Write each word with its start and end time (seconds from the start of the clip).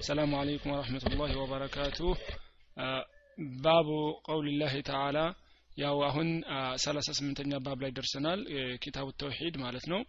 السلام 0.00 0.31
عليكم 0.35 0.69
ورحمة 0.71 1.03
الله 1.07 1.31
وبركاته 1.41 2.07
ባቡ 3.63 3.89
ቀውልላህ 4.27 4.73
ተዓላ 4.87 5.17
ያው 5.77 5.97
አሁን 6.07 6.29
ሰላሳ 6.83 7.07
ስምንተኛ 7.17 7.51
ባብ 7.65 7.79
ላይ 7.83 7.91
ደርሰናል 7.97 8.39
ኪታቡ 8.83 9.07
ተውሂድ 9.21 9.55
ማለት 9.63 9.85
ነው 9.91 10.01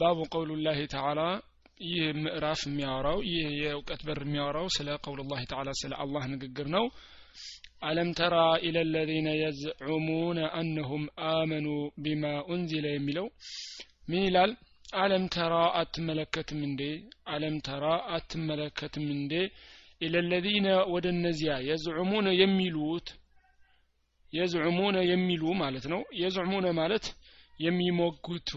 ባቡ 0.00 0.18
ቀውሉላህ 0.34 0.78
ተዓላ 0.94 1.20
ይህ 1.88 2.06
ምዕራፍ 2.22 2.60
የሚያወራው 2.68 3.18
ይህ 3.30 3.48
የእውቀት 3.62 4.02
በር 4.08 4.20
የሚያወራው 4.26 4.66
ስለ 4.76 4.88
ቀውሉላህ 5.04 5.42
ተዓላ 5.52 5.70
ስለ 5.82 5.92
አላህ 6.04 6.24
ንግግር 6.34 6.68
ነው 6.76 6.86
አለም 7.88 8.10
ተራ 8.18 8.36
ኢለ 8.68 8.78
ለዚነ 8.94 9.28
የዝዑሙነ 9.42 10.40
አነሁም 10.60 11.04
አመኑ 11.30 11.68
ቢማ 12.06 12.24
ኡንዚለ 12.50 12.86
የሚለው 12.94 13.28
ምን 14.10 14.22
ይላል 14.28 14.52
አለም 14.92 15.24
ተራ 15.28 15.54
አትመለከትም 15.80 16.60
እንዴ? 16.68 16.82
አለም 17.26 17.56
ተራ 17.66 17.84
አትመለከትም 18.14 19.06
እንዴ? 19.16 19.32
ኢለለዚነ 20.00 20.66
ወደ 20.92 21.06
እነዚያ 21.14 21.52
የዝዑሙነ 21.68 22.28
የሚሉት 22.40 23.08
የዝዑሙነ 24.32 24.96
የሚሉ 25.10 25.44
ማለት 25.62 25.84
ነው። 25.92 26.00
የዝዑሙነ 26.20 26.66
ማለት 26.78 27.06
የሚሞግቱ 27.60 28.50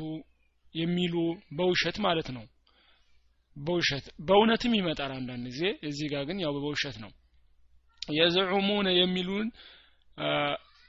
የሚሉ 0.76 1.16
በውሸት 1.58 1.98
ማለት 2.06 2.28
ነው። 2.38 2.46
በውሸት 3.58 4.06
በእውነትም 4.28 4.74
ይመጣል 4.80 5.12
አንዳንድ 5.18 5.46
ጊዜ። 5.50 5.64
እዚህ 5.90 6.08
ጋር 6.14 6.24
ግን 6.30 6.38
ያው 6.44 6.54
በውሸት 6.58 6.98
ነው። 7.04 7.12
የዝዑሙነ 8.12 8.88
የሚሉን 9.00 9.48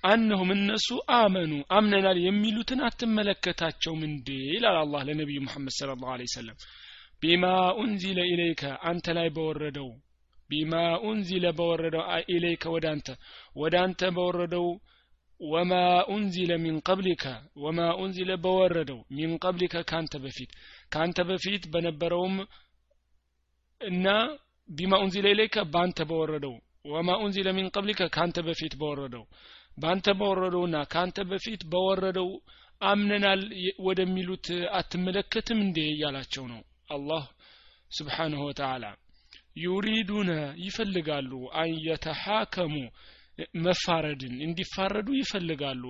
አነሁም 0.04 0.50
እነሱ 0.54 0.88
አመኑ 1.16 1.52
አምነናል 1.76 2.18
የሚሉትን 2.24 2.80
አትመለከታቸውም 2.88 4.00
እንዴ? 4.08 4.26
ይላል 4.50 4.76
አላህ 4.80 5.02
ለነቢዩ 5.08 5.38
ሙሐመድ 5.44 5.74
ስለ 5.76 5.90
ላሁ 6.02 6.26
ሰለም 6.34 6.56
ቢማ 7.22 7.44
ኡንዚለ 7.80 8.18
ኢለይከ 8.30 8.62
አንተ 8.88 9.06
ላይ 9.18 9.28
በወረደው 9.36 9.88
ቢማ 10.50 10.72
ኡንዚለ 11.04 11.44
በወረደው 11.58 12.02
ኢለይከ 12.32 12.64
ወደ 12.74 12.86
አንተ 12.92 13.08
ወደ 13.56 13.74
አንተ 13.84 14.10
በወረደው 14.16 14.66
ወማ 15.40 15.72
ኡንዚለ 16.12 16.52
ሚን 16.64 16.76
ቀብሊከ 16.88 17.24
ወማ 17.62 17.80
ኡንዚለ 18.02 18.32
በወረደው 18.44 19.00
ሚን 19.16 19.32
ቀብሊከ 19.44 19.82
ካንተ 19.90 20.14
በፊት 20.24 20.50
ካንተ 20.94 21.18
በፊት 21.30 21.64
በነበረውም 21.72 22.36
እና 23.80 24.06
ቢማ 24.68 24.92
ኡንዚለ 25.02 25.26
ኢለይከ 25.32 25.64
ባንተ 25.72 25.98
በወረደው 26.10 26.54
ወማ 26.92 27.10
ኡንዚለ 27.22 27.48
ሚን 27.56 27.66
ቀብሊከ 27.74 28.02
ካንተ 28.14 28.38
በፊት 28.46 28.74
በወረደው 28.80 29.24
ባንተ 29.78 30.06
በወረደውና 30.18 30.76
ካንተ 30.92 31.18
በፊት 31.30 31.62
በወረደው 31.72 32.28
አምነናል 32.80 33.42
ወደሚሉት 33.86 34.46
አትመለከትም 34.78 35.58
እንዴ? 35.66 35.78
እያላቸው 35.92 36.44
ነው 36.52 36.60
አላህ 36.90 37.24
ስብሓንሁ 37.90 38.40
ወተዓላ። 38.48 38.84
ዩሪዱነ 39.64 40.30
ይፈልጋሉ 40.64 41.30
አንየተሐከሙ 41.60 42.74
መፋረድን 43.62 44.34
እንዲፋረዱ 44.46 45.08
ይፈልጋሉ። 45.20 45.82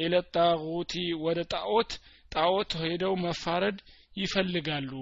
ኤለጣጉቲ 0.00 0.92
ወደ 1.24 1.40
ጣዖት 1.54 1.92
ጣዖት 2.32 2.72
ሄደው 2.82 3.14
መፋረድ 3.24 3.78
ይፈልጋሉ። 4.16 4.92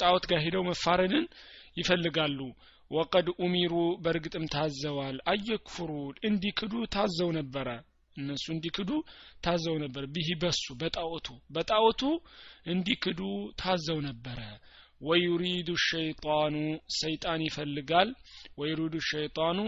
ጣዖት 0.00 0.24
ጋር 0.30 0.40
ሄደው 0.44 0.64
መፋረድን 0.70 1.26
ይፈልጋሉ 1.76 2.38
ወቀድ 2.90 3.28
ኡሚሩ 3.40 3.72
በእርግጥም 4.02 4.44
ታዘዋል። 4.52 5.16
አየክፍሩ 5.30 5.90
እንዲክዱ 6.28 6.74
ታዘው 6.94 7.30
ነበረ። 7.38 7.68
እነሱ 8.16 8.44
እንዲክዱ 8.54 8.90
ታዘው 9.44 9.76
ነበር። 9.82 10.04
ቢህ 10.14 10.28
በሱ 10.42 10.64
በጣዖቱ 10.82 11.26
በጣዖቱ 11.50 12.02
እንዲክዱ 12.66 13.20
ታዘው 13.60 13.98
ነበረ። 14.06 14.40
ወዩሪዱ 15.00 15.68
ሸይጣኑ 15.86 16.54
ሰይጣን 16.96 17.40
ይፈልጋል። 17.46 18.10
ወዩሪዱ 18.58 18.94
ሸይጣኑ 19.10 19.58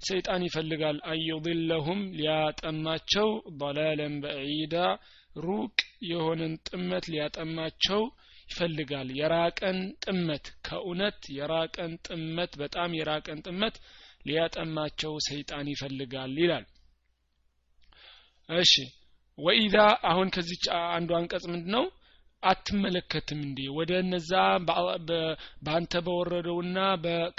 ሰይጣን 0.00 0.42
ይፈልጋል። 0.46 0.96
አዩድለሁም 1.10 2.00
ሊያጠማቸው 2.18 3.28
ضላለን 3.58 4.14
በዒዳ 4.24 4.74
ሩቅ 5.46 5.76
የሆነን 6.10 6.54
ጥመት 6.68 7.04
ሊያጠማቸው 7.12 8.02
ይፈልጋል። 8.48 9.08
የራቀን 9.18 9.78
ጥመት 10.04 10.46
ከእውነት 10.66 11.20
የራቀን 11.36 11.92
ጥመት 12.06 12.52
በጣም 12.62 12.90
የራቀን 12.98 13.40
ጥመት 13.46 13.76
ሊያጠማቸው 14.26 15.14
ሰይጣን 15.26 15.66
ይፈልጋል 15.72 16.32
ይላል። 16.42 16.64
እሺ 18.48 18.72
ወኢዛ 19.38 19.76
አሁን 20.10 20.28
ከዚች 20.34 20.64
አንዱ 20.90 21.10
አንቀጽ 21.18 21.44
ምንድ 21.52 21.66
ነው 21.74 21.84
አትመለከትም 22.42 23.40
እንዴ? 23.46 23.60
ወደ 23.76 23.92
እነዛ 24.02 24.30
በአንተ 25.62 25.92
በወረደውና 26.06 26.76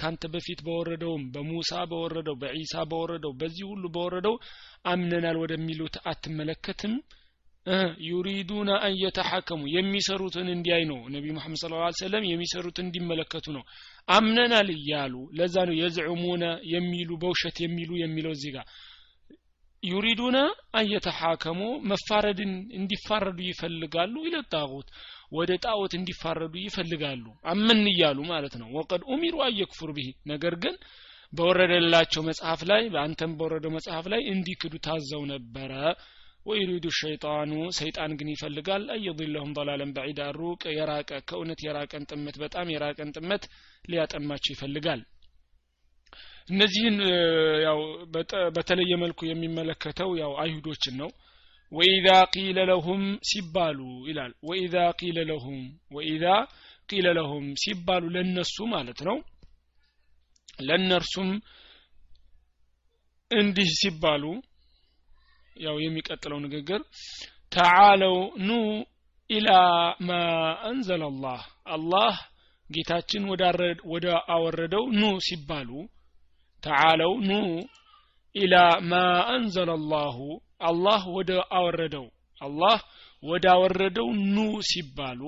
ካንተ 0.01 0.23
በፊት 0.33 0.59
በወረደውም 0.67 1.23
በሙሳ 1.33 1.71
በወረደው 1.91 2.35
በዒሳ 2.41 2.83
በወረደው 2.91 3.33
በዚህ 3.41 3.65
ሁሉ 3.71 3.83
በወረደው 3.95 4.35
አምነናል 4.85 5.37
ወደሚሉት 5.43 5.95
አትመለከትም 6.11 6.95
ዩሪዱነ 8.07 8.69
አን 8.79 8.93
የተሐከሙ 9.01 9.61
የሚሰሩትን 9.73 10.47
እንዲያይ 10.53 10.83
ነው 10.91 10.99
ነቢ 11.13 11.25
ሙሐመድ 11.35 11.59
ስለ 11.61 11.71
ላ 11.77 11.87
ሰለም 11.99 12.27
የሚሰሩትን 12.29 12.85
እንዲመለከቱ 12.87 13.45
ነው። 13.55 13.63
አምነናል 14.07 14.69
እያሉ 14.75 15.15
ለዛ 15.39 15.55
ነው 15.69 15.75
የዝዑሙነ 15.79 16.43
የሚሉ 16.73 17.09
በውሸት 17.23 17.57
የሚሉ 17.65 17.91
የሚለው 18.01 18.33
እዚህ 18.37 18.53
ጋር። 18.55 18.67
ዩሪዱነ 19.83 20.37
አየተሐከሙ 20.79 21.59
መፋረድን 21.89 22.53
እንዲፋረዱ 22.77 23.39
ይፈልጋሉ 23.49 24.15
ኢለ 24.27 24.37
ጣዖት። 24.53 24.87
ወደ 25.31 25.51
ጣዖት 25.65 25.93
እንዲፋረዱ 25.97 26.53
ይፈልጋሉ። 26.63 27.25
አምን 27.51 27.81
እያሉ 27.91 28.19
ማለት 28.31 28.55
ነው። 28.61 28.69
ወቀድ 28.77 29.01
ኡሚሩ 29.11 29.35
አየክፍሩ 29.47 29.89
ብሂ 29.97 30.07
ነገር 30.31 30.55
ግን 30.63 30.75
በወረደላቸው 31.33 32.21
መጽሐፍ 32.27 32.61
ላይ 32.69 32.83
በአንተም 32.93 33.31
በወረደው 33.39 33.71
መጽሐፍ 33.77 34.05
ላይ 34.13 34.21
እንዲክዱ 34.33 34.73
ታዘው 34.85 35.23
ነበረ 35.33 35.71
ወዩሪዱ 36.47 36.87
ሸይጣኑ 36.99 37.51
ሰይጣን 37.77 38.11
ግን 38.19 38.29
ይፈልጋል። 38.33 38.83
አየضለሁም 38.93 39.51
ضላለን 39.57 39.91
በዒዳ 39.95 40.21
ሩቅ 40.37 40.63
የራቀ 40.77 41.19
ከእውነት 41.29 41.61
የራቀን 41.65 42.07
ጥመት 42.11 42.35
በጣም 42.43 42.71
የራቀን 42.73 43.13
ጥመት 43.17 43.45
ሊያጠማቸው 43.85 44.53
ይፈልጋል። 44.55 45.01
እነዚህን 46.49 46.97
ያው 47.65 47.79
በተለየ 48.55 48.91
መልኩ 49.01 49.19
የሚመለከተው 49.27 50.11
ያው 50.21 50.33
አይሁዶችን 50.43 50.95
ነው። 51.01 51.09
ወኢዛ 51.71 52.09
ቂለ 52.33 52.59
ለሁም 52.69 53.01
ሲባሉ 53.29 53.79
ይላል። 54.09 54.33
ወኢዛ 54.49 54.75
ቂለ 54.99 55.17
ለሁም 55.29 55.59
ወኢዛ 55.91 56.25
ቂለ 56.89 57.07
ለሁም 57.17 57.45
ሲባሉ 57.63 58.03
ለነሱ 58.15 58.55
ማለት 58.73 58.99
ነው። 59.07 59.17
ለእነርሱም 60.67 61.29
እንዲህ 63.31 63.69
ሲባሉ 63.79 64.23
ያው 65.65 65.75
የሚቀጥለው 65.83 66.39
ንግግር 66.45 66.81
ተዓለው 67.51 68.15
ኑ 68.47 68.51
ኢላ 69.29 69.49
ማ 70.07 70.17
አንዘለ 70.69 71.03
አላህ 71.09 71.41
አላህ 71.75 72.15
ጌታችን 72.69 73.23
ወደ 73.93 74.05
አወረደው 74.35 74.85
ኑ 74.99 75.11
ሲባሉ 75.27 75.69
ተዓለው 76.63 77.13
ኑ 77.29 77.33
ኢላ 78.35 78.55
ማ 78.89 78.95
አንዘለ 79.35 79.69
አላሁ 79.77 80.17
አላህ 80.69 81.01
ወደ 81.17 81.31
አወረደው 81.57 82.05
አላህ 82.41 82.79
ወደ 83.23 83.45
አወረደው 83.53 84.07
ኑ 84.35 84.39
ሲባሉ 84.69 85.21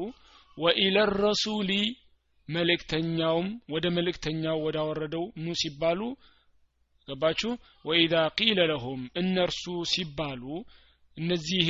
ወኢለ 0.57 0.97
ረሱሊ 1.23 1.71
መልእክተኛውም 2.49 3.47
ወደ 3.73 3.85
መልእክተኛው 3.97 4.57
ወደ 4.65 4.77
አወረደው 4.83 5.23
ኑ 5.37 5.55
ሲባሉ 5.61 6.01
ገባችሁ? 7.09 7.51
ወኢዛ 7.85 8.13
ቂለ 8.37 8.59
ለሁም 8.71 9.01
እነርሱ 9.21 9.63
ሲባሉ 9.91 10.43
እነዚህ 11.17 11.67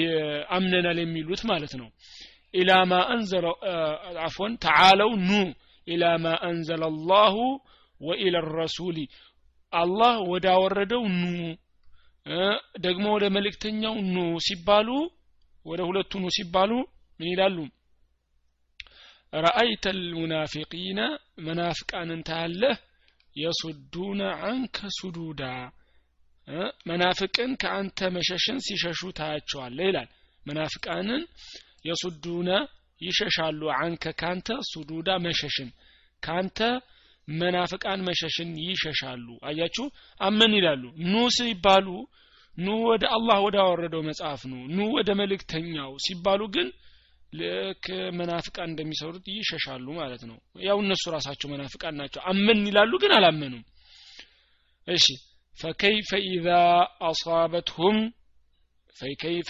አምነናል 0.56 0.98
የሚሉት 1.02 1.42
ማለት 1.52 1.74
ነው። 1.82 1.90
ኢላ 2.54 2.72
ማ 2.92 3.00
አንዘለ 3.14 3.46
አፎን 4.26 4.54
ተዓለው 4.64 5.12
ኑ። 5.22 5.32
ኢላ 5.88 6.04
ማ 6.24 6.36
አንዘለ 6.48 6.84
አላሁ 6.92 7.36
ወኢለ 8.02 8.36
ረሱሊ። 8.56 8.98
አላህ 9.74 10.16
ወደ 10.32 10.46
አወረደው 10.56 11.04
ኑ 11.16 11.24
ደግሞ 12.82 13.06
ወደ 13.16 13.26
መልእክተኛው 13.36 13.96
ኑ 14.08 14.18
ሲባሉ 14.48 14.90
ወደ 15.66 15.82
ሁለቱ 15.90 16.12
ኑ 16.22 16.28
ሲባሉ 16.38 16.72
ምን 17.20 17.28
ይላሉ? 17.32 17.58
ረአይተ 19.34 19.86
ልሙናፊቂነ 20.00 21.00
መናፍቃንን 21.40 22.22
ታያለህ 22.28 22.78
የሱዱነ 23.40 24.22
አንከ 24.46 24.78
ሱዱዳ። 24.98 25.42
መናፍቅን 26.90 27.52
ከአንተ 27.62 28.10
መሸሽን 28.16 28.58
ሲሸሹ 28.68 29.02
ታያቸዋለህ 29.18 29.88
ይላል። 29.90 30.10
መናፍቃንን 30.44 31.24
የሱዱነ 31.86 32.50
ይሸሻሉ 33.02 33.62
አንከ 33.78 34.06
ካንተ 34.22 34.50
ሱዱዳ 34.70 35.10
መሸሽን 35.26 35.70
ካንተ 36.24 36.60
መናፍቃን 37.28 38.00
መሸሽን 38.08 38.50
ይሸሻሉ። 38.64 39.28
አያችሁ? 39.48 39.86
አመን 40.22 40.52
ይላሉ። 40.58 40.84
ኑ 41.06 41.26
ሲባሉ 41.36 41.88
ኑ 42.58 42.68
ወደ 42.86 43.04
አላህ 43.16 43.38
ወደ 43.46 43.58
አወረደው 43.64 44.02
መጽሐፍ 44.08 44.42
ነው 44.52 44.62
ኑ 44.70 44.88
ወደ 44.96 45.10
መልእክተኛው 45.20 45.92
ሲባሉ 46.06 46.42
ግን 46.56 46.68
ልክ 47.34 47.86
መናፍቃን 48.18 48.70
እንደሚሰሩት 48.72 49.26
ይሸሻሉ 49.32 49.88
ማለት 49.98 50.22
ነው። 50.30 50.38
ያው 50.64 50.78
እነሱ 50.84 51.04
ራሳቸው 51.16 51.48
መናፍቃን 51.54 51.98
ናቸው። 52.00 52.22
አመን 52.32 52.62
ይላሉ 52.70 52.94
ግን 53.04 53.14
አላመኑም። 53.18 53.66
እሺ 54.88 55.08
فكيف 55.58 56.10
إذا 56.34 56.64
أصابتهم 57.04 57.96
فكيف 58.98 59.50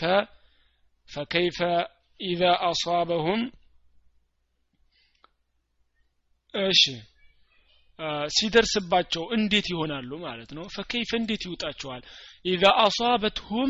فكيف 1.10 1.60
إذا 2.20 2.52
أصابهم 2.72 3.40
እሺ 6.54 6.84
ሲደርስባቸው 8.36 9.24
እንዴት 9.38 9.66
ይሆናሉ 9.72 10.10
ማለት 10.20 10.50
ነው? 10.58 10.64
ፈከይፈ 10.76 11.10
እንዴት 11.20 11.42
ይውጣቸዋል? 11.48 12.02
ኢዛ 12.46 12.64
አሷበትሁም 12.84 13.70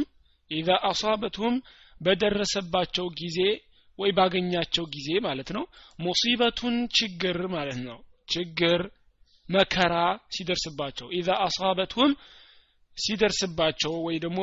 ኢዛ 0.51 0.69
አሷበትሁም 0.89 1.55
በደረሰባቸው 2.01 3.05
ጊዜ 3.21 3.39
ወይ 3.99 4.11
ባገኛቸው 4.17 4.85
ጊዜ 4.95 5.09
ማለት 5.25 5.49
ነው። 5.55 5.63
ሙሲበቱን 5.99 6.75
ችግር 6.97 7.37
ማለት 7.55 7.79
ነው። 7.87 7.97
ችግር 8.29 8.81
መከራ 9.49 9.93
ሲደርስባቸው 10.35 11.07
ኢዛ 11.19 11.29
አሷበትሁም 11.45 12.11
ሲደርስባቸው 12.97 13.93
ወይ 14.05 14.17
ደግሞ 14.23 14.41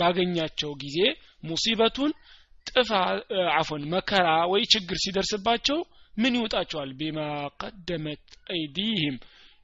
ባገኛቸው 0.00 0.70
ጊዜ 0.82 0.98
ሙሲበቱን 1.42 2.10
ጥፋ 2.66 2.90
አፎን 3.56 3.84
መከራ 3.94 4.28
ወይ 4.52 4.62
ችግር 4.74 4.96
ሲደርስባቸው 5.04 5.78
ምን 6.14 6.36
ይውጣቸዋል 6.38 6.90
ቢማ 7.00 7.18
ቀደመት 7.62 8.24
አይዲህም 8.52 9.16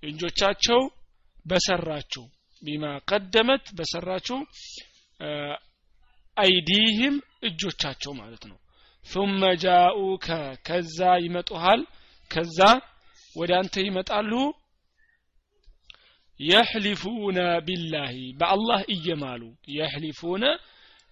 እጆቻቸው 0.02 0.80
በሰራችው። 1.46 2.24
ቢማ 2.62 2.84
ቀደመት 3.10 3.66
በሰራችው 3.78 4.38
አይዲህም 6.36 7.16
እጆቻቸው 7.42 8.12
ማለት 8.20 8.42
ነው 8.50 8.58
ثم 9.10 9.40
ጃኡከ 9.62 10.26
ከዛ 10.66 10.98
ይመጡሃል። 11.24 11.80
ከዛ 12.30 12.58
ወደ 13.36 13.50
አንተ 13.60 13.74
ይመጣሉ። 13.86 14.32
የሕሊፉነ 16.40 17.38
ቢላሂ 17.66 18.14
በአላህ 18.40 18.80
እየማሉ። 18.94 19.42
يحلفون 19.76 20.44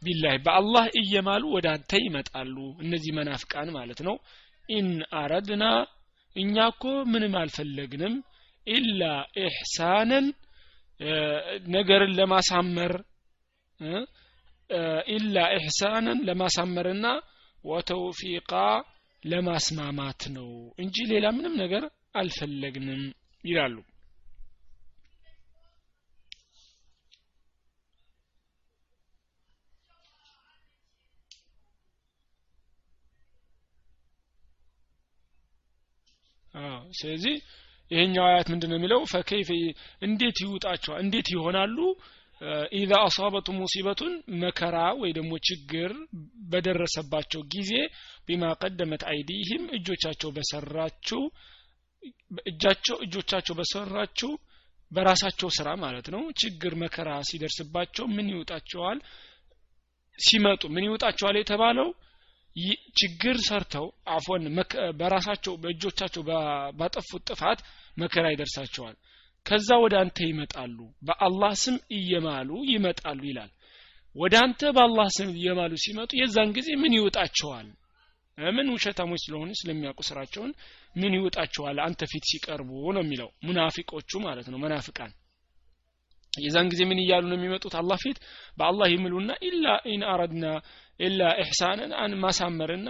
بالله 0.03 0.35
በአላህ 0.47 0.85
እየማሉ 1.01 1.45
ወደ 1.57 1.67
አንተ 1.75 1.93
ይመጣሉ። 2.05 2.57
እነዚህ 2.85 3.13
መናፍቃን 3.19 3.69
ማለት 3.77 4.01
ነው። 4.09 4.17
إن 4.69 4.89
أردنا 5.21 5.65
እኛ 6.37 6.57
እኮ 6.73 6.85
ምንም 7.13 7.35
አልፈለግንም 7.43 8.15
إلا 8.67 9.03
إحسانا 9.43 10.27
ነገርን 11.69 12.13
ለማሳመር 12.19 12.93
إلا 15.15 15.37
إحسانا 15.57 16.19
ለማሳመርና 16.29 17.07
وتوفيقا 17.67 18.53
ለማስማማት 19.23 20.23
ነው 20.37 20.49
እንጂ 20.83 20.97
ሌላ 21.13 21.27
ምንም 21.37 21.55
ነገር 21.63 21.85
አልፈለግንም 22.17 23.03
ይላሉ። 23.45 23.77
ስለዚህ 36.93 37.35
ይሄኛው 37.91 38.25
አያት 38.27 38.47
ምንድን 38.53 38.71
ነው 38.73 38.79
የሚለው? 38.79 39.01
ፈከይፈ 39.13 39.51
እንዴት 40.03 40.37
ይውጣቸዋል? 40.45 41.01
እንዴት 41.05 41.29
ይሆናሉ 41.35 41.77
ኢዛ 42.79 42.93
አሳበቱ 43.03 43.47
ሙሲበቱን 43.59 44.15
መከራ 44.43 44.79
ወይ 45.01 45.11
ደግሞ 45.19 45.33
ችግር 45.49 45.93
በደረሰባቸው 46.51 47.43
ጊዜ 47.55 47.71
ቢማ 48.27 48.45
ቀደመት 48.63 49.03
አይዲህም 49.11 49.65
እጆቻቸው 49.77 50.31
በሰራችው 50.37 51.23
እጃቸው 52.51 52.97
እጆቻቸው 53.07 53.55
በሰራችው 53.59 54.33
በራሳቸው 54.93 55.49
ስራ 55.57 55.69
ማለት 55.83 56.07
ነው። 56.15 56.23
ችግር 56.41 56.73
መከራ 56.83 57.11
ሲደርስባቸው 57.29 58.05
ምን 58.17 58.27
ይውጣቸዋል 58.35 58.99
ሲመጡ 60.19 60.63
ምን 60.75 60.87
ይውጣቸዋል 60.87 61.37
የተባለው? 61.39 61.89
ችግር 63.01 63.37
ሰርተው 63.47 63.87
አፎን 64.13 64.45
በራሳቸው 65.01 65.55
በእጆቻቸው 65.63 66.23
ባጠፉት 66.79 67.23
ጥፋት 67.31 67.59
መከራ 67.97 68.25
ይደርሳቸዋል 68.33 68.95
ከዛ 69.47 69.69
ወደ 69.83 69.95
አንተ 70.03 70.19
ይመጣሉ 70.29 70.77
በአላህ 71.09 71.53
ስም 71.63 71.77
እየማሉ 71.99 72.51
ይመጣሉ 72.71 73.21
ይላል። 73.31 73.51
ወደ 74.17 74.35
አንተ 74.45 74.61
በአላህ 74.77 75.09
ስም 75.17 75.31
እየማሉ 75.35 75.73
ሲመጡ 75.85 76.11
የዛን 76.21 76.51
ጊዜ 76.57 76.69
ምን 76.83 76.95
ይውጣቸዋል 76.99 77.69
ምን 78.39 78.67
ውሸታሞች 78.73 79.21
ስለሆኑ 79.25 79.51
ስለሚያውቁ 79.59 80.01
ስራቸውን 80.09 80.51
ምን 80.97 81.13
ይውጣቸዋል 81.17 81.79
አንተ 81.85 82.01
ፊት 82.11 82.25
ሲቀርቡ 82.31 82.71
ነው 82.97 83.03
የሚለው። 83.05 83.29
ሙናፊቆቹ 83.47 84.11
ማለት 84.27 84.47
ነው 84.53 84.59
መናፍቃን። 84.65 85.13
የዛን 86.33 86.67
ጊዜ 86.73 86.81
ምን 86.89 86.99
እያሉ 87.03 87.25
ነው 87.31 87.37
የሚመጡት? 87.39 87.75
አላህ 87.81 87.99
ፊት 88.03 88.19
በአላህ 88.59 88.87
ይምሉና 88.93 89.31
إلا 89.49 89.67
إن 89.93 90.03
أردنا 90.11 90.47
إلا 91.01 91.21
إحسانا 91.43 91.93
አን 92.03 92.13
ማሳመርና 92.23 92.89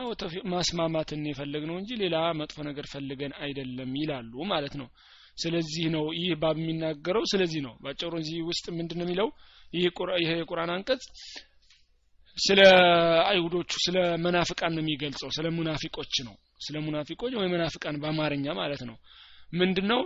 ማስማማትን 0.52 1.22
የፈለግ 1.30 1.64
ነው 1.70 1.76
እንጂ 1.80 1.90
ሌላ 2.02 2.16
መጥፎ 2.40 2.58
ነገር 2.68 2.86
ፈልገን 2.92 3.34
አይደለም 3.40 3.92
ይላሉ 4.00 4.32
ማለት 4.52 4.74
ነው 4.80 4.88
ስለዚህ 5.36 5.86
ነው 5.94 6.04
ይህ 6.18 6.32
باب 6.42 6.56
የሚናገረው። 6.60 7.24
ስለዚህ 7.32 7.60
ነው 7.66 7.74
ባጭሩ 7.84 8.12
እዚህ 8.22 8.38
ውስጥ 8.50 8.66
ምንድን 8.78 8.98
ነው 9.00 9.06
የሚለው 9.06 9.28
ይህ 9.72 9.84
የቁርአን 10.34 10.70
አንቀጽ 10.74 11.04
ስለ 12.36 12.60
አይሁዶቹ 13.28 13.70
ስለ 13.84 13.98
መናፍቃን 14.24 14.72
ነው 14.76 14.82
የሚገልጸው። 14.82 15.28
ስለ 15.36 15.46
ሙናፊቆች 15.56 16.14
ነው። 16.26 16.34
ስለ 16.60 16.76
ሙናፊቆች 16.84 17.32
ወይ 17.38 17.48
መናፍቃን 17.54 17.96
በአማርኛ 18.02 18.46
ማለት 18.58 18.82
ነው። 18.88 18.96
ምንድነው? 19.52 20.00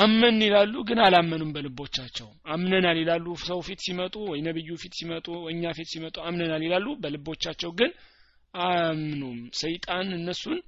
አመን 0.00 0.36
ይላሉ 0.44 0.74
ግን 0.88 0.98
አላመኑም 1.04 1.50
በልቦቻቸው። 1.54 2.28
አምነናል 2.48 2.98
ይላሉ። 3.02 3.26
ሰው 3.44 3.58
ፊት 3.66 3.80
ሲመጡ 3.86 4.14
ወይ 4.30 4.40
ነብዩ 4.46 4.68
ፊት 4.82 4.94
ሲመጡ 4.98 5.26
እኛ 5.52 5.72
ፊት 5.78 5.88
ሲመጡ 5.92 6.16
አምነናል 6.28 6.62
ይላሉ። 6.66 6.86
በልቦቻቸው 7.02 7.72
ግን 7.80 7.90
አያምኑም። 8.54 9.38
ሰይጣን 9.60 10.08
እነሱን 10.18 10.58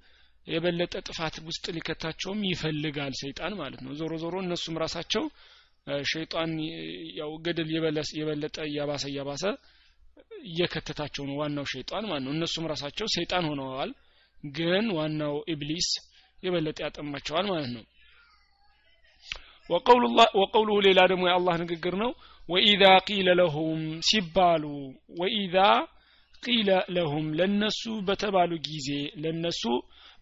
የበለጠ 0.48 0.94
ጥፋት 1.08 1.36
ውስጥ 1.48 1.64
ሊከታቸውም 1.76 2.40
ይፈልጋል 2.50 3.14
ሰይጣን 3.20 3.52
ማለት 3.60 3.80
ነው። 3.86 3.92
ዞሮ 4.00 4.12
ዞሮ 4.22 4.34
እነሱም 4.44 4.76
ራሳቸው 4.84 5.24
ሸይጣን 6.10 6.50
ያው 7.18 7.30
ገደል 7.44 7.68
የበለጠ 8.18 8.56
እያባሰ 8.68 9.04
እያባሰ 9.10 9.44
እየከተታቸው 10.44 11.24
ነው 11.28 11.36
ዋናው 11.40 11.66
ሸይጣን 11.72 12.04
ማለት 12.10 12.24
ነው። 12.26 12.32
እነሱም 12.36 12.66
ራሳቸው 12.72 13.06
ሰይጣን 13.16 13.46
ሆነዋል 13.50 13.90
ግን 14.54 14.86
ዋናው 14.98 15.36
ኢብሊስ 15.54 15.88
የበለጠ 16.38 16.78
ያጠማቸዋል 16.86 17.46
ማለት 17.52 17.70
ነው። 17.76 17.84
ወቀውሉሁ 20.36 20.76
ሌላ 20.86 21.00
ደግሞ 21.10 21.24
የአላህ 21.28 21.54
ንግግር 21.62 21.94
ነው። 22.02 22.10
ወኢዛ 22.48 22.84
ቂለ 23.08 23.28
ለሁም 23.40 23.80
ሲባሉ 24.08 24.64
ወኢዛ 25.18 25.56
ቂለ 26.42 26.68
ለሁም 26.96 27.26
ለነሱ 27.38 27.82
በተባሉ 28.06 28.52
ጊዜ 28.68 28.88
ለነሱ 29.22 29.62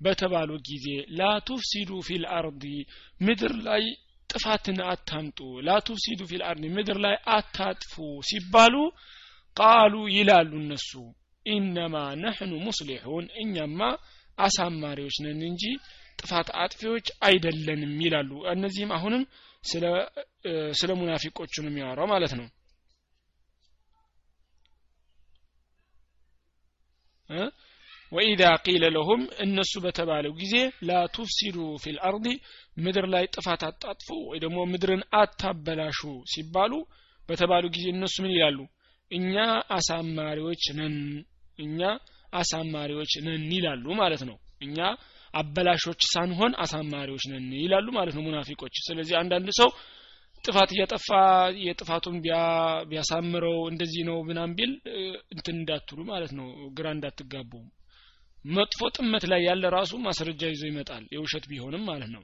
በተባሉ 0.00 0.50
ጊዜ 0.68 0.86
لا 1.18 1.28
تفسدوا 1.48 1.90
في 2.06 2.24
الأرض 2.36 2.64
ምድር 3.20 3.54
ላይ 3.66 3.84
ጥፋትን 4.30 4.78
አታምጡ 4.92 5.38
لا 5.66 5.76
تفسدوا 5.86 6.20
في 6.30 6.42
الأرض 6.48 6.64
ምድር 6.76 6.98
ላይ 7.04 7.14
አታጥፉ 7.36 7.94
ሲባሉ 8.28 8.74
قالوا 9.56 9.94
ይላሉ 10.16 10.52
እነሱ። 10.62 10.90
إنما 11.46 11.94
نحن 12.22 12.52
مصلحون 12.66 13.26
እኛማ 13.42 13.80
አሳማሪዎች 14.38 15.16
ነን 15.24 15.40
እንጂ 15.50 15.64
ጥፋት 16.18 16.48
አጥፊዎች 16.62 17.06
አይደለንም 17.26 17.94
ይላሉ። 18.04 18.30
እነዚህም 18.52 18.92
አሁንም 18.96 19.22
ስለ 19.64 19.84
ስለ 20.78 20.90
ሙናፊቆቹ 20.98 21.52
ነው 21.64 21.70
የሚያወራው 21.70 22.08
ማለት 22.12 22.32
ነው 22.38 22.46
ወኢዛ 28.12 28.42
ቂለ 28.64 28.84
ለሁም 28.94 29.22
እነሱ 29.44 29.72
በተባለው 29.84 30.32
ጊዜ 30.40 30.54
ላ 30.88 30.98
ቱፍሲዱ 31.14 31.56
ፊል 31.84 31.98
ምድር 32.76 33.06
ላይ 33.14 33.24
ጥፋት 33.34 33.62
አጣጥፉ 33.68 34.08
ወይ 34.30 34.38
ደግሞ 34.44 34.58
ምድርን 34.72 35.02
አታበላሹ 35.20 36.00
ሲባሉ 36.32 36.72
በተባሉ 37.28 37.64
ጊዜ 37.76 37.86
እነሱ 37.94 38.14
ምን 38.24 38.32
ይላሉ? 38.34 38.58
እኛ 39.10 39.34
አሳማሪዎች 39.76 40.64
ነን 40.78 40.94
እኛ 41.58 41.80
አሳማሪዎች 42.32 43.12
ነን 43.26 43.44
ይላሉ 43.52 43.86
ማለት 44.00 44.22
ነው። 44.28 44.36
እኛ 44.62 44.78
አበላሾች 45.34 46.02
ሳንሆን 46.12 46.52
አሳማሪዎች 46.64 47.24
ነን 47.32 47.46
ይላሉ 47.62 47.86
ማለት 47.98 48.14
ነው 48.16 48.24
ሙናፊቆች። 48.26 48.74
ስለዚህ 48.86 49.14
አንዳንድ 49.22 49.48
ሰው 49.60 49.70
ጥፋት 50.44 50.70
እያጠፋ 50.74 51.08
የጥፋቱን 51.64 52.16
ቢያሳምረው 52.90 53.56
እንደዚህ 53.72 54.02
ነው 54.10 54.18
ምናም 54.28 54.50
ቢል 54.58 54.72
እንትን 55.34 55.56
እንዳትሉ 55.60 55.98
ማለት 56.12 56.32
ነው 56.38 56.46
ግራ 56.78 56.86
እንዳትጋቡ 56.96 57.52
መጥፎ 58.50 58.80
ጥመት 58.96 59.24
ላይ 59.30 59.40
ያለ 59.46 59.64
ራሱ 59.74 59.92
ማስረጃ 60.04 60.42
ይዞ 60.50 60.62
ይመጣል። 60.70 61.04
የውሸት 61.14 61.44
ቢሆንም 61.50 61.84
ማለት 61.90 62.10
ነው። 62.14 62.22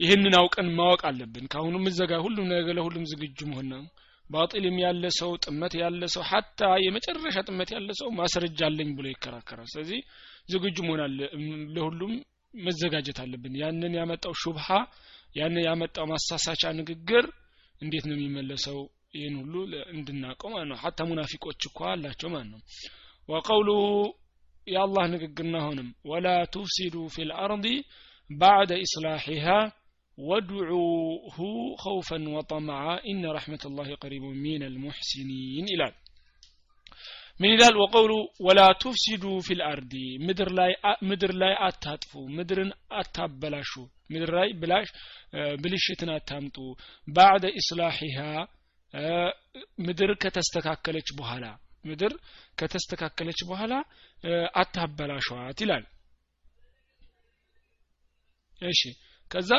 ይህንን 0.00 0.34
አውቀን 0.38 0.68
ማወቅ 0.78 1.02
አለብን። 1.10 1.44
ከአሁኑ 1.52 1.76
ምዘጋ 1.84 2.12
ሁሉም 2.24 2.48
ነገር 2.50 2.74
ለሁሉም 2.78 3.04
ዝግጁ 3.12 3.38
መሆን 3.50 3.68
ነው። 3.72 3.84
ባጢልም 4.30 4.76
ያለ 4.82 5.04
ሰው 5.18 5.30
ጥመት 5.44 5.72
ያለ 5.80 6.02
ሰው 6.14 6.22
ሀታ 6.30 6.60
የመጨረሻ 6.84 7.36
ጥመት 7.48 7.68
ያለ 7.74 7.90
ሰው 8.00 8.08
ማስረጃ 8.18 8.60
አለኝ 8.68 8.88
ብሎ 8.96 9.06
ይከራከራል። 9.10 9.68
ስለዚህ 9.72 10.00
ዝግጁ 10.48 10.76
መሆን 10.86 11.02
አለ። 11.06 11.18
ለሁሉም 11.76 12.12
መዘጋጀት 12.54 13.18
አለብን። 13.24 13.54
ያንን 13.62 13.94
ያመጣው 14.00 14.34
ሹብሃ 14.42 14.68
ያንን 15.36 15.64
ያመጣው 15.68 16.04
ማሳሳቻ 16.12 16.62
ንግግር 16.78 17.24
እንዴት 17.80 18.04
ነው 18.08 18.14
የሚመለሰው? 18.16 18.78
ይህን 19.16 19.34
ሁሉ 19.40 19.54
እንድናውቀው 19.94 20.50
ማለት 20.54 20.68
ነው። 20.70 20.78
حتى 20.82 20.98
ሙናፊቆች 21.08 21.60
እኮ 21.68 21.78
አላቸው 21.90 22.28
ማለት 22.34 22.48
ነው። 22.52 22.60
وقوله 23.28 23.80
የአላህ 24.66 25.04
ንግግርና 25.12 25.56
አሁንም 25.62 25.88
ولا 26.10 26.28
تفسدوا 26.54 26.96
في 27.14 27.26
الأرض 27.30 27.66
بعد 28.30 28.72
إصلاحها 28.84 29.46
وادعوه 30.18 31.36
خوفا 31.82 32.24
وطمعا 32.36 32.84
إن 33.10 33.32
رحمة 33.36 33.64
الله 33.78 33.88
قريب 34.02 34.24
من 34.44 34.62
المحسنين 34.68 35.66
ይላል 35.72 35.94
ምን 37.40 37.50
ይላል 37.54 37.74
وقوله 37.80 38.12
ولا 38.46 38.60
تفسدوا 38.82 39.24
في 39.46 39.60
الأرض 39.64 39.94
ምድር 40.26 40.50
ላይ 40.58 40.72
ምድር 41.08 41.32
ላይ 41.42 41.52
አታጥፉ 41.66 42.22
ምድርን 42.36 42.70
አታበላሹ 43.00 43.72
ምድር 44.12 44.30
ላይ 44.38 44.48
ብላሽ 44.62 44.88
ብልሽትን 45.62 46.10
አታምጡ 46.14 46.56
ባዕደ 47.08 47.46
ኢስላሒሃ 47.60 48.18
ምድር 49.86 50.10
ከተስተካከለች 50.22 51.08
በኋላ 51.18 51.44
ምድር 51.86 52.12
ከተስተካከለች 52.58 53.40
በኋላ 53.48 53.72
አታበላሿት 54.54 55.60
ይላል። 55.64 55.84
እሺ 58.62 58.80
ከዛ 59.30 59.50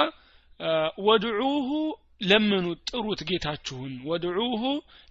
ወድዑሁ 1.08 1.70
ለምኑት 2.22 2.80
ጥሩት 2.92 3.20
ጌታችሁን 3.30 3.94
ወድዑሁ 4.10 4.64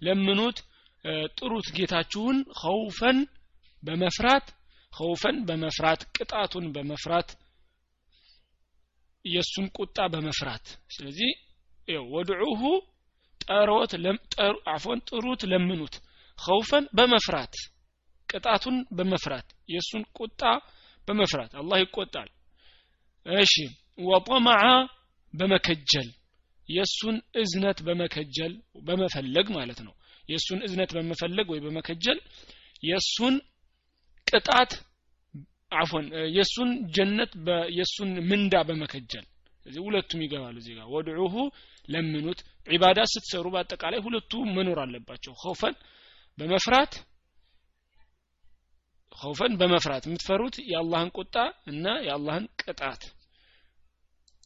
ለምኑት 0.02 0.58
ጥሩት 1.38 1.66
ጌታችሁን 1.76 2.38
ኸውፈን 2.60 3.18
በመፍራት 3.82 4.46
ኸውፈን 4.92 5.36
በመፍራት 5.48 6.00
ቅጣቱን 6.16 6.66
በመፍራት 6.74 7.28
የእሱን 9.24 9.66
ቁጣ 9.76 9.98
በመፍራት። 10.12 10.64
ስለዚህ 10.90 11.30
ወድዑሁ 12.12 12.62
ጠሮት 13.40 13.92
አፎን 14.72 15.00
ጥሩት 15.08 15.42
ለምኑት 15.50 15.94
ኸውፈን 16.38 16.84
በመፍራት 16.98 17.54
ቅጣቱን 18.28 18.76
በመፍራት 18.96 19.48
የእሱን 19.68 20.02
ቁጣ 20.18 20.42
በመፍራት 21.08 21.52
አላህ 21.60 21.78
ይቆጣል 21.82 22.30
እሺ 23.26 23.54
ወጠመዓ 24.06 24.62
በመከጀል 25.34 26.08
የእሱን 26.68 27.16
እዝነት 27.42 27.78
በመከጀል 27.86 28.52
በመፈለግ 28.86 29.46
ማለት 29.56 29.80
ነው 29.86 29.94
የእሱን 30.28 30.60
እዝነት 30.66 30.90
በመፈለግ 30.96 31.46
ወይ 31.52 31.60
በመከጀል 31.64 32.18
የእሱን 32.82 33.34
ቅጣት 34.26 34.72
አፎን 35.72 36.06
የእሱን 36.34 36.70
ጀነት 36.96 37.32
የእሱን 37.76 38.10
ምንዳ 38.30 38.54
በመከጀል 38.68 39.24
እዚህ 39.66 39.80
ሁለቱም 39.86 40.20
ይገባሉ 40.24 40.56
እዚህ 40.60 40.74
ጋር። 40.78 40.86
ወድዑሁ 40.92 41.34
ለምኑት። 41.88 42.40
ዒባዳ 42.66 43.00
ስትሰሩ 43.12 43.46
በአጠቃላይ 43.54 44.00
ሁለቱ 44.04 44.32
መኖር 44.56 44.78
አለባቸው። 44.84 45.32
ኸውፈን 45.42 45.74
በመፍራት 46.38 46.94
ኸውፈን 49.12 49.52
በመፍራት 49.60 50.04
የምትፈሩት 50.06 50.56
የአላህን 50.70 51.10
ቁጣ 51.18 51.36
እና 51.70 51.94
የአላህን 52.06 52.46
ቅጣት። 52.62 53.02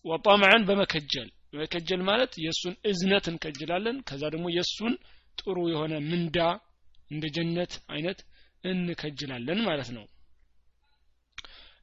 ወጣምዐን 0.04 0.62
በመከጀል። 0.68 1.28
በመከጀል 1.52 2.00
ማለት 2.09 2.32
የእሱን 2.42 2.75
እዝነት 2.90 3.25
እንከጅላለን። 3.30 3.97
ከዛ 4.09 4.23
ደግሞ 4.35 4.47
የእሱን 4.56 4.94
ጥሩ 5.38 5.56
የሆነ 5.73 5.94
ምንዳ 6.11 6.38
እንደ 7.11 7.25
ጀነት 7.37 7.73
አይነት 7.94 8.18
እንከጅላለን 8.64 9.61
ማለት 9.68 9.90
ነው። 9.97 10.04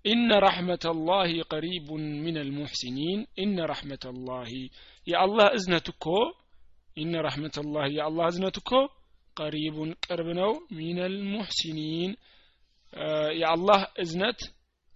ኢነ 0.06 0.32
ረሕመተ 0.46 0.86
ላህ 1.02 1.30
ቀሪቡን 1.52 2.04
ምን 2.24 2.36
አልሙሕሲኒን 2.42 3.22
ኢነ 3.38 3.58
ረሕመተ 3.72 4.06
ላህ 4.22 4.50
የአላህ 5.08 5.48
እዝነት 5.58 5.88
እኮ 5.94 6.06
ኢነ 6.98 7.14
ረሕመተ 7.28 7.58
ላህ 7.68 7.88
የአላህ 7.96 8.26
እዝነት 8.32 8.58
እኮ 8.62 8.72
ቀሪቡን 9.38 9.90
ቅርብ 10.06 10.28
ነው። 10.40 10.52
ሚን 10.78 10.98
አልሙሕሲኒን 11.06 12.12
የአላህ 13.40 13.82
እዝነት 14.04 14.40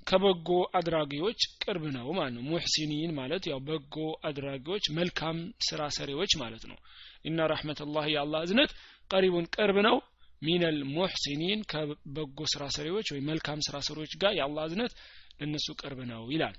ከበጎ 0.07 0.49
አድራጊዎች 0.73 1.41
ቅርብ 1.63 1.83
ነው 1.95 2.07
ማለት 2.17 2.33
ነው። 2.37 2.43
ሙሕሲኒን 2.47 3.11
ማለት 3.17 3.43
ያው 3.51 3.59
በጎ 3.67 3.95
አድራጊዎች 4.29 4.85
መልካም 4.97 5.37
ስራ 5.67 5.81
ሰሪዎች 5.97 6.31
ማለት 6.41 6.63
ነው። 6.71 6.77
ኢነ 7.25 7.47
ረሕመተላህ 7.51 8.05
የአላህ 8.13 8.41
እዝነት 8.45 8.71
ቀሪቡን 9.11 9.45
ቅርብ 9.55 9.77
ነው። 9.87 9.97
ሚነል 10.41 10.77
ሙሕሲኒን 10.91 11.59
ከበጎ 11.71 12.39
ስራ 12.53 12.63
ሰሪዎች 12.77 13.07
ወይ 13.13 13.21
መልካም 13.27 13.59
ስራ 13.67 13.77
ሰሪዎች 13.87 14.13
ጋር 14.21 14.31
የአላህ 14.37 14.63
እዝነት 14.69 14.93
ለነሱ 15.39 15.67
ቅርብ 15.81 15.99
ነው 16.11 16.23
ይላል። 16.33 16.55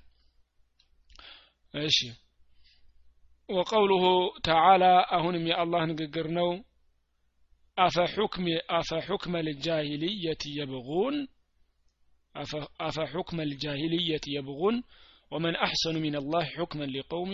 እሺ። 1.75 1.99
ወቀውሉሁ 3.49 4.05
ተዓላ 4.47 4.85
አሁንም 5.17 5.45
የአላህ 5.51 5.83
ንግግር 5.91 6.27
ነው 6.39 6.49
አፈሑክመ 7.78 9.36
ልጃሂልየት 9.48 10.44
የብጉን 10.58 11.18
أفحكم 12.82 13.38
الجاهلية 13.42 14.26
يبغون 14.28 14.76
ومن 15.32 15.54
أحسن 15.58 15.96
من 15.98 16.16
الله 16.16 16.44
حكما 16.48 16.86
لقوم 16.88 17.32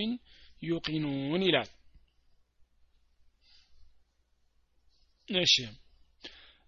يوقنون 0.64 1.42
إلى 1.44 1.62
እሺ 5.28 5.56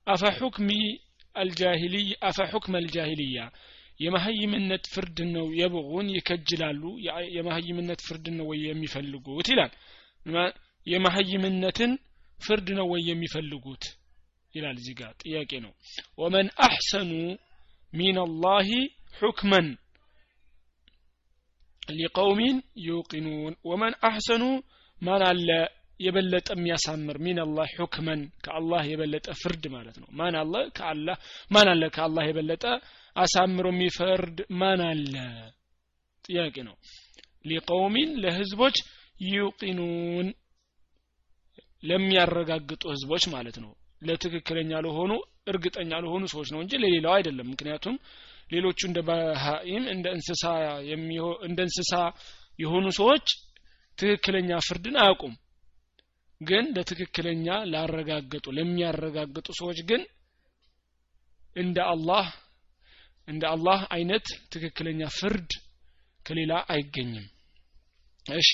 አፈሑክሚ 0.08 0.70
አልጃሂልይ 1.36 2.10
አፈሑክመ 2.28 2.74
አልጃሂልያ 2.82 3.40
የመሀይምነት 4.00 4.84
ፍርድ 4.94 5.18
ነው 5.36 5.46
የብጉን 5.60 6.08
ይከጅላሉ 6.18 6.84
የመሀይምነት 7.36 8.00
ፍርድ 8.08 8.26
ነው 8.38 8.46
ወይ 8.52 8.60
የሚፈልጉት 8.70 9.48
ይላል 9.54 9.72
የመሀይምነትን 10.88 11.92
ፍርድ 12.41 12.69
ነው 12.79 12.87
ወይ 12.93 13.03
የሚፈልጉት? 13.09 13.85
ይላል 14.55 14.77
እዚህ 14.81 14.95
ጋር 15.01 15.13
ጥያቄ 15.23 15.51
ነው። 15.65 15.73
ومن 16.19 16.47
أحسن 16.67 17.11
من 17.93 18.17
الله 18.25 18.69
حكما 19.21 19.67
لقوم 21.93 22.57
يوقنون 22.87 23.55
ومن 23.65 23.95
أحسن 24.09 24.43
ማን 25.03 25.23
አለ 25.29 25.49
የበለጠ 26.01 26.49
የሚያሳምር? 26.57 27.17
من 27.25 27.39
الله 27.45 27.69
حكما 27.79 28.21
ከአላህ 28.45 28.83
የበለጠ 28.91 29.27
ፍርድ 29.41 29.65
ማለት 29.75 29.97
ነው። 30.03 30.09
ማን 30.19 30.35
አለ? 30.43 30.55
ከአላህ። 30.77 31.17
ማን 31.51 31.69
አለ 31.73 31.83
ከአላህ 31.97 32.25
የበለጠ 32.29 32.65
አሳምሮ 33.17 33.67
የሚፈርድ? 33.75 34.39
ማን 34.61 34.83
አለ? 34.87 35.15
ጥያቄ 36.25 36.57
ነው። 36.69 36.77
ሊቀውሚን 37.45 38.11
ለህዝቦች 38.23 38.77
ዩቂኑን 39.31 40.29
ለሚያረጋግጡ 41.83 42.83
ህዝቦች 42.93 43.25
ማለት 43.35 43.57
ነው። 43.65 43.71
ለትክክለኛ 44.03 44.73
ለሆኑ 44.85 45.11
እርግጠኛ 45.49 45.93
ለሆኑ 46.05 46.25
ሰዎች 46.33 46.49
ነው 46.55 46.61
እንጂ 46.63 46.73
ለሌላው 46.83 47.15
አይደለም። 47.17 47.49
ምክንያቱም 47.53 47.97
ሌሎቹ 48.53 48.81
እንደ 48.89 48.99
ባሃኢም 49.09 49.85
እንደ 49.95 50.07
እንስሳ 50.17 50.45
እንደ 51.47 51.59
እንስሳ 51.67 51.93
የሆኑ 52.59 52.87
ሰዎች 52.99 53.27
ትክክለኛ 53.99 54.51
ፍርድን 54.67 54.97
አያውቁም። 55.03 55.35
ግን 56.41 56.65
ለትክክለኛ 56.77 57.47
ላረጋገጡ 57.73 58.47
ለሚያረጋግጡ 58.59 59.49
ሰዎች 59.61 59.79
ግን 59.91 60.03
እንደ 61.57 61.79
አላህ 61.93 62.27
እንደ 63.29 63.45
አላህ 63.55 63.81
አይነት 63.91 64.27
ትክክለኛ 64.53 65.03
ፍርድ 65.19 65.51
ከሌላ 66.21 66.53
አይገኝም። 66.73 67.27
እሺ 68.27 68.49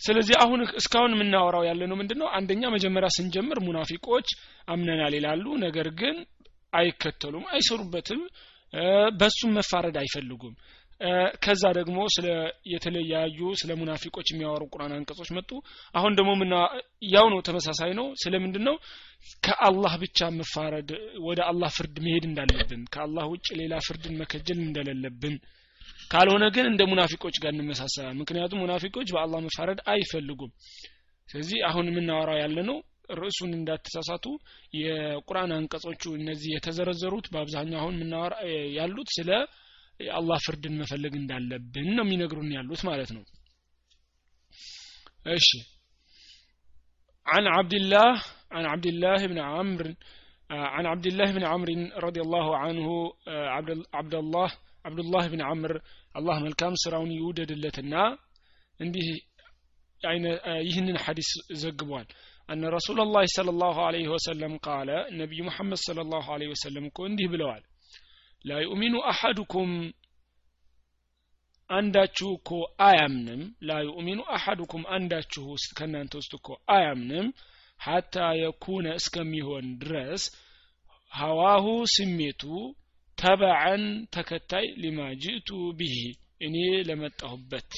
ስለዚህ 0.00 0.36
አሁን 0.42 0.60
እስካሁን 0.80 1.14
የምናወራው 1.14 1.64
ያለ 1.68 1.82
ነው 1.90 1.96
ምንድነው? 1.96 2.28
አንደኛ 2.38 2.62
መጀመሪያ 2.74 3.08
ስንጀምር 3.16 3.58
ሙናፊቆች 3.66 4.28
አምነናል 4.68 5.14
ይላሉ። 5.18 5.44
ነገር 5.64 5.88
ግን 6.00 6.16
አይከተሉም 6.72 7.44
አይሰሩበትም። 7.52 8.22
በሱም 9.18 9.52
መፋረድ 9.56 9.96
አይፈልጉም። 10.00 10.54
ከዛ 11.44 11.62
ደግሞ 11.78 11.98
ስለ 12.14 12.26
የተለያዩ 12.72 13.38
ስለ 13.60 13.70
ሙናፊቆች 13.80 14.28
የሚያወሩ 14.30 14.62
ቁርአን 14.72 14.92
አንቀጾች 14.96 15.30
መጡ። 15.36 15.50
አሁን 15.94 16.12
ደግሞ 16.18 16.30
ምና 16.34 16.54
ያው 17.14 17.26
ነው 17.32 17.40
ተመሳሳይ 17.48 17.92
ነው። 17.98 18.06
ስለ 18.22 18.34
ነው 18.60 18.76
ከአላህ 19.44 19.94
ብቻ 20.02 20.28
መፋረድ 20.38 20.90
ወደ 21.26 21.40
አላህ 21.50 21.70
ፍርድ 21.76 21.96
መሄድ 22.06 22.24
እንዳለብን 22.30 22.82
ከአላህ 22.94 23.26
ውጭ 23.32 23.46
ሌላ 23.60 23.74
ፍርድን 23.88 24.16
መከጀል 24.22 24.60
እንደሌለብን 24.60 25.36
ካልሆነ 26.11 26.45
ግን 26.55 26.65
እንደ 26.69 26.81
ሙናፊቆች 26.91 27.35
ጋር 27.43 27.51
እንመሳሰላል 27.55 28.15
ምክንያቱም 28.21 28.61
ሙናፊቆች 28.63 29.09
በአላህ 29.15 29.39
መፋረድ 29.45 29.79
አይፈልጉም 29.93 30.51
ስለዚህ 31.27 31.59
አሁን 31.69 31.85
የምናወራው 31.89 32.37
ያለ 32.41 32.57
ነው 32.69 32.77
ርዕሱን 33.19 33.51
እንዳትሳሳቱ 33.57 34.25
የቁርአን 34.79 35.51
አንቀጾቹ 35.55 36.03
እነዚህ 36.19 36.49
የተዘረዘሩት 36.55 37.25
በአብዛኛው 37.33 37.79
አሁን 37.81 37.95
የምናወራ 37.97 38.33
ያሉት 38.77 39.09
ስለ 39.17 39.29
የአላህ 39.99 40.39
ፍርድን 40.45 40.75
መፈለግ 40.81 41.13
እንዳለብን 41.21 41.89
ነው 41.97 42.05
የሚነግሩን 42.05 42.51
ያሉት 42.57 42.83
ማለት 42.89 43.11
ነው 43.17 43.23
እሺ 45.37 45.49
عن 47.27 47.45
عبد 47.47 47.73
الله 47.73 48.11
عن 48.51 48.65
عبد 48.65 48.85
الله 48.85 49.19
بن 49.27 49.39
عمرو 49.49 49.91
عن 50.75 50.85
عبد 50.85 51.05
الله 51.07 51.27
بن 51.31 51.43
عمرو 51.43 51.73
رضي 52.05 52.21
الله 52.21 52.47
عنه 52.57 52.87
عبد 53.55 53.69
عبد 53.93 54.15
الله 54.15 54.49
عبد 54.85 54.99
الله 54.99 55.23
بن 55.33 55.41
عمرو 55.49 55.77
الله 56.19 56.37
መልካም 56.45 56.73
ስራውን 56.83 57.11
ይውደድለትና 57.19 57.93
እንዲህ 58.79 59.07
ይህንን 60.67 60.97
ሐዲስ 61.05 61.29
ዘግቧል 61.63 62.07
أن 62.49 62.63
رسول 62.77 62.99
الله 63.01 63.23
صلى 63.37 63.51
الله 63.55 63.75
عليه 63.87 64.07
وسلم 64.15 64.53
قال 64.67 64.89
نبي 65.21 65.39
محمد 65.41 65.79
صلى 65.87 66.01
الله 66.05 66.25
عليه 66.35 66.49
وسلم 66.53 66.83
እኮ 66.89 66.99
እንዲህ 67.09 67.27
ብለዋል 67.33 67.63
لا 68.45 68.57
يؤمن 68.65 68.93
أحدكم 69.11 69.69
አንዳችሁ 71.69 72.29
እኮ 72.37 72.49
አያምንም 72.87 73.41
ላ 73.67 73.75
ዩእሚኑ 73.87 74.19
አሐዱኩም 74.35 74.81
አንዳችሁ 74.95 75.43
ውስጥ 75.53 75.69
ከእናንተ 75.77 76.13
ውስጥ 76.19 76.33
እኮ 76.39 76.49
አያምንም 76.75 77.27
ሐታ 77.79 78.15
የኩነ 78.41 78.87
እስከሚሆን 78.99 79.67
ድረስ 79.83 80.23
ሀዋሁ 81.11 81.65
ስሜቱ 81.95 82.43
ተበዐን 83.18 83.84
ተከታይ 84.14 84.66
ሊማ 84.82 85.00
ጅእቱ 85.22 85.48
ብሂ። 85.78 85.96
እኔ 86.46 86.56
ለመጣሁበት 86.88 87.70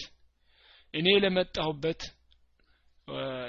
እኔ 0.94 1.08
ለመጣሁበት 1.24 2.00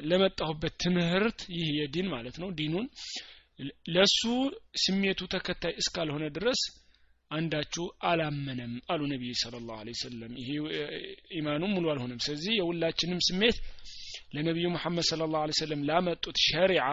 ለመጣሁበት 0.09 0.73
ትምህርት 0.83 1.39
ይህ 1.55 1.69
የዲን 1.77 2.07
ማለት 2.13 2.35
ነው። 2.41 2.49
ዲኑን 2.59 2.85
ለሱ 3.93 4.21
ስሜቱ 4.83 5.21
ተከታይ 5.33 5.73
እስካልሆነ 5.81 6.25
ድረስ 6.37 6.61
አንዳችሁ 7.31 7.85
አላመነም 8.09 8.71
አሉ 8.91 9.01
ነቢይ 9.11 9.33
ስለ 9.41 9.55
ላሁ 9.65 9.79
ሰለም 10.01 10.31
ይሄ 10.41 10.49
ኢማኑ 11.37 11.63
ሙሉ 11.73 11.85
አልሆነም። 11.93 12.21
ስለዚህ 12.25 12.53
የሁላችንም 12.59 13.19
ስሜት 13.27 13.57
ለነቢዩ 14.35 14.67
ሙሐመድ 14.75 15.05
ስለ 15.09 15.27
ላሁ 15.33 15.57
ሰለም 15.59 15.83
ላመጡት 15.89 16.37
ሸሪዓ 16.47 16.87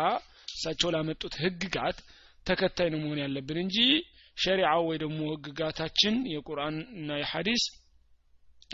እሳቸው 0.49 0.91
ላመጡት 0.95 1.35
ህግጋት 1.43 1.99
ተከታይ 2.47 2.89
ነው 2.93 3.01
መሆን 3.05 3.21
ያለብን 3.25 3.59
እንጂ 3.65 3.79
ሸሪዓው 4.37 4.83
ወይ 4.89 4.99
ደግሞ 5.03 5.19
ህግጋታችን 5.33 6.15
የቁርአን 6.33 6.77
እና 6.97 7.19
የሐዲስ 7.21 7.63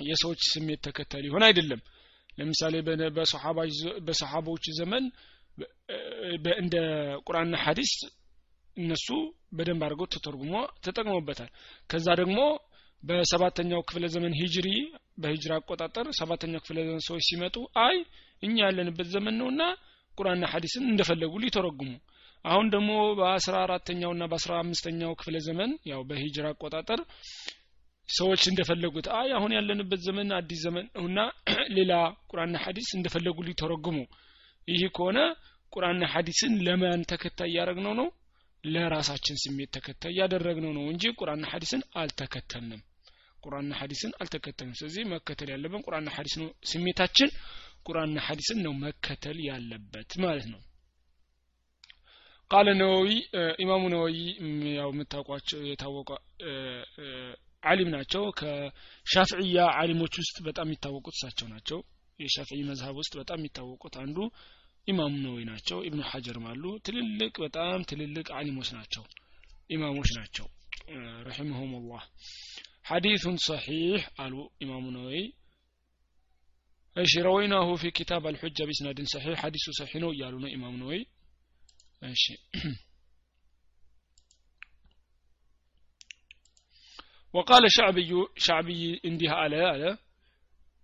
የሰዎች 0.04 0.40
ስሜት 0.52 0.80
ተከታይ 0.86 1.22
ሊሆን 1.26 1.44
አይደለም። 1.48 1.80
ለምሳሌ 2.38 2.74
በሰሓቦች 4.08 4.64
ዘመን 4.78 5.04
እንደ 6.60 6.76
ቁርአንና 7.26 7.56
ሐዲስ 7.64 7.92
እነሱ 8.76 9.06
በደንብ 9.56 9.82
አድርገው 9.86 10.06
ተተርጉሞ 10.14 10.52
ተጠቅመውበታል። 10.84 11.50
ከዛ 11.90 12.06
ደግሞ 12.20 12.38
በሰባተኛው 13.02 13.80
ክፍለ 13.88 14.04
ዘመን 14.14 14.32
ሂጅሪ 14.40 14.68
በሂጅራ 15.22 15.52
አቆጣጠር 15.60 16.06
ሰባተኛው 16.20 16.60
ክፍለ 16.64 16.78
ዘመን 16.86 17.02
ሰዎች 17.08 17.24
ሲመጡ 17.28 17.56
አይ 17.84 17.96
እኛ 18.42 18.56
ያለንበት 18.66 19.08
ዘመን 19.14 19.34
ነውና 19.40 19.62
ቁርአንና 20.14 20.46
ሐዲስን 20.52 20.84
እንደፈለጉ 20.92 21.32
ሊተረጉሙ 21.44 21.90
አሁን 22.44 22.66
ደግሞ 22.70 22.90
በአስራ 23.18 23.54
አራተኛው 23.64 24.12
ና 24.16 24.26
በአስራ 24.30 24.52
አምስተኛው 24.62 25.12
ክፍለ 25.20 25.36
ዘመን 25.46 25.72
ያው 25.90 26.00
በሂጅራ 26.08 26.46
አቆጣጠር 26.52 27.00
ሰዎች 28.08 28.42
እንደፈለጉት 28.50 29.06
አይ 29.18 29.28
አሁን 29.36 29.52
ያለንበት 29.56 30.00
ዘመን 30.06 30.30
አዲስ 30.38 30.60
ዘመን 30.64 30.86
ነውና 30.96 31.18
ሌላ 31.76 31.92
ቁርአንና 32.30 32.56
ሐዲስ 32.64 32.88
እንደፈለጉ 32.98 33.38
ሊተረጉሙ። 33.48 33.98
ይህ 34.68 34.82
ከሆነ 34.96 35.18
ቁርአንና 35.72 36.04
ሐዲስን 36.14 36.54
ለማን 36.66 37.02
ተከታይ 37.12 37.50
እያደረግነው 37.50 37.94
ነው? 38.00 38.08
ለራሳችን 38.64 39.36
ስሜት 39.44 39.70
ተከታይ 39.76 40.12
ያደረግነው 40.20 40.72
ነው 40.76 40.84
እንጂ 40.92 41.04
ቁርአንና 41.20 41.46
ሐዲስን 41.52 41.82
አልተከተልንም። 42.00 42.82
ቁርአንና 43.42 43.72
ሐዲስን 43.80 44.12
አልተከተልንም። 44.20 44.76
ስለዚህ 44.80 45.04
መከተል 45.14 45.48
ያለብን 45.54 45.84
ቁርአንና 45.86 46.10
ሐዲስ 46.16 46.34
ነው። 46.42 46.50
ስሜታችን 46.72 47.30
ቁርአንና 47.86 48.18
ሐዲስን 48.28 48.60
ነው 48.66 48.74
መከተል 48.84 49.40
ያለበት 49.48 50.12
ማለት 50.24 50.46
ነው 50.52 50.60
ቃለ 52.52 52.68
ነወዊ 52.78 53.08
ኢማሙ 53.62 53.82
ነወዊ 53.92 54.16
ያው 54.74 54.90
የምታውቋቸው 54.92 55.60
የታወቀ 55.68 56.10
አሊም 57.62 57.90
ናቸው። 57.94 58.22
ከሻፍዕያ 58.40 59.58
አሊሞች 59.80 60.14
ውስጥ 60.20 60.36
በጣም 60.46 60.66
የሚታወቁት 60.68 61.14
እሳቸው 61.18 61.46
ናቸው። 61.52 61.78
የሻፍዒ 62.18 62.58
መዝሀብ 62.70 62.96
ውስጥ 63.00 63.12
በጣም 63.20 63.38
የሚታወቁት 63.40 63.94
አንዱ 64.02 64.18
ኢማሙ 64.86 65.14
ነወዊ 65.24 65.42
ናቸው። 65.50 65.78
ኢብኑ 65.88 66.02
ሐጀርም 66.10 66.46
አሉ። 66.52 66.64
ትልልቅ 66.86 67.32
በጣም 67.44 67.86
ትልልቅ 67.90 68.26
አሊሞች 68.38 68.70
ናቸው። 68.78 69.04
ኢማሞች 69.70 70.10
ናቸው። 70.18 70.46
ረሒመሁም 71.26 71.72
ላህ 71.86 72.04
ሐዲቱን 72.88 73.36
ሰሒሕ 73.46 74.04
አሉ 74.18 74.34
ኢማሙ 74.62 74.84
ነወዊ። 74.96 75.18
እሺ 76.96 77.12
ረወይናሁ 77.26 77.68
ፊ 77.78 77.92
ኪታብ 77.98 78.22
አልሑጃ 78.30 78.60
ቢስናድን 78.70 79.08
ሰሒሕ። 79.12 79.36
ሐዲሱ 79.42 79.66
ሰሒሕ 79.78 79.94
ነው 80.04 80.10
እያሉ 80.14 80.34
ነው 80.42 80.50
ኢማም 80.52 80.74
ነወይ 80.82 81.00
እሺ 82.01 82.25
وقال 87.33 87.63
شعبي 87.77 88.11
شعبي 88.45 88.81
እንዲህ 89.09 89.31
አለ 89.41 89.53
አለ 89.73 89.83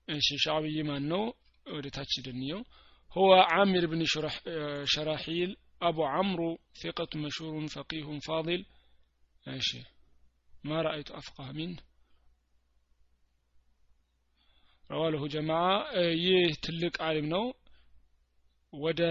እሺ 0.07 0.27
ሻዕብይ 0.45 0.77
ማን 0.89 1.03
ነው 1.11 1.23
ወደ 1.65 1.85
ታች 1.95 2.13
ደንየው 2.27 2.61
هو 3.15 3.29
عامر 3.51 3.83
بن 3.85 4.01
شرح 4.05 4.35
شراحيل 4.93 5.49
أبو 5.81 6.03
عمرو 6.05 6.51
ثقة 6.83 7.11
مشهور 7.15 7.67
فقيه 7.67 8.07
فاضل 8.27 8.61
ماشي 9.45 9.81
ما 10.63 10.77
رأيت 10.81 11.09
أفقه 11.11 11.47
منه 11.51 11.81
ረዋለሁ 14.89 15.23
ጀማ 15.33 15.51
ይህ 16.23 16.47
ትልቅ 16.65 16.95
አሊም 17.07 17.27
ነው 17.33 17.43
ወደ 18.72 19.02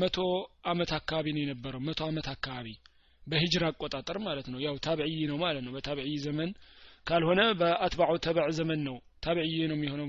መቶ 0.00 0.16
አመት 0.64 0.90
አካባቢ 0.98 1.26
ነው 1.34 1.42
የነበረው። 1.44 1.80
መቶ 1.88 2.00
አመት 2.08 2.26
አካባቢ 2.34 2.68
በሂጅራ 3.22 3.64
አቆጣጠር 3.72 4.16
ማለት 4.26 4.46
ነው። 4.52 4.58
ያው 4.66 4.74
ታብዕይ 4.86 5.20
ነው 5.30 5.38
ማለት 5.44 5.62
ነው። 5.66 5.72
በታብዕይ 5.76 6.14
ዘመን 6.26 6.50
ካልሆነ 7.06 7.40
በአትባዑ 7.60 8.12
ተበዕ 8.26 8.48
ዘመን 8.58 8.80
ነው። 8.88 8.96
ታብዕይ 9.24 9.60
ነው 9.70 9.76
የሚሆነው። 9.78 10.08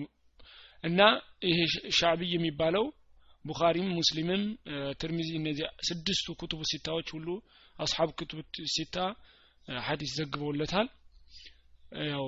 እና 0.83 0.99
ይሄ 1.49 1.57
ሻዕብይ 1.97 2.31
የሚባለው 2.35 2.85
ቡኻሪም 3.45 3.89
ሙስሊምም 3.97 4.43
ትርሚዚ 5.01 5.29
እነዚህ 5.39 5.65
ስድስቱ 5.87 6.27
ኩቱቡ 6.41 6.61
ሲታዎች 6.71 7.07
ሁሉ 7.15 7.27
አስሓብ 7.77 8.09
ኩቱብ 8.19 8.39
ሲታ 8.73 8.95
ሀዲስ 9.81 10.11
ዘግበውለታል። 10.17 10.87
ያው 12.09 12.25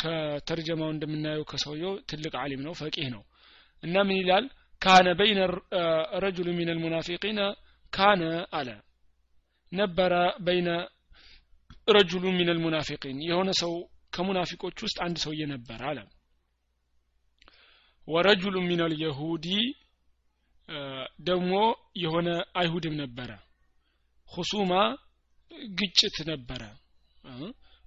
ከተርጀማው 0.00 0.90
እንደምናየው 0.94 1.44
ከሰውየው 1.50 1.92
ትልቅ 2.10 2.32
አሊም 2.42 2.62
ነው 2.66 2.72
ፈቂህ 2.80 3.08
ነው። 3.14 3.22
እና 3.82 3.96
ምን 4.08 4.18
ይላል 4.20 4.46
ካነ 4.82 5.08
በይነ 5.18 5.40
رجل 6.22 6.48
من 6.58 6.68
المنافقين 6.72 7.40
كان 7.92 8.22
አለ። 8.52 8.68
ነበረ 9.72 10.14
بين 10.46 10.68
رجل 11.88 12.24
من 12.38 12.48
المنافقين 12.52 13.18
የሆነ 13.28 13.50
ሰው 13.60 13.72
ከሙናፊቆች 14.12 14.76
ውስጥ 14.84 14.98
አንድ 15.04 15.16
ሰውዬ 15.24 15.42
ነበር 15.52 15.80
አለ። 15.90 15.98
ورجل 18.08 18.56
من 18.68 18.80
اليهود 18.84 19.46
ደግሞ 21.24 21.52
የሆነ 21.96 22.28
አይሁድም 22.54 22.94
ነበረ። 23.00 23.30
خصومة 24.28 24.72
ግጭት 25.74 26.16
ነበረ። 26.28 26.62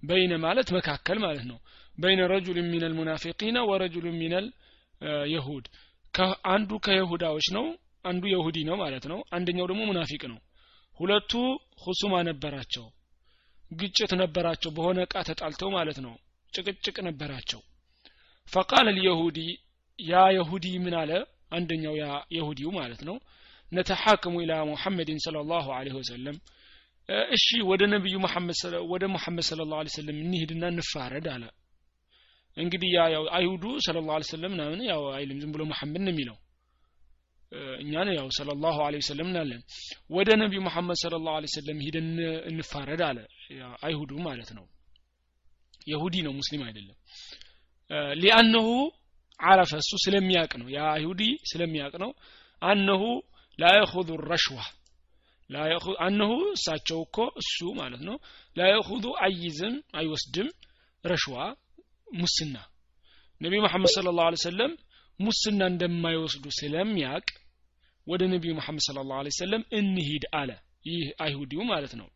بين 0.04 0.34
ማለት 0.46 0.70
መካከል 0.78 1.18
ማለት 1.26 1.46
ነው። 1.52 1.58
بين 1.98 2.22
رجل 2.32 2.58
من 2.66 2.84
المنافقين 2.88 3.58
ورجل 3.70 4.06
من 4.14 4.34
አንዱ 6.48 6.72
ከይሁዳዎች 6.86 7.48
ነው 7.56 7.66
አንዱ 8.06 8.24
የሁዲ 8.32 8.58
ነው 8.70 8.76
ማለት 8.76 9.06
ነው። 9.12 9.20
አንደኛው 9.32 9.68
ደግሞ 9.72 9.82
ሙናፊቅ 9.90 10.24
ነው። 10.32 10.40
ሁለቱ 10.98 11.32
ሁሱማ 11.84 12.16
ነበራቸው 12.30 12.86
ግጭት 13.72 14.12
ነበራቸው 14.22 14.72
በሆነ 14.72 15.00
እቃ 15.06 15.16
ተጣልተው 15.30 15.70
ማለት 15.70 15.98
ነው። 16.06 16.14
ጭቅጭቅ 16.54 16.98
ነበራቸው። 17.08 17.62
ፈቃል 18.48 18.88
ልየሁዲ 18.98 19.40
ያ 20.00 20.24
የሁዲ 20.36 20.66
ምን 20.86 20.96
አለ? 21.02 21.12
አንደኛው 21.52 21.96
ያ 21.98 22.06
የሁዲው 22.36 22.70
ማለት 22.78 23.02
ነው። 23.10 23.16
ነተሐክሙ 23.72 24.36
ኢላ 24.44 24.54
ሙሐመድን 24.72 25.20
ስለ 25.20 25.38
ላሁ 25.52 25.68
ወሰለም። 25.98 26.38
እሺ 27.32 27.48
ወደ 27.70 27.84
ነቢዩ 27.94 28.16
ወደ 28.92 29.04
ሙሐመድ 29.14 29.46
ስለ 29.50 29.62
ላሁ 29.72 29.82
ሰለም 29.96 30.18
እንሂድና 30.26 30.64
እንፋረድ 30.74 31.28
አለ 31.36 31.44
እንግዲህ 32.58 32.90
ያ 32.96 33.04
ያው 33.14 33.24
አይሁዱ 33.38 33.66
ስለ 33.86 33.98
ላሁ 34.08 34.26
ሰለም 34.30 34.52
ምናምን 34.56 34.82
ያው 34.90 35.02
አይልም 35.16 35.38
ዝም 35.44 35.52
ብሎ 35.56 35.64
መሐመድ 35.72 36.02
ነው 36.06 36.12
የሚለው። 36.14 36.38
እኛን 37.82 38.10
ያው 38.18 38.28
ስለ 38.38 38.50
ላሁ 38.64 38.78
ለ 38.88 39.00
ወሰለም 39.02 39.28
እናለን 39.30 39.62
ወደ 40.10 40.30
ነቢዩ 40.42 40.60
መሐመድ 40.68 40.98
ስለ 41.04 41.16
ላሁ 41.26 41.50
ሰለም 41.56 41.80
ሂደን 41.86 42.08
እንፋረድ 42.50 43.02
አለ። 43.08 43.18
አይሁዱ 43.84 44.12
ማለት 44.28 44.50
ነው። 44.58 44.66
የሁዲ 45.88 46.16
ነው 46.26 46.34
ሙስሊም 46.40 46.62
አይደለም። 46.68 46.98
ሊአነሁ 48.22 48.68
አረፈ 49.40 49.72
እሱ 49.82 49.92
ስለሚያቅ 50.06 50.52
ነው። 50.62 50.68
ያ 50.76 50.80
አይሁዲ 50.96 51.22
ስለሚያቅ 51.52 51.94
ነው። 52.04 52.12
አነሁ 52.62 53.04
ላ 53.60 53.72
የኹዙ 53.76 54.10
ረሽዋ 54.32 54.60
አነሁ 56.06 56.32
እሳቸው 56.54 57.00
እኮ 57.06 57.18
እሱ 57.42 57.58
ማለት 57.80 58.02
ነው። 58.08 58.16
ላየኹዙ 58.56 59.06
አይዝም 59.26 59.76
አይወስድም 59.96 60.48
ረሽዋ 61.04 61.38
ሙስና። 62.14 62.56
ነቢ 63.42 63.54
መሐመድ 63.66 63.92
ስለ 63.96 64.10
ላሁ 64.18 64.36
ሰለም 64.46 64.74
ሙስና 65.20 65.62
እንደማይወስዱ 65.72 66.46
ስለሚያቅ 66.60 67.26
ወደ 68.08 68.22
ነቢዩ 68.34 68.52
መሐመድ 68.60 68.84
ስለ 68.88 69.00
ላሁ 69.10 69.32
ሰለም 69.40 69.64
እንሂድ 69.80 70.24
አለ። 70.40 70.52
ይህ 70.90 71.04
አይሁዲው 71.26 71.62
ማለት 71.72 71.94
ነው። 72.00 72.08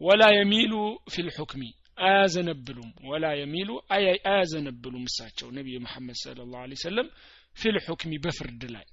ወላ 0.00 0.22
የሚሉ 0.36 0.72
ፊል 1.12 1.28
ሑክሚ 1.36 1.62
አያዘነብሉም። 1.98 2.90
ወላ 3.10 3.26
የሚሉ 3.40 3.68
አያዘነብሉም 3.94 5.04
እሳቸው 5.10 5.48
ነቢዩ 5.58 5.76
መሐመድ 5.84 6.16
ስለ 6.22 6.38
ላሁ 6.52 6.80
ሰለም 6.84 7.08
ፊል 7.54 7.76
ሑክሚ 7.86 8.12
በፍርድ 8.24 8.62
ላይ። 8.74 8.86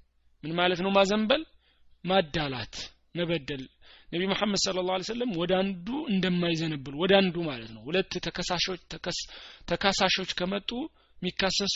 ምን 0.43 0.54
ማለት 0.60 0.80
ነው? 0.86 0.91
ማዘንበል 0.97 1.41
ማዳላት 2.04 2.75
መበደል 3.17 3.63
ነቢ 4.12 4.21
መሐመድ 4.28 4.60
ስለ 4.63 4.80
ላ 4.88 4.97
ሰለም 5.08 5.30
ወደ 5.38 5.52
አንዱ 5.60 5.88
እንደማይዘነብሉ 6.10 6.93
ወደ 6.95 7.13
አንዱ 7.17 7.36
ማለት 7.45 7.69
ነው። 7.76 7.82
ሁለት 7.88 8.13
ተከሳሾች 8.26 8.82
ተካሳሾች 9.69 10.32
ከመጡ 10.39 10.69
የሚካሰሱ 11.21 11.76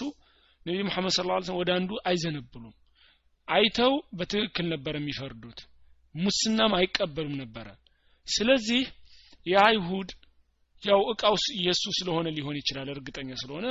ነቢ 0.65 0.78
መሐመድ 0.88 1.13
ስለ 1.17 1.28
ላ 1.32 1.38
ወደ 1.60 1.69
አንዱ 1.78 1.91
አይዘነብሉም። 2.08 2.74
አይተው 3.48 3.93
በትክክል 4.17 4.65
ነበር 4.74 4.93
የሚፈርዱት። 4.95 5.60
ሙስናም 6.15 6.74
አይቀበሉም 6.78 7.36
ነበረ። 7.41 7.67
ስለዚህ 8.28 8.84
የአይሁድ 9.45 10.10
ያው 10.84 11.02
እቃው 11.12 11.36
የእሱ 11.65 11.84
ስለሆነ 12.00 12.28
ሊሆን 12.38 12.58
ይችላል 12.62 12.88
እርግጠኛ 12.93 13.30
ስለሆነ 13.43 13.67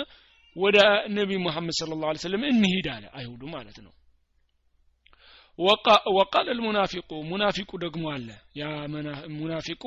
ወደ 0.56 0.78
ነቢ 1.10 1.30
ሙሐመድ 1.44 1.74
ስለ 1.78 1.96
ላ 2.02 2.12
ሰለም 2.24 2.42
እንሂድ 2.50 2.86
አለ 2.94 3.04
አይሁዱ 3.18 3.42
ማለት 3.54 3.78
ነው 3.86 3.92
ወቃል 6.16 6.46
ልሙናፊቁ 6.56 7.10
ሙናፊቁ 7.28 7.70
ደግሞ 7.84 8.04
አለ። 8.14 8.28
ያ 8.56 8.64
ሙናፊቁ 9.36 9.82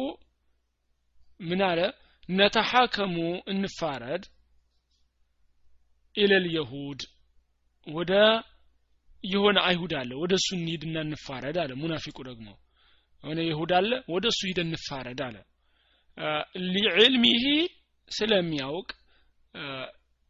ምን 1.39 1.61
አለ? 1.67 1.79
ነተሐከሙ 2.29 3.15
እንፋረድ 3.51 4.23
ኢለል 6.15 6.45
የሁድ 6.55 7.01
ወደ 7.87 8.13
የሆነ 9.23 9.57
አይሁድ 9.67 9.93
አለ። 9.99 10.11
ወደ 10.21 10.33
እሱ 10.39 10.49
እንሂድና 10.57 10.95
እንፋረድ 11.05 11.57
አለ። 11.63 11.71
ሙናፊቁ 11.81 12.17
ደግሞ 12.29 12.47
የሆነ 13.23 13.39
ይሁድ 13.47 13.71
አለ። 13.77 13.91
ወደ 14.13 14.25
እሱ 14.33 14.41
ሂደ 14.49 14.59
እንፋረድ 14.67 15.21
አለ። 15.27 15.37
ሊዕልሚሂ 16.73 17.43
ስለሚያውቅ 18.11 18.89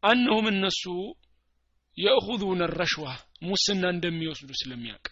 አነሁም 0.02 0.46
እነሱ 0.52 0.82
የእኹዙነ 1.98 2.62
ረሽዋ 2.74 3.06
ሙስና 3.42 3.84
እንደሚወስዱ 3.94 4.50
ስለሚያውቅ 4.60 5.06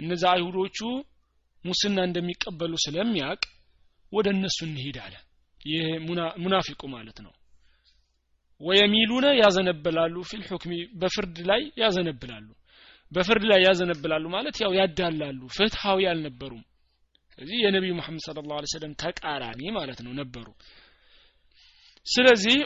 እነዛ 0.00 0.24
አይሁዶቹ 0.34 0.78
ሙስና 1.64 1.98
እንደሚቀበሉ 2.08 2.72
ስለሚያውቅ 2.84 3.42
ወደ 4.12 4.26
እነሱ 4.36 4.58
እንሂድ 4.68 4.96
አለ። 5.04 5.14
ይህ 5.60 5.84
ሙናፊቁ 6.42 6.82
ማለት 6.94 7.18
ነው። 7.26 7.32
ወየሚሉነ 8.60 9.26
ያዘነብላሉ 9.40 10.16
ፊል 10.30 10.42
በፍርድ 11.00 11.38
ላይ 11.50 11.62
ያዘነብላሉ። 11.82 12.48
በፍርድ 13.12 13.44
ላይ 13.50 13.60
ያዘነብላሉ 13.66 14.24
ማለት 14.34 14.56
ያው 14.62 14.72
ያዳላሉ 14.78 15.40
ፍትሃዊ 15.56 16.00
አልነበሩም። 16.10 16.62
ስለዚህ 17.32 17.58
የነቢዩ 17.64 17.92
መሐመድ 17.98 18.22
ስለ 18.26 18.40
ላሁ 18.50 18.66
ሰለም 18.74 18.92
ተቃራኒ 19.02 19.60
ማለት 19.76 19.98
ነው 20.06 20.12
ነበሩ። 20.20 20.46
ስለዚህ 22.06 22.58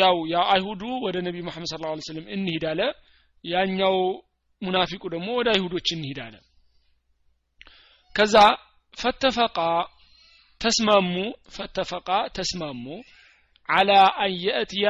ያው 0.00 0.16
አይሁዱ 0.52 0.82
ወደ 1.04 1.16
ነቢዩ 1.26 1.42
መሐመድ 1.48 1.68
ስለ 1.72 1.80
ላሁ 1.84 2.04
ሰለም 2.08 2.26
እንሂድ 2.36 2.64
አለ። 2.72 2.80
ያኛው 3.44 3.96
ሙናፊቁ 4.64 5.02
ደግሞ 5.14 5.28
ወደ 5.38 5.48
አይሁዶች 5.54 5.88
እንሂድ 5.96 6.18
አለ 6.24 6.34
ከዛ 8.14 8.34
ፈተፈቃ 8.94 9.58
ተስማሙ 10.60 11.14
ፈተፈቃ 11.54 12.08
ተስማሙ። 12.36 12.84
አላ 13.68 13.90
አየእትያ 14.24 14.86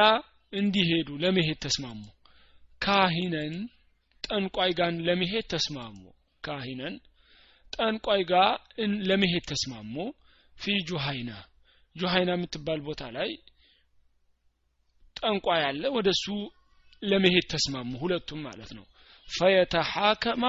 እንዲሄዱ 0.53 1.09
ለመሄድ 1.23 1.57
ተስማሙ። 1.65 2.01
ካሂነን 2.81 3.55
ጠንቋይ 4.23 4.71
ጋር 4.79 4.91
ለመሄድ 5.07 5.45
ተስማሙ። 5.53 5.99
ካሂነን 6.43 6.95
ጠንቋይ 7.73 8.21
ጋር 8.31 8.49
ለመሄድ 9.09 9.43
ተስማሙ። 9.51 9.95
ፊ 10.55 10.75
ጁሃይና 10.89 11.31
ጁሃይና 11.95 12.31
የምትባል 12.35 12.79
ቦታ 12.87 13.03
ላይ 13.17 13.29
ጠንቋይ 15.15 15.61
አለ 15.67 15.83
ወደ 15.97 16.07
እሱ 16.15 16.25
ለመሄድ 17.03 17.45
ተስማሙ 17.53 17.91
ሁለቱም 18.01 18.39
ማለት 18.47 18.71
ነው 18.77 18.85
ፈየተሐከማ 19.27 20.43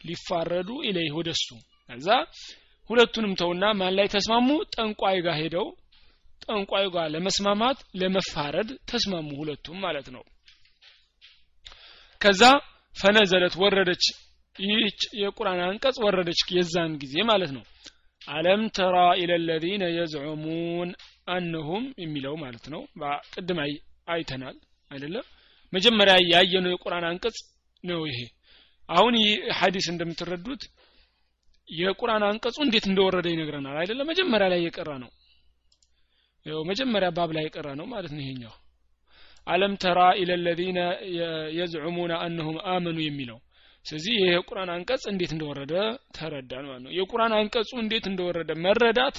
ሊፋረዱ 0.00 0.70
ኢለይህ 0.88 1.12
ወደ 1.18 1.28
እሱ። 1.36 1.48
ከዛ 1.90 2.08
ሁለቱንም 2.90 3.32
ተውና 3.40 3.64
ማን 3.78 3.94
ላይ 3.98 4.06
ተስማሙ? 4.14 4.48
ጠንቋይ 4.74 5.18
ጋር 5.26 5.36
ሄደው 5.40 5.66
ጠንቋይ 6.44 6.86
ጋር 6.94 7.06
ለመስማማት 7.14 7.78
ለመፋረድ 8.00 8.70
ተስማሙ 8.90 9.28
ሁለቱም 9.40 9.78
ማለት 9.84 10.08
ነው። 10.14 10.22
ከዛ 12.20 12.42
ፈነዘለት 12.96 13.54
ወረደች። 13.62 14.04
ይህች 14.56 15.00
የቁርአን 15.20 15.60
አንቀጽ 15.66 15.96
ወረደች 16.04 16.40
የዛን 16.56 16.92
ጊዜ 17.02 17.14
ማለት 17.30 17.52
ነው። 17.56 17.62
አለም 18.22 18.62
ተራ 18.76 18.96
ኢለ 19.20 19.32
ለዚነ 19.46 19.84
የዝዑሙን 19.94 20.90
አነሁም 21.28 21.84
የሚለው 22.02 22.34
ማለት 22.42 22.66
ነው። 22.74 22.82
ቅድም 23.34 23.60
አይተናል 24.08 24.56
አይደለም? 24.90 25.24
መጀመሪያ 25.72 26.14
ያየነው 26.32 26.72
የቁርአን 26.72 27.06
አንቀጽ 27.10 27.36
ነው 27.84 28.00
ይሄ። 28.10 28.18
አሁን 28.88 29.14
ይህ 29.20 29.30
ሀዲስ 29.58 29.86
እንደምትረዱት 29.92 30.62
የቁርአን 31.68 32.24
አንቀጹ 32.28 32.56
እንዴት 32.64 32.86
እንደወረደ 32.88 33.26
ይነግረናል። 33.32 33.76
አይደለም 33.82 34.08
መጀመሪያ 34.12 34.46
ላይ 34.52 34.60
የቀራ 34.64 34.90
ነው። 35.02 35.10
ያው 36.46 36.60
መጀመሪያ 36.70 37.08
ባብ 37.16 37.30
ላይ 37.36 37.44
የቀራ 37.46 37.68
ነው 37.80 37.86
ማለት 37.92 38.12
ነው 38.14 38.22
ይሄኛው። 38.24 38.54
አለም 39.46 39.72
ተራ 39.82 40.00
ኢለ 40.20 40.32
ለዚነ 40.44 40.78
የዝዑሙነ 41.58 42.12
አነሁም 42.24 42.56
አመኑ 42.72 42.98
የሚለው። 43.02 43.38
ስለዚህ 43.86 44.12
ይህ 44.16 44.28
የቁርአን 44.32 44.70
አንቀጽ 44.74 45.04
እንዴት 45.12 45.30
እንደወረደ 45.34 45.72
ተረዳን 46.16 46.66
ማለት 46.68 46.82
ነው። 46.84 46.92
የቁርአን 46.98 47.32
አንቀጹ 47.38 47.70
እንዴት 47.80 48.04
እንደወረደ 48.10 48.50
መረዳት 48.64 49.16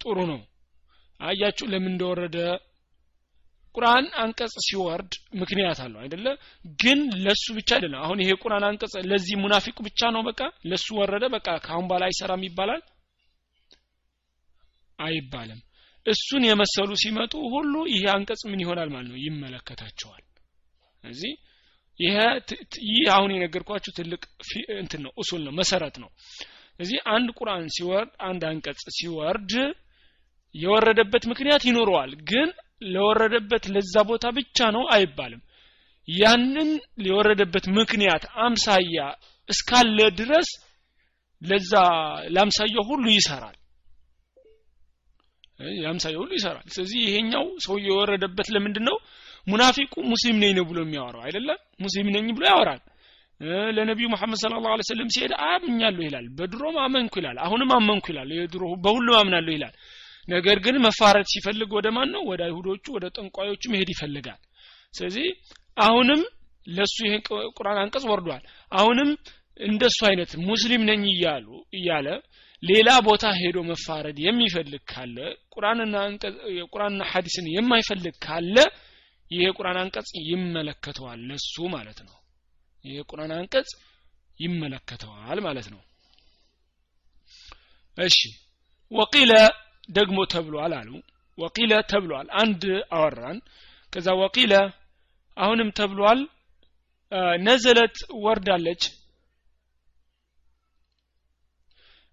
ጥሩ 0.00 0.18
ነው። 0.32 0.40
አያችሁ? 1.20 1.66
ለምን 1.72 1.92
እንደወረደ 1.92 2.36
ቁርአን 3.74 4.06
አንቀጽ 4.22 4.54
ሲወርድ 4.66 5.12
ምክንያት 5.40 5.78
አለው 5.84 5.98
አይደለ? 6.02 6.26
ግን 6.82 7.00
ለሱ 7.24 7.44
ብቻ 7.58 7.70
አይደለም። 7.76 8.00
አሁን 8.04 8.18
ይሄ 8.22 8.30
ቁርአን 8.42 8.64
አንቀጽ 8.68 8.94
ለዚህ 9.10 9.36
ሙናፊቁ 9.42 9.76
ብቻ 9.88 10.10
ነው 10.10 10.22
በቃ? 10.28 10.40
ለሱ 10.64 10.86
ወረደ 11.00 11.24
በቃ? 11.34 11.48
ካሁን 11.66 11.86
በኋላ 11.88 12.04
አይሰራም 12.08 12.42
ይባላል? 12.48 12.82
አይባልም። 14.98 15.60
እሱን 16.06 16.42
የመሰሉ 16.48 16.90
ሲመጡ 17.02 17.32
ሁሉ 17.54 17.74
ይሄ 17.94 18.04
አንቀጽ 18.16 18.42
ምን 18.50 18.62
ይሆናል 18.64 18.88
ማለት 18.94 19.08
ነው? 19.12 19.18
ይመለከታቸዋል። 19.26 20.24
እዚህ 21.04 21.32
ይሄ 21.98 22.16
ይህ 22.90 23.06
አሁን 23.14 23.30
የነገርኳችሁ 23.34 23.92
ትልቅ 23.96 24.22
እንትን 24.78 25.00
ነው 25.04 25.12
ኡሱል 25.20 25.42
ነው 25.46 25.52
መሰረት 25.52 25.96
ነው። 26.02 26.10
እዚህ 26.80 26.98
አንድ 27.14 27.28
ቁርአን 27.38 27.66
ሲወርድ 27.68 28.12
አንድ 28.28 28.42
አንቀጽ 28.50 28.82
ሲወርድ 28.98 29.52
የወረደበት 30.54 31.24
ምክንያት 31.32 31.62
ይኖረዋል። 31.68 32.12
ግን 32.30 32.48
ለወረደበት 32.80 33.64
ለዛ 33.74 33.94
ቦታ 34.10 34.26
ብቻ 34.36 34.58
ነው 34.76 34.84
አይባልም። 34.94 35.42
ያንን 36.08 36.70
የወረደበት 37.06 37.64
ምክንያት 37.78 38.24
አምሳያ 38.44 38.98
እስካለ 39.48 39.98
ድረስ 40.20 40.48
ለዛ 41.42 41.72
ለአምሳያው 42.34 42.84
ሁሉ 42.90 43.04
ይሰራል። 43.16 43.56
የአምሳያው 45.78 46.20
ሁሉ 46.22 46.32
ይሰራል። 46.38 46.66
ስለዚህ 46.74 47.00
ይሄኛው 47.06 47.46
ሰው 47.66 47.76
የወረደበት 47.86 48.48
ለምንድን 48.54 48.84
ነው 48.88 48.96
ሙናፊቁ 49.46 49.94
ሙስሊም 50.12 50.36
ነኝ 50.42 50.52
ነው 50.58 50.64
ብሎ 50.70 50.78
የሚያወራው 50.84 51.22
አይደለም? 51.26 51.58
ሙስሊም 51.80 52.08
ነኝ 52.14 52.26
ብሎ 52.36 52.44
ያወራል። 52.50 52.80
ለነቢዩ 53.76 54.06
መሐመድ 54.12 54.38
ስለ 54.40 54.54
ላሁ 54.56 54.82
ሰለም 54.88 55.08
ሲሄድ 55.14 55.32
አምኛለሁ 55.46 56.02
ይላል። 56.06 56.26
በድሮም 56.38 56.76
አመንኩ 56.84 57.14
ይላል። 57.20 57.38
አሁንም 57.44 57.70
አመንኩ 57.76 58.06
ይላል። 58.12 58.30
የድሮ 58.38 58.64
በሁሉም 58.84 59.16
አምናለሁ 59.20 59.52
ይላል 59.56 59.74
ነገር 60.30 60.56
ግን 60.64 60.76
መፋረድ 60.84 61.26
ሲፈልግ 61.32 61.70
ወደ 61.78 61.88
ማን 61.96 62.10
ነው 62.14 62.22
ወደ 62.30 62.40
አይሁዶቹ 62.46 62.84
ወደ 62.96 63.06
ጠንቋዮቹ 63.16 63.62
መሄድ 63.72 63.88
ይፈልጋል። 63.94 64.40
ስለዚህ 64.94 65.26
አሁንም 65.76 66.20
ለሱ 66.66 66.96
ይሄን 67.06 67.22
ቁርአን 67.58 67.78
አንቀጽ 67.82 68.04
ወርዷል። 68.10 68.42
አሁንም 68.72 69.10
እንደሱ 69.60 69.98
አይነት 70.08 70.30
ሙስሊም 70.48 70.82
ነኝ 70.90 71.02
እያሉ 71.12 71.46
እያለ 71.78 72.08
ሌላ 72.62 72.88
ቦታ 73.06 73.26
ሄዶ 73.38 73.58
መፋረድ 73.68 74.16
የሚፈልግ 74.24 74.82
ካለ 74.88 75.16
ቁርአንና 75.54 75.94
ቁርአንና 76.72 77.02
ሐዲስን 77.12 77.46
የማይፈልግ 77.54 78.14
ካለ 78.24 78.56
ይሄ 79.30 79.44
ቁርአን 79.58 79.78
አንቀጽ 79.82 80.08
ይመለከተዋል 80.28 81.20
ለሱ 81.30 81.54
ማለት 81.74 81.98
ነው። 82.06 82.16
ይሄ 82.84 82.98
ቁርአን 83.10 83.32
አንቀጽ 83.36 83.70
ይመለከተዋል 84.38 85.38
ማለት 85.46 85.66
ነው። 85.74 85.80
እሺ። 87.98 88.18
ወቂለ 88.92 89.32
ደግሞ 89.90 90.18
ተብሏል 90.32 90.72
አሉ። 90.78 90.90
ወቂለ 91.38 91.72
ተብሏል። 91.90 92.28
አንድ 92.40 92.62
አወራን። 92.96 93.38
ከዛ 93.92 94.08
ወቂለ 94.20 94.52
አሁንም 95.36 95.70
ተብሏል። 95.78 96.20
ነዘለት 97.44 97.96
ወርዳለች 98.24 98.82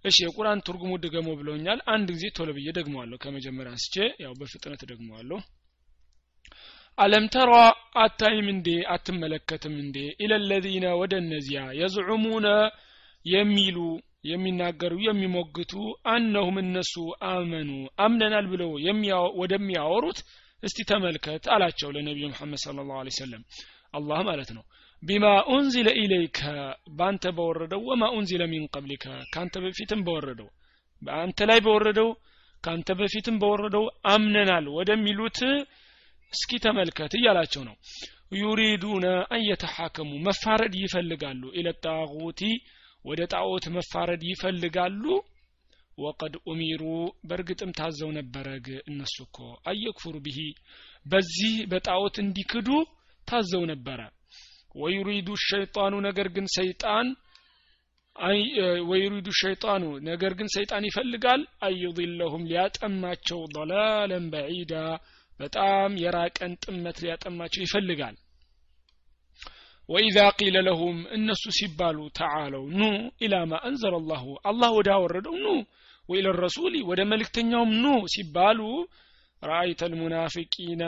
እሺ 0.06 0.18
የቁርአን 0.24 0.60
ትርጉሙ 0.66 0.92
ድገሞ 1.04 1.30
ብለውኛል 1.40 1.80
አንድ 1.94 2.08
ጊዜ 2.16 2.26
ቶሎ 2.38 2.50
ብዬ 2.58 2.68
ደግመዋለሁ። 2.78 3.18
ከመጀመሪያ 3.24 3.72
አንስቼ 3.74 3.96
ያው 4.24 4.34
በፍጥነት 4.40 4.82
ደግመዋለሁ። 4.92 5.40
አለም 6.98 7.26
ተራ 7.34 7.52
አታይም 8.04 8.48
እንዴ? 8.54 8.68
አትመለከትም 8.94 9.76
እንዴ? 9.84 9.98
ኢለለዚነ 10.24 10.86
ወደ 11.02 11.14
እነዚያ 11.24 11.60
የዝዑሙነ 11.80 12.48
የሚሉ 13.26 13.78
የሚናገሩ 14.28 14.94
የሚሞግቱ 15.06 15.74
አነሁም 16.14 16.58
እነሱ 16.64 16.94
አመኑ 17.30 17.70
አምነናል 18.06 18.46
ብለው 18.52 18.72
ወደሚያወሩት 19.42 20.20
እስቲ 20.64 20.86
ተመልከት 20.90 21.44
አላቸው 21.56 21.90
ለነቢዩ 21.96 22.28
መሐመድ 22.32 22.60
ስለ 22.64 22.86
ላሁ 22.90 23.12
ሰለም 23.20 23.44
አላህ 23.94 24.20
ማለት 24.30 24.50
ነው። 24.56 24.64
ቢማ 25.04 25.26
ኡንዚለ 25.52 25.90
ኢለይከ 26.02 26.40
በአንተ 26.98 27.26
በወረደው 27.38 27.82
ወማ 27.90 28.04
ኡንዚለ 28.16 28.44
ሚን 28.52 28.64
ቀብሊከ 28.74 29.06
ከአንተ 29.34 29.56
በፊትም 29.66 30.00
በወረደው 30.08 30.50
በአንተ 31.02 31.40
ላይ 31.50 31.60
በወረደው 31.66 32.10
ከአንተ 32.64 32.90
በፊትም 33.00 33.36
በወረደው 33.42 33.84
አምነናል 34.14 34.66
ወደሚሉት 34.78 35.40
እስኪ 36.34 36.52
ተመልከት 36.64 37.12
እያላቸው 37.18 37.62
ነው። 37.68 37.76
ዩሪዱነ 38.38 39.06
አንየተሐከሙ 39.36 40.10
መፋረድ 40.26 40.74
ይፈልጋሉ። 40.82 41.44
ኢለ 41.60 41.68
ጣጉቲ 41.86 42.42
ወደ 43.08 43.22
ጣዖት 43.34 43.66
መፋረድ 43.76 44.22
ይፈልጋሉ? 44.30 45.04
ወቀድ 45.98 46.34
ኡሚሩ 46.48 46.82
በእርግጥም 47.28 47.72
ታዘው 47.78 48.10
ነበረ። 48.18 48.48
እነሱ 48.90 49.16
እኮ 49.28 49.38
አየክፍሩ 49.70 50.16
ብሂ 50.26 50.40
በዚህ 51.06 51.54
በጣዖት 51.72 52.16
እንዲክዱ 52.24 52.70
ታዘው 53.28 53.64
ነበረ። 53.72 54.00
ወዩሪዱ 54.76 55.30
ሸይጣኑ 55.48 55.94
ነገር 56.08 56.28
ግን 56.36 56.48
ሰይጣን 56.58 57.08
ወዩሪዱ 58.90 59.28
ሸይጣኑ 59.40 59.84
ነገር 60.08 60.32
ግን 60.38 60.48
ሰይጣን 60.56 60.88
ይፈልጋል? 60.90 61.42
አዩضለሁም 61.62 62.48
ሊያጠማቸው 62.50 63.42
ضላለን 63.56 64.26
በዒዳ 64.34 64.74
በጣም 65.40 65.92
የራቀን 66.04 66.54
ጥመት 66.64 66.98
ሊያጠማቸው 67.04 67.62
ይፈልጋል 67.66 68.16
ወኢዛ 69.90 70.20
ቂለ 70.40 70.58
ለሁም 70.68 70.98
እነሱ 71.18 71.44
ሲባሉ 71.58 71.98
ተዓለው 72.18 72.64
ኑ 72.80 72.84
ኢላ 73.26 73.36
ማ 73.50 73.60
አንዘለ 73.68 73.94
አላሁ 74.02 74.26
አላህ 74.50 74.72
ወደ 74.78 74.90
አወረደው 74.96 75.36
ኑ 75.44 75.50
ወኢለ 76.10 76.28
ረሱሊ 76.44 76.76
ወደ 76.90 77.02
መልእክተኛውም 77.12 77.72
ኑ 77.78 77.86
ሲባሉ 78.14 78.60
ረአይተ 79.42 79.82
ልሙናፊቂነ 79.92 80.84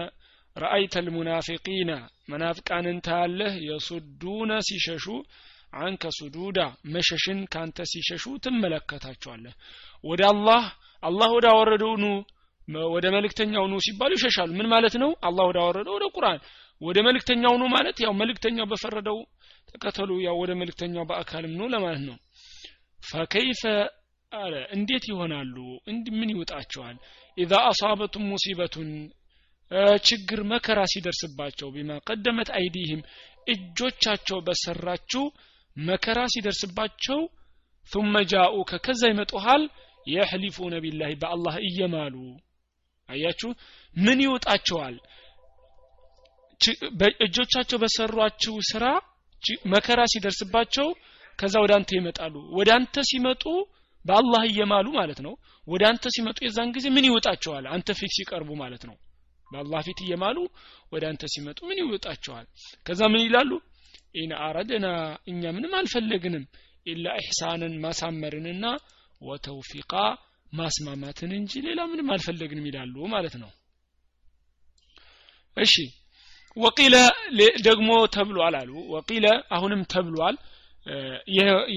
ረአይተ 0.56 0.96
ልሙናፊቂነ 1.06 1.92
መናፍቃንን 2.32 2.98
ታያለህ 3.08 3.54
የሱዱነ 3.68 4.52
ሲሸሹ 4.70 5.06
አንከ 5.80 6.04
ሱዱዳ 6.18 6.60
መሸሽን 6.94 7.40
ካንተ 7.54 7.80
ሲሸሹ 7.92 8.24
ትመለከታቸዋለህ። 8.46 9.54
ወደ 10.04 10.22
አላህ 10.32 10.64
አላህ 11.04 11.30
ወደ 11.38 11.48
አወረደው 11.54 11.94
ኑ 12.04 12.08
ወደ 12.94 13.06
መልእክተኛው 13.16 13.66
ኑ 13.72 13.76
ሲባሉ 13.86 14.12
ይሸሻሉ። 14.18 14.50
ምን 14.58 14.68
ማለት 14.74 14.96
ነው? 15.04 15.12
አላህ 15.28 15.44
ወደ 15.50 15.58
አወረደው 15.64 15.96
ወደ 15.98 16.06
ቁርአን 16.16 16.40
ወደ 16.81 16.99
መልእክተኛው 17.07 17.55
ኑ 17.61 17.65
ማለት 17.75 17.99
ያው 18.05 18.13
መልእክተኛው 18.21 18.67
በፈረደው 18.73 19.19
ተከተሉ 19.71 20.11
ያው 20.27 20.37
ወደ 20.43 20.53
መልእክተኛው 20.61 21.05
በአካልም 21.11 21.53
ኑ 21.59 21.69
ለማለት 21.75 22.03
ነው 22.09 22.17
ፈከይፈ 23.01 23.63
አለ 24.33 24.55
እንዴት 24.77 25.05
ይሆናሉ 25.11 25.57
ምን 26.19 26.31
ይውጣቸዋል 26.35 26.97
ኢዛ 27.39 27.53
አሳበቱም 27.69 28.25
ሙሲበቱን 28.33 28.91
ችግር 30.09 30.41
መከራ 30.53 30.81
ሲደርስባቸው 30.93 31.69
ቢማ 31.77 31.93
ቀደመት 32.09 32.49
አይዲህም 32.59 33.01
እጆቻቸው 33.47 34.39
በሰራችው 34.47 35.25
መከራ 35.77 36.21
ሲደርስባቸው 36.35 37.21
ثم 37.87 38.15
جاءوك 38.33 38.71
ከዛ 38.85 39.03
ይመጡሃል 39.11 39.63
የሕሊፉነ 40.07 40.75
ቢላሂ 40.85 41.13
በአላህ 41.23 41.55
እየማሉ 41.69 42.15
አያችሁ 43.09 43.51
ምን 43.97 44.19
ይውጣቸዋል 44.25 44.97
እጆቻቸው 47.26 47.78
በሰሯችው 47.84 48.56
ስራ 48.72 48.86
መከራ 49.74 50.00
ሲደርስባቸው 50.14 50.88
ከዛ 51.40 51.56
ወደ 51.64 51.74
አንተ 51.78 51.92
ይመጣሉ። 51.98 52.36
ወደ 52.58 52.70
አንተ 52.78 53.04
ሲመጡ 53.10 53.44
በአላህ 54.06 54.42
እየማሉ 54.50 54.88
ማለት 54.98 55.20
ነው። 55.26 55.34
ወደ 55.68 55.84
አንተ 55.90 56.06
ሲመጡ 56.16 56.38
የዛን 56.46 56.70
ጊዜ 56.76 56.86
ምን 56.96 57.06
ይወጣቸዋል? 57.08 57.66
አንተ 57.74 57.90
ፊት 58.00 58.12
ሲቀርቡ 58.18 58.50
ማለት 58.62 58.84
ነው። 58.90 58.96
በአላህ 59.48 59.82
ፊት 59.88 60.00
እየማሉ 60.06 60.38
ወደ 60.94 61.04
አንተ 61.12 61.24
ሲመጡ 61.34 61.60
ምን 61.70 61.80
ይወጣቸዋል? 61.84 62.46
ከዛ 62.86 63.02
ምን 63.14 63.22
ይላሉ? 63.28 63.52
إن 64.16 64.32
أردنا 64.46 64.86
እኛ 65.32 65.42
ምንም 65.56 65.74
አልፈለግንም 65.80 66.44
إلا 66.86 67.06
إحسانا 67.22 67.74
ማሳመርንና 67.84 68.66
ወተውፊቃ 69.22 69.94
ማስማማትን 70.54 71.32
እንጂ 71.40 71.52
ሌላ 71.66 71.80
ምንም 71.92 72.08
አልፈለግንም 72.14 72.68
ይላሉ 72.70 72.96
ማለት 73.14 73.36
ነው። 73.42 73.50
እሺ 75.58 75.74
ወቂለ 76.60 76.96
ደግሞ 77.62 77.90
ተብሏል 78.16 78.56
አሉ። 78.60 78.72
ወቂለ 78.94 79.26
አሁንም 79.56 79.82
ተብሏል። 79.94 80.38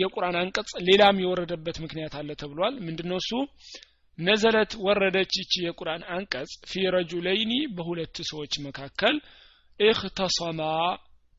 የቁርአን 0.00 0.36
አንቀጽ 0.40 0.70
ሌላም 0.88 1.16
የወረደበት 1.22 1.76
ምክንያት 1.84 2.14
አለ 2.18 2.30
ተብሏል። 2.42 2.74
ምንድነው 2.86 3.18
እሱ? 3.22 3.30
ነዘለት 4.18 4.72
ወረደች 4.84 5.32
ይቺ 5.40 5.52
የቁርአን 5.66 6.02
አንቀጽ 6.14 6.50
ፊ 6.70 6.82
ረጁለይኒ 6.94 7.52
በሁለት 7.76 8.16
ሰዎች 8.30 8.54
መካከል 8.66 9.14
እክተሰማ 9.80 10.60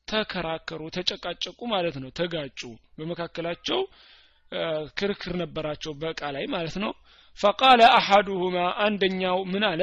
ተከራከሩ 0.07 0.81
ተጨቃጨቁ 0.95 1.59
ማለት 1.73 1.95
ነው። 2.03 2.09
ተጋጩ 2.17 2.61
በመካከላቸው 2.97 3.81
ክርክር 4.97 5.33
ነበራቸው 5.41 5.93
በእቃ 6.01 6.21
ላይ 6.35 6.45
ማለት 6.53 6.75
ነው። 6.83 6.91
ፈቃለ 7.39 7.81
አሐዱሁማ 7.93 8.57
አንደኛው 8.85 9.37
ምን 9.53 9.63
አለ 9.69 9.81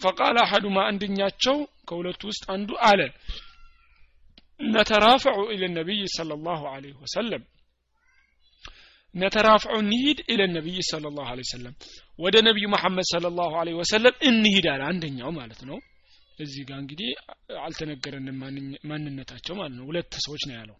ፈቃለ 0.00 0.36
አሐዱማ 0.44 0.78
አንደኛቸው 0.90 1.56
ከሁለቱ 1.88 2.22
ውስጥ 2.30 2.44
አንዱ 2.54 2.70
አለ 2.88 3.00
ነተራፈዑ 4.74 5.38
ኢለ 5.54 5.62
ነቢይ 5.78 6.02
صلى 6.18 6.34
الله 6.38 6.60
عليه 6.74 6.96
وسلم 7.04 7.42
ነተራፍዑ 9.14 9.72
እንሂድ 9.82 10.18
ኢለ 10.32 10.40
ነቢይ 10.56 10.78
صلى 10.92 11.06
الله 11.08 11.26
عليه 11.32 11.44
وسلم 11.48 11.74
ወደ 12.18 12.34
ነቢዩ 12.48 12.64
መሐመድ 12.74 13.06
صلى 13.14 13.28
الله 13.32 13.50
عليه 13.60 13.74
وسلم 13.80 14.14
እንሂድ 14.28 14.66
አለ 14.72 14.80
አንደኛው 14.90 15.30
ማለት 15.40 15.60
ነው 15.70 15.78
እዚህ 16.38 16.62
ጋር 16.68 16.78
እንግዲህ 16.82 17.10
አልተነገረንም 17.66 18.36
ማንነታቸው 18.90 19.54
ማለት 19.60 19.74
ነው 19.78 19.84
ሁለት 19.90 20.12
ሰዎች 20.26 20.42
ነው 20.48 20.54
ያለው 20.60 20.76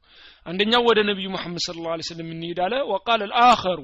አንደኛው 0.47 0.83
ወደ 0.89 0.99
ነቢዩ 1.11 1.29
መሐመድ 1.37 1.63
ስለ 1.67 1.79
ላ 1.87 1.97
ስለም 2.11 2.29
እንሂድ 2.37 2.59
አለ 2.67 2.75
ወቃል 2.93 3.21
አልአኸሩ 3.27 3.81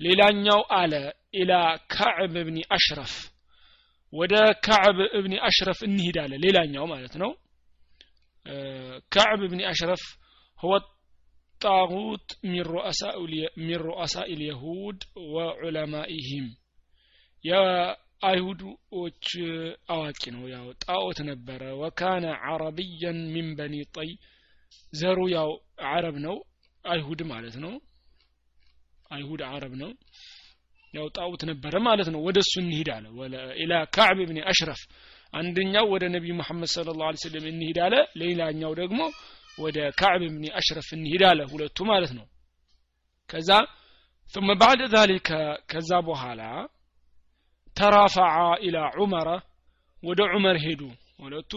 ሌላኛው 0.00 0.60
አለ 0.80 0.94
ኢላ 1.40 1.52
ካዕብ 1.94 2.34
እብኒ 2.42 2.58
አሽረፍ 2.76 3.14
ወደ 4.14 4.34
ካዕብ 4.66 4.98
እብኒ 5.18 5.34
አሽረፍ 5.48 5.80
እንሂድ 5.88 6.16
አለ 6.22 6.32
ሌላኛው 6.44 6.86
ማለት 6.92 7.14
ነው 7.22 7.30
ካዕብ 9.14 9.40
እብኒ 9.48 9.62
አሽረፍ 9.72 10.04
هو 10.58 10.72
الطاغوت 10.76 12.28
من 12.44 12.62
رؤساء 12.70 13.16
من 13.58 13.76
رؤساء 13.82 14.28
اليهود 14.34 14.98
وعلمائهم 15.34 16.46
የአይሁዶች 17.44 19.26
አዋቂ 19.92 20.22
ነው 20.34 20.42
ያው 20.54 20.66
ጣዖት 20.84 21.18
ነበረ 21.28 21.62
ወካነ 21.82 22.24
አረብያን 22.48 23.18
ሚን 23.34 23.48
በኒ 23.58 23.74
ጠይ 23.96 24.10
ዘሩ 24.92 25.18
ያው 25.34 25.50
አረብ 25.92 26.16
ነው 26.26 26.36
አይሁድ 26.84 27.20
ማለት 27.32 27.56
ነው 27.64 27.72
አይሁድ 29.10 29.40
አረብ 29.52 29.74
ነው 29.82 29.90
ያው 30.94 31.06
ጣዖት 31.16 31.42
ነበረ 31.50 31.74
ማለት 31.88 32.08
ነው 32.14 32.20
ወደ 32.28 32.38
እሱ 32.44 32.54
እንሂድ 32.62 32.88
አለ 32.94 33.04
ኢላ 33.62 33.72
ካዕብ 33.96 34.18
ብን 34.30 34.38
አሽረፍ 34.52 34.80
አንደኛው 35.34 35.86
ወደ 35.94 36.04
ነቢዩ 36.14 36.32
መሐመድ 36.40 36.70
ስለ 36.74 36.94
ላሁ 37.00 37.18
ስለም 37.24 37.44
እንሂድ 37.52 37.78
አለ 37.86 37.96
ሌላኛው 38.22 38.72
ደግሞ 38.80 39.00
ወደ 39.58 39.78
ካዕብ 40.00 40.22
ብን 40.32 40.44
አሽረፍ 40.60 40.88
እንሂድ 40.98 41.22
አለ 41.30 41.40
ሁለቱ 41.52 41.78
ማለት 41.92 42.12
ነው 42.18 42.26
ከዛ 43.30 43.50
ثم 44.34 44.48
بعد 44.62 44.80
ذلك 44.96 45.28
ከዛ 45.70 45.90
በኋላ 46.08 46.42
ተራፈዓ 47.76 48.34
ኢላ 48.66 48.78
ዑመረ 48.98 49.28
ወደ 50.02 50.20
ዑመር 50.34 50.56
ሄዱ 50.64 50.82
ሁለቱ 51.22 51.52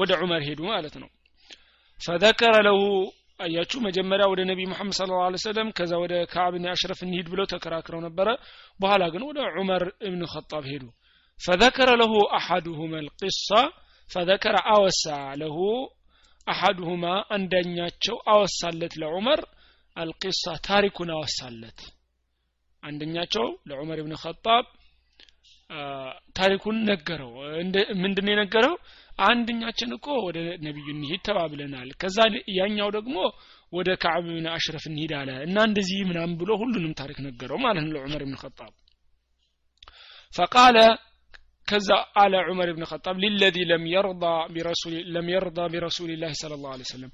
ወደ 0.00 0.10
ዑመር 0.22 0.42
ሄዱ 0.48 0.60
ማለት 0.72 0.94
ነው 1.02 1.08
ፈዘከረ 1.98 2.54
ለሁ 2.66 2.80
አያችሁ? 3.41 3.77
መጀመሪያ 3.85 4.25
ወደ 4.31 4.41
ነቢ 4.49 4.59
ሙሐመድ 4.71 4.95
ስለ 4.97 5.09
ላ 5.25 5.39
ሰለም 5.43 5.69
ከዛ 5.77 5.91
ወደ 6.03 6.13
ከዓብ 6.31 6.53
ብን 6.55 6.65
አሽረፍ 6.71 6.99
እንሂድ 7.05 7.27
ብለው 7.31 7.45
ተከራክረው 7.53 8.01
ነበረ። 8.05 8.27
በኋላ 8.79 9.03
ግን 9.13 9.23
ወደ 9.29 9.39
ዑመር 9.53 9.83
እብን 10.07 10.23
ኸጣብ 10.33 10.65
ሄዱ። 10.71 10.83
ፈዘከረ 11.39 11.89
ለሁ 12.01 12.13
አሐዱሁማ 12.37 12.93
ልቅሳ 13.05 13.49
ፈዘከረ 14.09 14.55
አወሳ 14.73 15.03
ለሁ 15.41 15.57
አሐዱሁማ 16.47 17.05
አንደኛቸው 17.35 18.15
አወሳለት 18.27 18.93
ለዑመር 19.01 19.41
አልቂሳ 19.97 20.43
ታሪኩን 20.67 21.09
አወሳለት። 21.15 21.79
አንደኛቸው 22.83 23.47
ለዑመር 23.69 23.99
ብን 24.05 24.15
ኸጣብ 24.23 24.65
ታሪኩን 26.37 26.77
ነገረው። 26.87 27.31
ምንድን 28.01 28.29
የነገረው 28.31 28.73
አንድኛችን 29.25 29.91
እኮ 29.97 30.07
ወደ 30.27 30.37
ነቢዩ 30.65 30.87
እንሂድ 30.95 31.21
ተባብለናል። 31.27 31.89
ከዛ 32.01 32.17
ያኛው 32.57 32.89
ደግሞ 32.97 33.15
ወደ 33.73 33.89
ከዕብ 34.03 34.25
ብን 34.29 34.47
አሽረፍ 34.53 34.85
እንሂድ 34.89 35.11
አለ 35.19 35.29
እና 35.45 35.57
እንደዚህ 35.69 35.99
ምናምን 36.09 36.33
ብሎ 36.41 36.51
ሁሉንም 36.61 36.93
ታሪክ 37.01 37.17
ነገረው 37.27 37.59
ማለት 37.65 37.83
ነው 37.85 37.93
ለዑመር 37.95 38.23
ብን 38.27 38.37
ኸጣብ። 38.41 38.71
ፈቃለ 40.33 40.77
ከዛ 41.67 41.89
አለ 42.21 42.33
ዑመር 42.47 42.69
ብን 42.75 42.85
ኸጣብ 42.91 43.15
ሊለዚ 43.23 43.57
ለም 43.69 43.83
የርዳ 43.93 44.23
ቢረሱል 44.53 44.95
ቢረሱልላህ 45.73 46.31
ስለ 46.41 46.53
ላሁ 46.63 46.87
ሰለም 46.91 47.11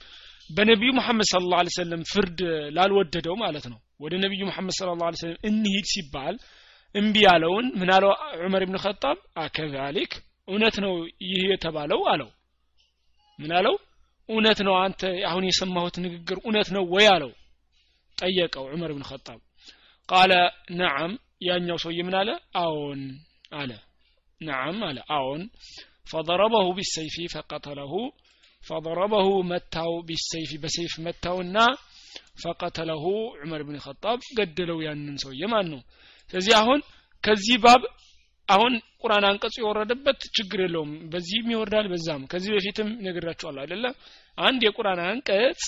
በነቢዩ 0.49 0.91
መሐመድ 0.99 1.27
ስለ 1.31 1.43
ላሁ 1.53 1.73
ሰለም 1.77 2.01
ፍርድ 2.11 2.39
ላልወደደው 2.75 3.35
ማለት 3.43 3.65
ነው። 3.71 3.79
ወደ 4.03 4.13
ነቢዩ 4.23 4.41
መሐመድ 4.49 4.75
ስለ 4.79 4.89
ላሁ 4.93 5.17
ሰለም 5.21 5.39
እንሂድ 5.49 5.87
ሲባል 5.93 6.35
እምቢ 6.95 7.15
ያለውን 7.27 7.65
ምን 7.79 7.89
አለው 7.95 8.11
ዑመር 8.39 8.63
ብን 8.69 8.77
ኸጣብ? 8.83 9.17
አከዛሊክ 9.37 10.11
እውነት 10.47 10.75
ነው 10.83 10.93
ይህ 11.23 11.41
የተባለው 11.51 12.01
አለው። 12.11 12.29
ምን 13.39 13.51
አለው? 13.57 13.75
እውነት 14.29 14.59
ነው 14.67 14.75
አንተ 14.83 15.01
አሁን 15.29 15.43
የሰማሁት 15.47 15.95
ንግግር 16.05 16.37
እውነት 16.39 16.69
ነው 16.75 16.83
ወይ 16.93 17.05
አለው። 17.13 17.31
ጠየቀው 18.17 18.65
ዑመር 18.71 18.91
ብን 18.95 19.05
ኸጣብ። 19.09 19.39
ቃለ 20.09 20.31
ነዓም። 20.79 21.13
ያኛው 21.41 21.77
ሰውዬ 21.83 21.99
ምን 22.07 22.15
አለ? 22.19 22.29
አዎን 22.57 23.01
አለ። 23.53 23.71
ነዓም 24.41 24.79
አለ። 24.87 24.97
አዎን። 25.15 25.43
ፈضረበሁ 26.11 26.67
ቢሰይፊ 26.77 27.15
ፈቀተለሁ። 27.33 27.93
ፈضረበሁ 28.61 29.27
መታው 29.51 29.93
ቢሰይፊ 30.07 30.51
በሰይፍ 30.63 30.93
መታውና 31.05 31.57
ፈቀተለሁ። 32.43 33.03
ዑመር 33.37 33.61
ብን 33.67 33.77
ኸጣብ 33.85 34.19
ገደለው 34.37 34.79
ያንን 34.87 35.15
ሰውዬ 35.23 35.41
ማን 35.51 35.67
ነው? 35.73 35.81
ስለዚህ 36.29 36.53
አሁን 36.61 36.79
ከዚህ 37.23 37.57
ባብ 37.63 37.81
አሁን 38.49 38.73
ቁርአን 39.01 39.25
አንቀጹ 39.29 39.55
የወረደበት 39.59 40.19
ችግር 40.37 40.59
የለውም። 40.63 40.91
በዚህም 41.11 41.49
ይወርዳል 41.53 41.87
በዛም። 41.91 42.21
ከዚህ 42.31 42.51
በፊትም 42.55 42.89
ነግራችኋለሁ 43.05 43.61
አይደለ? 43.63 43.85
አንድ 44.37 44.61
የቁርአን 44.67 45.01
አንቀጽ 45.05 45.61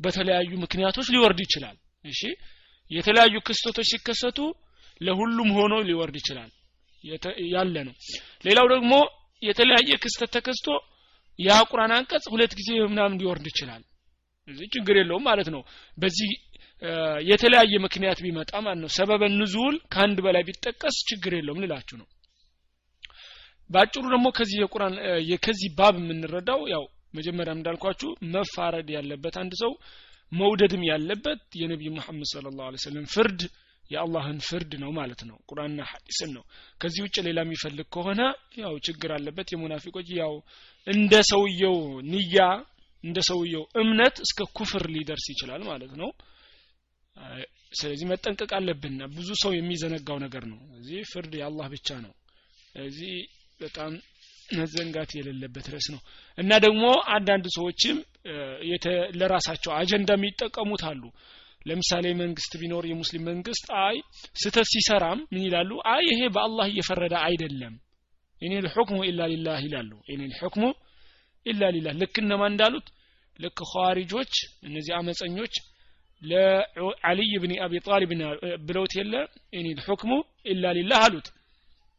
በተለያዩ 0.00 0.50
ምክንያቶች 0.64 1.08
ሊወርድ 1.14 1.40
ይችላል። 1.44 1.76
እሺ? 2.04 2.20
የተለያዩ 2.90 3.34
ክስተቶች 3.48 3.88
ሲከሰቱ 3.92 4.38
ለሁሉም 5.00 5.50
ሆኖ 5.58 5.74
ሊወርድ 5.88 6.16
ይችላል። 6.20 6.50
ያለ 7.54 7.76
ነው። 7.86 7.94
ሌላው 8.44 8.66
ደግሞ 8.72 8.92
የተለያየ 9.42 9.92
ክስተት 10.02 10.30
ተከስቶ 10.36 10.66
ያ 11.38 11.52
ቁርአን 11.70 11.92
አንቀጽ 11.96 12.24
ሁለት 12.32 12.52
ጊዜ 12.58 12.70
ምናምን 12.90 13.16
ሊወርድ 13.20 13.46
ይችላል። 13.50 13.82
እዚህ 14.48 14.66
ችግር 14.74 14.94
የለውም 14.98 15.24
ማለት 15.28 15.48
ነው። 15.54 15.62
በዚህ 15.98 16.30
የተለያየ 17.28 17.74
ምክንያት 17.84 18.18
ቢመጣ 18.24 18.52
ማለት 18.64 18.80
ነው። 18.84 18.90
ሰበበ 18.96 19.22
ንዙል 19.34 19.76
ከአንድ 19.92 20.18
በላይ 20.24 20.42
ቢጠቀስ 20.48 20.96
ችግር 21.10 21.32
የለውም 21.36 21.62
ልላችሁ 21.64 21.96
ነው። 22.00 22.08
ባጭሩ 23.70 24.04
ደግሞ 24.14 24.26
ከዚህ 24.36 24.56
የቁርአን 24.62 24.94
ከዚህ 25.44 25.68
ባብ 25.78 25.96
የምንረዳው 26.00 26.62
ያው 26.72 26.84
መጀመሪያ 27.14 27.52
እንዳልኳችሁ 27.56 28.10
መፋረድ 28.34 28.88
ያለበት 28.96 29.34
አንድ 29.42 29.52
ሰው 29.62 29.72
መውደድም 30.32 30.82
ያለበት 30.90 31.42
የነቢዩ 31.60 31.90
መሐመድ 31.96 32.28
ስለ 32.30 32.46
ላሁ 32.58 32.80
ሰለም 32.84 33.06
ፍርድ 33.14 33.40
የአላህን 33.84 34.38
ፍርድ 34.46 34.72
ነው 34.82 34.90
ማለት 34.98 35.20
ነው። 35.28 35.36
ቁርአንና 35.50 35.80
ሐዲስን 35.90 36.30
ነው። 36.36 36.44
ከዚህ 36.80 37.00
ውጭ 37.06 37.16
ሌላ 37.26 37.38
የሚፈልግ 37.44 37.86
ከሆነ 37.94 38.20
ያው 38.62 38.74
ችግር 38.86 39.10
አለበት። 39.16 39.48
የሙናፊቆች 39.52 40.08
ያው 40.20 40.34
እንደ 40.86 41.14
ሰውየው 41.30 41.76
ንያ 42.12 42.38
እንደ 43.04 43.18
ሰውየው 43.28 43.64
እምነት 43.82 44.16
እስከ 44.24 44.48
ኩፍር 44.58 44.84
ሊደርስ 44.94 45.26
ይችላል 45.32 45.62
ማለት 45.70 45.92
ነው 46.00 46.10
ስለዚህ 47.72 48.06
መጠንቀቅ 48.08 48.50
አለብን። 48.56 48.96
ብዙ 49.14 49.28
ሰው 49.42 49.52
የሚዘነጋው 49.54 50.18
ነገር 50.24 50.44
ነው። 50.50 50.58
እዚህ 50.78 51.00
ፍርድ 51.12 51.32
የአላህ 51.38 51.66
ብቻ 51.74 51.88
ነው። 52.04 52.12
እዚህ 52.82 53.14
በጣም 53.60 53.92
መዘንጋት 54.52 55.10
የሌለበት 55.16 55.66
ርዕስ 55.72 55.86
ነው። 55.94 56.00
እና 56.38 56.52
ደግሞ 56.64 56.84
አንዳንድ 57.14 57.46
ሰዎችም 57.56 57.98
ለራሳቸው 59.20 59.70
አጀንዳ 59.78 60.10
የሚጠቀሙት 60.16 60.82
አሉ። 60.90 61.02
ለምሳሌ 61.66 62.06
መንግስት 62.20 62.52
ቢኖር 62.60 62.84
የሙስሊም 62.88 63.24
መንግስት 63.30 63.66
አይ 63.82 63.96
ስተት 64.42 64.66
ሲሰራም 64.72 65.18
ምን 65.32 65.42
ይላሉ? 65.46 65.70
አይ 65.92 66.02
ይሄ 66.10 66.20
በአላህ 66.34 66.66
እየፈረደ 66.70 67.14
አይደለም። 67.26 67.74
እኔ 68.42 68.52
ልሑክሙ 68.66 68.98
ኢላ 69.08 69.20
ሊላህ 69.32 69.58
ይላሉ። 69.66 69.92
እኔ 70.12 70.20
ልሑክሙ 70.32 70.64
ኢላ 71.46 71.62
ሊላህ። 71.74 71.94
ልክ 72.00 72.16
እነማ 72.22 72.42
እንዳሉት? 72.52 72.86
ልክ 73.38 73.58
ኸዋሪጆች 73.70 74.32
እነዚህ 74.62 74.92
አመፀኞች 74.98 75.54
ለአልይ 76.22 77.32
ብን 77.42 77.52
አቢ 77.64 77.74
ጣሊብ 77.86 78.10
ብለውት 78.66 78.92
የለ 78.98 79.14
እኔ 79.58 79.66
ልሑክሙ 79.78 80.10
ኢላ 80.52 80.64
ሊላህ 80.78 81.00
አሉት። 81.06 81.28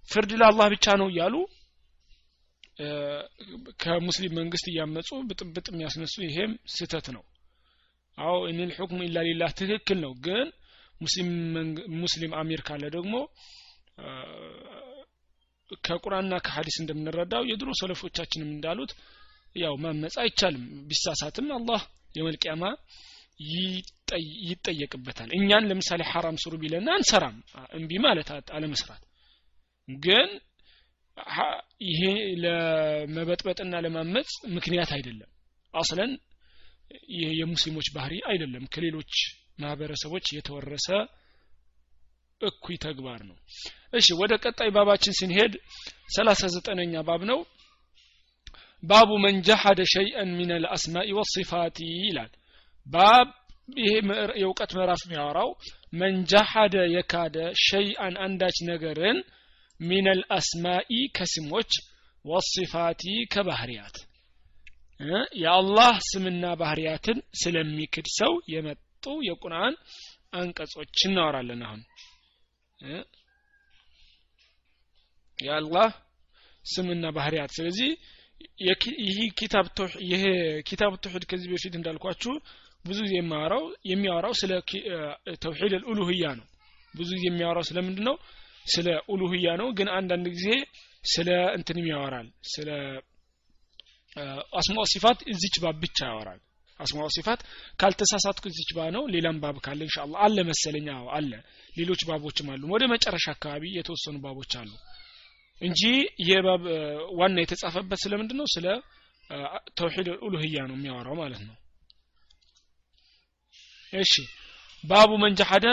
ፍርድ 0.09 0.31
ለአላህ 0.39 0.67
ብቻ 0.73 0.95
ነው 1.01 1.07
እያሉ 1.11 1.35
ከሙስሊም 3.81 4.33
መንግስት 4.39 4.65
እያመፁ 4.69 5.09
ብጥብጥ 5.29 5.65
የሚያስነሱ 5.71 6.15
ይሄም 6.25 6.53
ስተት 6.75 7.07
ነው። 7.15 7.23
አዎ 8.17 8.37
እኒል 8.49 8.71
ሑክሙ 8.77 8.99
ኢላ 9.07 9.19
ሊላህ 9.27 9.51
ትክክል 9.59 9.99
ነው። 10.05 10.13
ግን 10.25 10.47
ሙስሊም 11.97 12.33
አሚር 12.39 12.61
ካለ 12.67 12.83
ደግሞ 12.95 13.13
ከቁርአንና 15.83 16.33
ከሀዲስ 16.45 16.75
እንደምንረዳው 16.81 17.43
የድሮ 17.49 17.69
ሰለፎቻችንም 17.79 18.49
እንዳሉት 18.55 18.91
ያው 19.55 19.73
ማመፅ 19.83 20.15
አይቻልም። 20.23 20.63
ቢሳሳትም 20.89 21.47
አላህ 21.57 21.81
የመልቅያማ 22.17 22.63
ይጠየቅበታል። 24.45 25.29
እኛን 25.37 25.67
ለምሳሌ 25.69 26.01
ሐራም 26.11 26.37
ስሩ 26.43 26.53
ቢለና 26.61 26.89
አንሰራም 26.97 27.37
እምቢ 27.77 27.91
ማለት 28.05 28.27
አለመስራት። 28.57 29.01
ግን 29.87 30.29
ይሄ 31.87 32.01
ለመበጥበጥና 32.43 33.73
ለማመፅ 33.85 34.29
ምክንያት 34.55 34.91
አይደለም። 34.97 35.29
አስለን 35.73 36.11
ይህ 37.13 37.29
የሙስሊሞች 37.39 37.87
ባህሪ 37.95 38.13
አይደለም። 38.31 38.63
ከሌሎች 38.73 39.13
ማህበረሰቦች 39.59 40.25
የተወረሰ 40.35 40.87
እኩይ 42.41 42.77
ተግባር 42.85 43.19
ነው። 43.29 43.37
እሺ 43.93 44.07
ወደ 44.21 44.33
ቀጣይ 44.43 44.69
ባባችን 44.75 45.17
ስንሄድ 45.19 45.53
ሰላሳ 46.15 46.41
ዘጠነኛ 46.55 47.03
ባብ 47.07 47.21
ነው። 47.31 47.39
ባቡ 48.83 49.09
መን 49.23 49.35
ጀሐደ 49.47 49.81
ሸይአን 49.93 50.31
ሚን 50.37 50.49
አልአስማኢ 50.55 51.09
ወሲፋቲ 51.17 51.77
ይላል 52.01 52.31
ባብ 52.87 53.27
ይሄ 53.77 53.91
የእውቀት 54.35 54.71
ምዕራፍ 54.77 55.01
የሚያወራው 55.05 55.49
መን 55.93 56.15
ጀሐደ 56.31 56.75
የካደ 56.93 57.37
ሸይአን 57.63 58.15
አንዳች 58.25 58.57
ነገርን 58.69 59.19
ሚን 59.79 60.07
አልአስማኢ 60.11 60.97
ከስሞች 61.17 61.71
ወሲፋቲ 62.25 63.03
ከባህርያት 63.33 63.95
የአላህ 65.39 65.93
ስምና 66.09 66.45
ባህርያትን 66.59 67.17
ስለሚክድ 67.41 68.07
ሰው 68.17 68.33
የመጡ 68.53 69.05
የቁርአን 69.27 69.73
አንቀጾች 70.33 70.99
እናወራለን 71.07 71.61
አሁን። 71.65 71.81
የአላህ 75.39 75.89
ስምና 76.65 77.05
ባህርያት 77.15 77.51
ስለዚህ 77.57 77.89
ይህ 79.07 79.19
ኪታብ 79.39 79.65
ይሄ 80.07 80.23
ኪታብ 80.69 80.93
ተውሂድ 81.03 81.25
ከዚህ 81.29 81.49
በፊት 81.53 81.73
እንዳልኳችሁ 81.79 82.33
ብዙ 82.85 82.97
ጊዜ 83.05 83.13
የሚያወራው 83.17 83.61
የሚያወራው 83.91 84.33
ስለ 84.39 84.51
ተውሂድ 85.43 85.73
አልኡሉህያ 85.77 86.25
ነው። 86.39 86.45
ብዙ 86.93 87.09
ጊዜ 87.15 87.25
የሚያወራው 87.29 87.65
ስለምንድን 87.69 88.05
ነው 88.09 88.15
ስለ 88.65 88.87
ኡሉህያ 89.11 89.47
ነው። 89.61 89.67
ግን 89.77 89.87
አንዳንድ 89.97 90.25
ጊዜ 90.35 90.47
ስለ 91.03 91.29
እንትንም 91.57 91.87
ያወራል። 91.91 92.27
ስለ 92.53 92.69
አስማው 94.59 94.85
ሲፋት 94.91 95.19
እዚች 95.31 95.55
ባብ 95.63 95.77
ብቻ 95.83 95.99
ያወራል። 96.09 96.41
አስማው 96.79 97.09
ሲፋት 97.15 97.41
ካልተሳሳትኩ 97.81 98.45
እዚች 98.51 98.69
ባ 98.77 98.85
ነው 98.95 99.03
ሌላም 99.13 99.37
ባብ 99.43 99.57
ካለ 99.65 99.79
ኢንሻአላህ 99.87 100.19
አለ 100.25 100.37
መሰለኛ 100.49 100.87
አለ። 101.17 101.31
ሌሎች 101.73 102.01
ባቦችም 102.09 102.47
አሉ። 102.53 102.61
ወደ 102.73 102.83
መጨረሻ 102.93 103.25
አካባቢ 103.35 103.63
የተወሰኑ 103.77 104.15
ባቦች 104.25 104.53
አሉ 104.61 104.71
እንጂ 105.61 105.81
የባብ 106.29 106.63
ዋና 107.19 107.37
የተጻፈበት 107.43 107.99
ስለምንድን 108.03 108.39
ነው 108.41 108.47
ስለ 108.55 108.65
ተውሂድ 109.77 110.07
ኡሉህያ 110.25 110.57
ነው 110.69 110.75
የሚያወራው 110.77 111.15
ማለት 111.21 111.41
ነው 111.47 111.55
እሺ። 113.93 114.13
ባቡ 114.83 115.11
መንጃሐደ 115.23 115.67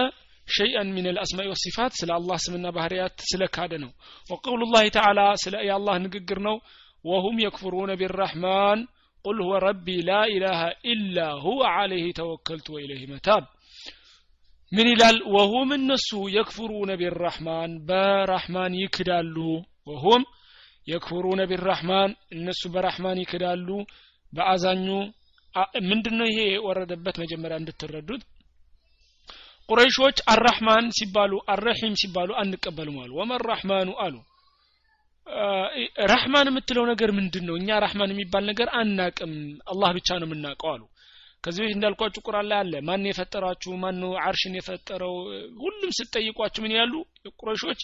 ሸይአን 0.48 0.88
ሚን 0.94 1.06
አልአስማኢ 1.10 1.46
ወሲፋት 1.52 1.92
ስለ 1.98 2.10
አላህ 2.16 2.38
ስምና 2.44 2.66
ባህሪያት 2.76 3.16
ስለ 3.30 3.42
ካደ 3.54 3.72
ነው። 3.84 3.90
ወቀውሉ 4.30 4.62
ላህ 4.72 4.84
ተዓላ 4.96 5.20
ስለ 5.42 5.54
የአላህ 5.68 5.96
ንግግር 6.04 6.38
ነው። 6.48 6.56
ወሁም 7.04 7.36
የክፍሩነ 7.44 7.90
ቢራሕማን 8.00 8.80
ቁል 9.24 9.38
ሁወ 9.42 9.54
ረቢ 9.64 9.86
ላ 10.02 10.18
ኢላሃ 10.32 10.60
ኢላ 10.92 11.16
ሁወ 11.44 11.60
አለይህ 11.74 12.08
ተወከልቱ 12.18 12.66
ወኢለይህ 12.74 13.04
መታብ። 13.12 13.42
ምን 14.72 14.86
ይላል? 14.90 15.16
ወሁም 15.34 15.68
እነሱ 15.76 16.08
የክፍሩነ 16.34 16.90
ቢራሕማን 17.00 17.70
በራሕማን 17.88 18.72
ይክዳሉ። 18.82 19.36
ወሁም 19.90 20.22
የክፍሩነ 20.86 21.40
ቢራሕማን 21.50 22.10
እነሱ 22.36 22.62
በራሕማን 22.74 23.18
ይክዳሉ። 23.22 23.68
በአዛኙ 24.32 24.86
ምንድን 25.88 26.14
ነው 26.18 26.26
ይሄ 26.30 26.40
የወረደበት 26.48 27.16
መጀመሪያ 27.22 27.56
እንድትረዱት? 27.60 28.22
ቁረይሾች 29.68 30.18
አራህማን 30.32 30.86
ሲባሉ 30.96 31.32
አረሒም 31.52 31.94
ሲባሉ 32.00 32.30
አንቀበልም 32.42 32.96
አሉ። 33.02 33.10
ወመን 33.20 33.42
ራህማኑ 33.50 33.90
አሉ። 34.04 34.14
ራህማን 36.10 36.48
የምትለው 36.50 36.84
ነገር 36.90 37.10
ምንድን 37.18 37.44
ነው 37.48 37.54
እኛ 37.58 37.68
ራህማን 37.84 38.12
የሚባል 38.14 38.44
ነገር 38.50 38.68
አናቅም 38.80 39.34
አላህ 39.72 39.90
ብቻ 39.98 40.18
ነው 40.20 40.26
የምናውቀው 40.28 40.70
አሉ። 40.72 40.82
ከዚህ 41.44 41.60
በፊት 41.62 41.76
እንዳልኳችሁ 41.76 42.20
ቁርአን 42.26 42.46
ላይ 42.50 42.58
አለ 42.62 42.74
ማን 42.88 43.04
የፈጠራችሁ 43.08 43.72
ማን 43.82 44.00
አርሽን 44.24 44.56
የፈጠረው? 44.58 45.14
ሁሉም 45.62 45.92
ስትጠይቋችሁ 45.98 46.62
ምን 46.64 46.74
ያሉ 46.78 46.94
ቁረሾች 47.40 47.80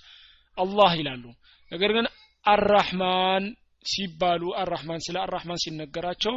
አላህ 0.58 0.90
ይላሉ። 1.00 1.24
ነገር 1.72 1.90
ግን 1.96 2.06
አራህማን 2.46 3.44
ሲባሉ 3.84 4.42
አራህማን 4.62 5.00
ስለ 5.06 5.16
አራህማን 5.24 5.62
ሲነገራቸው 5.64 6.34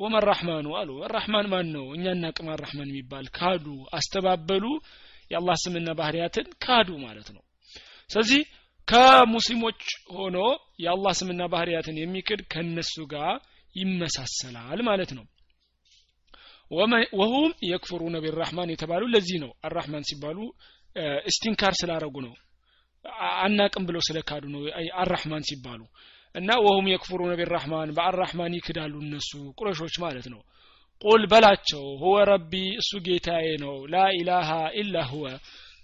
ወመን 0.00 0.24
ራህማኑ 0.28 0.66
አሉ። 0.80 0.90
አራህማን 1.06 1.46
ማን 1.52 1.68
ነው 1.74 1.86
እኛ 1.96 2.04
እናቅም 2.16 2.48
አራህማን 2.54 2.90
የሚባል 2.90 3.26
ካዱ 3.36 3.66
አስተባበሉ 3.98 4.64
የአላህ 5.30 5.56
ስምና 5.64 5.88
ባህሪያትን 5.98 6.46
ካዱ 6.64 6.90
ማለት 7.04 7.28
ነው። 7.34 7.42
ስለዚህ 8.10 8.42
ከሙስሊሞች 8.88 9.80
ሆኖ 10.14 10.36
የአላህ 10.84 11.14
ስምና 11.18 11.42
ባህሪያትን 11.54 11.96
የሚክድ 12.00 12.40
ከነሱ 12.52 12.94
ጋር 13.12 13.34
ይመሳሰላል 13.74 14.80
ማለት 14.88 15.10
ነው። 15.18 15.24
ወሁም 17.20 17.50
የክፍሩነ 17.68 18.16
ቢራህማን 18.24 18.72
የተባሉ 18.72 19.02
ለዚህ 19.12 19.38
ነው 19.44 19.50
አራህማን 19.66 20.06
ሲባሉ 20.08 20.38
እስቲንካር 21.30 21.74
ስላረጉ 21.80 22.16
ነው። 22.26 22.34
አናቅም 23.42 23.84
ብለው 23.88 24.02
ስለካዱ 24.08 24.44
ነው 24.54 24.62
አራህማን 25.02 25.46
ሲባሉ 25.48 25.80
እና 26.34 26.50
ወሁም 26.64 26.86
የክፍሩነ 26.90 27.32
ቢራህማን 27.38 27.94
በአራህማን 27.96 28.56
ይክዳሉ 28.58 28.94
እነሱ 29.04 29.30
ቁረሾች 29.58 29.94
ማለት 30.04 30.26
ነው። 30.32 30.40
ቁል 31.02 31.22
በላቸው 31.32 31.84
ሁወ 32.00 32.16
ረቢ 32.30 32.52
እሱ 32.80 32.90
ጌታዬ 33.06 33.48
ነው። 33.64 33.74
ላኢላሃ 33.92 34.48
ኢላ 34.80 35.04
ሁወ 35.10 35.26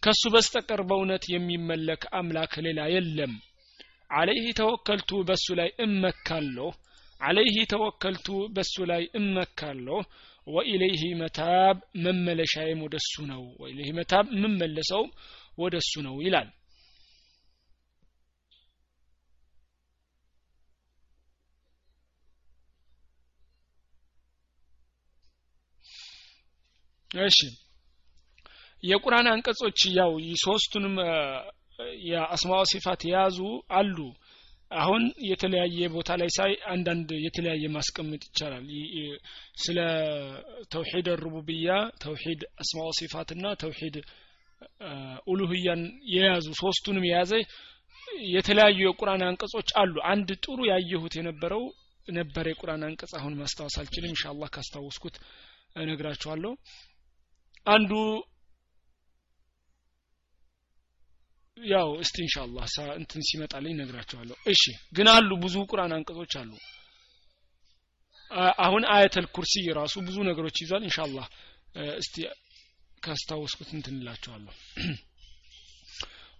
ከሱ 0.03 0.23
በስተቀር 0.33 0.81
በእውነት 0.89 1.25
የሚመለክ 1.33 2.03
አምላክ 2.19 2.55
ሌላ 2.67 2.81
የለም። 2.95 3.35
አለይህ 4.11 4.49
ተወከልቱ 4.59 5.11
በሱ 5.29 5.47
ላይ 5.61 5.71
እመካለሁ። 5.85 6.69
አለይህ 7.21 7.57
ተወከልቱ 7.73 8.27
በሱ 8.57 8.75
ላይ 8.91 9.03
እመካለሁ። 9.21 9.99
ወኢለይህ 10.47 11.03
መታብ 11.21 11.77
መመለሻዬም 12.05 12.83
ወደሱ 12.87 13.13
ነው። 13.31 13.43
ወኢለይህ 13.61 13.93
መታብ 13.99 14.27
የምመለሰው 14.37 15.05
ወደሱ 15.59 15.93
ነው 16.07 16.17
ይላል 16.25 16.49
እሺ። 27.15 27.39
የቁርአን 28.83 29.27
አንቀጾች 29.33 29.81
ያው 29.99 30.12
ሶስቱንም 30.43 30.95
የአስማዋ 32.07 32.61
ሲፋት 32.73 33.03
የያዙ 33.07 33.39
አሉ። 33.79 33.97
አሁን 34.71 35.03
የተለያየ 35.29 35.89
ቦታ 35.95 36.11
ላይ 36.21 36.31
ሳይ 36.37 36.53
አንዳንድ 36.73 37.09
የተለያየ 37.25 37.65
ማስቀመጥ 37.75 38.23
ይቻላል። 38.29 38.65
ስለ 39.65 39.79
ተውሂድ 40.73 41.09
ሩቡብያ 41.23 41.69
ተውሂድ 42.05 42.43
አስማዋ 42.62 42.89
ሲፋትና 42.99 43.55
ተውሂድ 43.62 43.97
ኡሉህያን 45.31 45.83
የያዙ 46.12 46.47
ሶስቱንም 46.61 47.07
የያዘ 47.09 47.33
የተለያዩ 48.33 48.79
የቁርአን 48.85 49.23
አንቀጾች 49.29 49.69
አሉ። 49.81 49.95
አንድ 50.12 50.29
ጥሩ 50.45 50.59
ያየሁት 50.71 51.15
የነበረው 51.19 51.62
ነበር 52.09 52.45
የቁርአን 52.51 52.83
አንቀጽ። 52.89 53.12
አሁን 53.19 53.39
ማስታወስ 53.41 53.77
አልችልም። 53.81 54.12
ኢንሻአላህ 54.12 54.49
ካስታወስኩት 54.55 55.17
እነግራችኋለሁ 55.77 56.53
አንዱ 57.66 57.92
ያው 61.58 61.90
እስቲ 62.04 62.18
ኢንሻአላህ 62.26 62.66
እንትን 63.00 63.22
ሲመጣልኝ 63.30 63.74
ነግራቸዋለሁ 63.80 64.38
እሺ 64.54 64.64
ግን 64.98 65.08
አሉ 65.14 65.30
ብዙ 65.44 65.56
ቁርአን 65.72 65.94
አንቀጾች 65.98 66.34
አሉ 66.42 66.52
አሁን 68.66 68.84
አያተል 68.96 69.28
ኩርሲ 69.36 69.54
ራሱ 69.80 69.96
ብዙ 70.08 70.18
ነገሮች 70.30 70.58
ይዟል 70.64 70.84
ኢንሻአላህ 70.90 71.28
እስቲ 72.02 72.16
ካስታወስኩት 73.04 73.70
እንትን 73.78 73.96
እላቸዋለሁ 74.02 74.56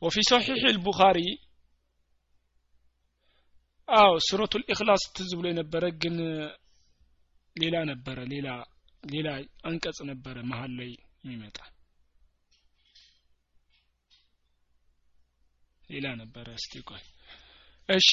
وفي 0.02 0.22
صحيح 0.32 0.62
البخاري 0.68 1.30
አዎ 3.88 4.12
ሱረቱል 4.26 4.64
ኢኽላስ 4.74 5.04
ትዝ 5.16 5.30
ብሎ 5.38 5.46
የነበረ 5.50 5.84
ግን 6.02 6.16
ሌላ 7.56 7.76
ነበረ 7.92 8.18
ሌላ 8.34 8.48
ሌላ 9.04 9.28
አንቀጽ 9.70 9.98
ነበረ 10.10 10.36
መሀል 10.52 10.72
ላይ 10.80 10.92
የሚመጣ 11.24 11.58
ሌላ 15.84 16.08
ነበረ 16.22 16.48
እስቲ 16.60 16.74
ቆይ 16.90 17.04
እሺ 17.90 18.10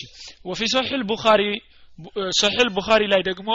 ወፊ 0.48 0.60
ሶሒህ 0.74 0.92
البخاري 1.00 1.50
ሶሒህ 2.40 2.60
البخاري 2.66 3.06
ላይ 3.12 3.22
ደግሞ 3.30 3.48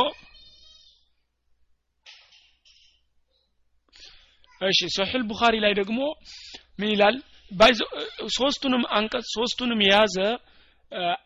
እሺ 4.61 4.79
ሶሒህ 4.97 5.13
البخاري 5.21 5.59
ላይ 5.65 5.73
ደግሞ 5.81 5.99
ምን 6.79 6.89
ይላል 6.95 7.15
ሶስቱንም 8.37 8.83
አንቀጽ 8.97 9.25
ሶስቱንም 9.37 9.79
የያዘ 9.85 10.15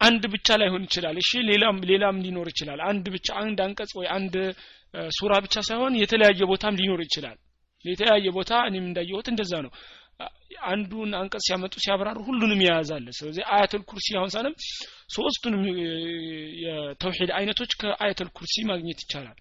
አንድ 0.08 0.24
ብቻ 0.34 0.48
ላይሆን 0.62 0.84
ይችላል 0.88 1.16
እሺ 1.24 1.32
ሌላም 1.50 1.78
ሌላም 1.92 2.18
ሊኖር 2.26 2.48
ይችላል 2.54 2.80
አንድ 2.90 3.06
ብቻ 3.16 3.28
አንድ 3.44 3.60
አንቀጽ 3.66 3.92
ወይ 4.00 4.08
አንድ 4.18 4.36
ሱራ 5.18 5.34
ብቻ 5.46 5.56
ሳይሆን 5.70 5.94
የተለያየ 6.02 6.42
ቦታም 6.52 6.78
ሊኖር 6.82 7.02
ይችላል 7.08 7.38
የተለያየ 7.86 8.28
ቦታ 8.38 8.52
እኔም 8.70 8.86
እንዳየሁት 8.90 9.28
እንደዛ 9.34 9.54
ነው 9.66 9.72
አንዱን 10.72 11.10
አንቀጽ 11.20 11.44
ሲያመጡ 11.48 11.74
ሲያብራሩ 11.86 12.20
ሁሉንም 12.28 12.60
የያዛለ 12.66 13.08
ስለዚህ 13.18 13.44
አያተል 13.56 13.82
ኩርሲ 13.90 14.08
አሁን 14.20 14.30
ሳለም 14.36 14.54
ሶስቱንም 15.16 15.64
የተውሂድ 16.66 17.32
አይነቶች 17.40 17.72
ከአያተል 17.82 18.30
ኩርሲ 18.38 18.64
ማግኘት 18.72 19.02
ይቻላል 19.06 19.38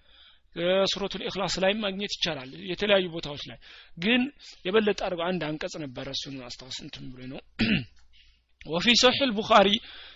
ሱረቱል 0.91 1.23
ኢኽላስ 1.29 1.55
ላይ 1.63 1.71
ማግኘት 1.85 2.11
ይቻላል 2.17 2.49
የተለያዩ 2.71 3.05
ቦታዎች 3.15 3.43
ላይ 3.49 3.57
ግን 4.03 4.21
የበለጠ 4.67 4.99
አድርገው 5.07 5.25
አንድ 5.29 5.41
አንቀጽ 5.49 5.73
ነበረ 5.85 6.07
እሱን 6.17 6.35
አስታውስ 6.49 6.79
እንትን 6.85 7.05
ብሎ 7.13 7.21
ነው 7.33 7.41
وفي 8.65 8.91
صحيح 8.95 9.21
البخاري 9.21 9.75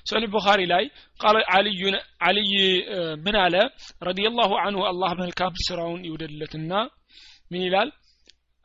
صحيح 0.10 0.24
البخاري 0.24 0.66
لاي 0.66 0.86
قال 1.20 1.36
علي 1.54 1.82
علي 2.22 2.54
من 3.26 3.36
على 3.36 3.62
رضي 4.04 4.26
الله 4.28 4.60
عنه 4.60 4.80
الله 4.92 5.12
من 5.14 5.24
الكام 5.24 5.54
سراون 5.68 6.06
يودلتنا 6.06 6.80
من 7.52 7.62
يلال 7.62 7.90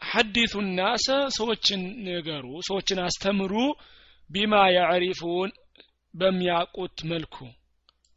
ሐዲቱ 0.02 0.54
ናሰ 0.78 1.06
ሰዎችን 1.36 1.82
ንገሩ 2.06 2.45
ሰዎችን 2.68 3.00
አስተምሩ 3.06 3.54
ቢማ 4.30 4.54
ያዕሪፉን 4.76 5.50
በሚያውቁት 6.14 6.97
መልኩ። 7.12 7.36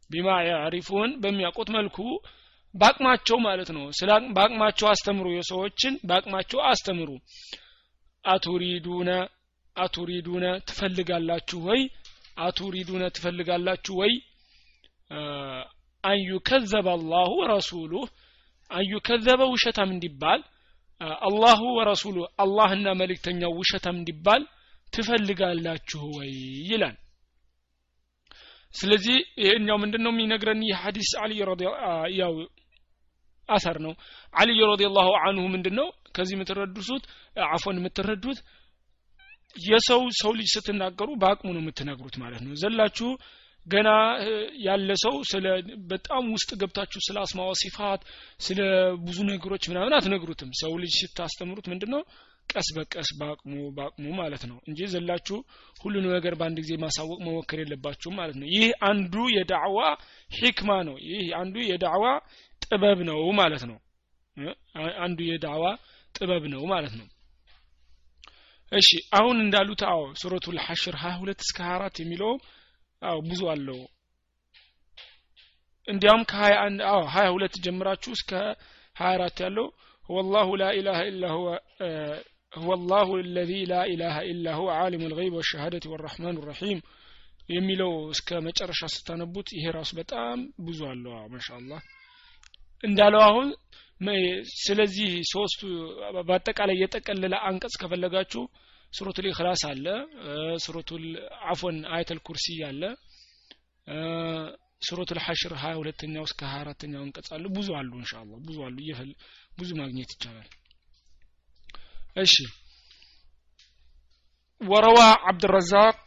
ቢማ 0.09 0.29
ያዕሪፉን 0.49 1.11
በሚያውቁት 1.23 1.69
መልኩ 1.75 1.97
በአቅማቸው 2.75 3.37
ማለት 3.45 3.69
ነው። 3.75 3.83
በአቅማቸው 4.35 4.87
አስተምሩ 4.91 5.27
የሰዎችን 5.33 5.93
በአቅማቸው 6.07 6.59
አስተምሩ። 6.71 7.09
አቱሪዱነ 8.25 9.09
አቱሪዱነ 9.75 10.45
ትፈልጋላችሁ 10.67 11.59
ወይ? 11.67 11.81
አቱሪዱነ 12.39 13.03
ትፈልጋላችሁ 13.15 13.93
ወይ? 14.01 14.13
አንዩከዘበ 16.03 16.87
አላሁ 16.95 17.31
ወረሱሉህ 17.41 18.07
አንዩከዘበ 18.71 19.41
ውሸታም 19.53 19.89
እንዲባል 19.95 20.41
አላሁ 21.21 21.61
ወረሱሉ 21.77 22.17
አላህና 22.37 22.87
መልእክተኛው 22.99 23.53
ውሸታም 23.59 23.97
እንዲባል 23.99 24.43
ትፈልጋላችሁ 24.93 26.01
ወይ 26.17 26.31
ይላል። 26.69 26.95
ስለዚህ 28.73 29.15
ይሄኛው 29.41 29.77
ምንድነው 29.83 30.11
የሚነግረን? 30.13 30.61
ይህ 30.67 30.77
ሐዲስ 30.83 31.09
አሊ 31.23 31.31
ያው 32.19 32.33
አሰር 33.49 33.77
ነው። 33.85 33.93
አልይ 34.33 34.59
ረዲየላሁ 34.71 35.09
አንሁ 35.21 35.43
ምንድነው? 35.55 35.87
ከዚህ 36.15 36.35
የምትረዱት 36.37 37.03
አፎን 37.47 37.79
የምትረዱት 37.79 38.39
የሰው 39.55 40.01
ሰው 40.21 40.31
ልጅ 40.37 40.47
ስትናገሩ 40.55 41.09
በአቅሙ 41.21 41.47
ነው 41.55 41.61
የምትነግሩት 41.63 42.15
ማለት 42.23 42.41
ነው። 42.45 42.53
ዘላችሁ 42.61 43.09
ገና 43.65 43.89
ያለ 44.63 44.89
ሰው 45.03 45.15
ስለ 45.23 45.45
በጣም 45.91 46.23
ውስጥ 46.33 46.49
ገብታችሁ 46.61 46.99
ስለ 47.05 47.17
አስማዋ 47.21 47.51
ሲፋት 47.61 48.01
ስለ 48.39 48.59
ብዙ 49.05 49.17
ነገሮች 49.29 49.63
ምናምን 49.71 49.95
አትነግሩትም። 49.97 50.49
ሰው 50.61 50.71
ልጅ 50.81 50.93
ስታስተምሩት 51.01 51.67
ምንድነው? 51.71 52.01
ቀስ 52.49 52.67
በቀስ 52.75 53.09
በአቅሙ 53.19 53.53
በአቅሙ 53.75 54.05
ማለት 54.17 54.43
ነው 54.49 54.57
እንጂ 54.67 54.79
ዘላችሁ 54.93 55.37
ሁሉን 55.81 56.05
ነገር 56.15 56.33
በአንድ 56.39 56.57
ጊዜ 56.63 56.73
ማሳወቅ 56.81 57.19
መሞከር 57.25 57.59
የለባችሁም 57.61 58.17
ማለት 58.19 58.35
ነው። 58.41 58.47
ይህ 58.55 58.67
አንዱ 58.89 59.13
የዳዕዋ 59.35 59.79
ሂክማ 60.37 60.69
ነው። 60.89 60.97
ይህ 61.07 61.23
አንዱ 61.39 61.55
የዳዕዋ 61.69 62.05
ጥበብ 62.61 62.99
ነው 63.09 63.21
ማለት 63.39 63.63
ነው። 63.69 63.77
አንዱ 65.03 65.19
የዳዕዋ 65.29 65.65
ጥበብ 66.15 66.43
ነው 66.53 66.63
ማለት 66.71 66.93
ነው። 66.99 67.07
እሺ 68.71 68.89
አሁን 69.17 69.37
እንዳሉት 69.43 69.81
አዎ 69.89 70.01
ሱረቱል 70.19 70.57
ሐሽር 70.65 70.95
22 71.01 71.43
እስከ 71.45 71.59
24 71.67 71.99
የሚለው 72.03 72.31
አዎ 73.03 73.17
ብዙ 73.29 73.41
አለው። 73.53 73.79
እንዲያውም 75.87 76.23
ከ21 76.31 76.83
አዎ 76.89 77.01
22 77.13 77.61
ጀምራችሁ 77.65 78.11
እስከ 78.17 78.31
24 78.95 79.41
ያለው 79.45 79.67
ወላሁ 80.03 80.49
ላ 80.61 80.65
ኢላሀ 80.77 80.99
ኢላ 81.09 81.25
ሁወ 81.35 81.47
ወላሁ 82.63 83.09
ለዚ 83.35 83.51
ላ 83.71 83.75
ኢላሀ 83.91 84.17
ኢላ 84.31 84.47
ሁወ 84.57 84.69
ዓሊሙ 84.77 85.03
ልገይብ 85.11 85.35
ወሸሃደት 85.39 85.85
ወራሕማኑ 85.91 86.37
ረሒም 86.49 86.79
የሚለው 87.49 87.93
እስከ 88.13 88.39
መጨረሻ 88.47 88.81
ስታነቡት 88.95 89.47
ይሄ 89.55 89.65
ራሱ 89.77 89.91
በጣም 89.99 90.37
ብዙ 90.67 90.79
አለው። 90.91 91.13
ማሻአላህ። 91.33 91.81
እንዳለው 92.83 93.21
አሁን 93.27 93.47
ስለዚህ 94.59 95.09
ሶስቱ 95.31 95.61
በአጠቃላይ 96.27 96.77
የጠቀለለ 96.79 97.33
አንቀጽ 97.49 97.75
ከፈለጋችሁ 97.81 98.43
ሱረቱል 98.93 99.27
ኢኽላስ 99.29 99.61
አለ 99.69 99.85
ሱረቱል 100.63 101.05
አፎን 101.51 101.77
አያተል 101.93 102.19
ኩርሲ 102.27 102.47
አለ 102.67 102.81
ሱረቱል 104.83 105.19
ሐሽር 105.25 105.53
ሀያ 105.61 105.73
ሁለተኛው 105.79 106.23
እስከ 106.27 106.41
ሀያ 106.49 106.61
አራተኛው 106.63 107.01
አንቀጽ 107.05 107.27
አሉ 107.35 107.45
ብዙ 107.55 107.67
አሉ 107.79 107.91
ኢንሻአላህ 107.99 108.39
ብዙ 108.47 108.57
አሉ። 108.65 108.75
እየፈል 108.83 109.11
ብዙ 109.59 109.69
ማግኘት 109.79 110.09
ይቻላል። 110.15 110.49
እሺ። 112.17 112.33
ወረዋ 114.61 114.99
አብድረዛቅ 115.29 115.97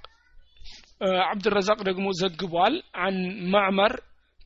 አብድረዛቅ 1.27 1.79
ደግሞ 1.89 2.07
ዘግቧል። 2.21 2.75
አን 3.05 3.17
ማዕመር 3.53 3.95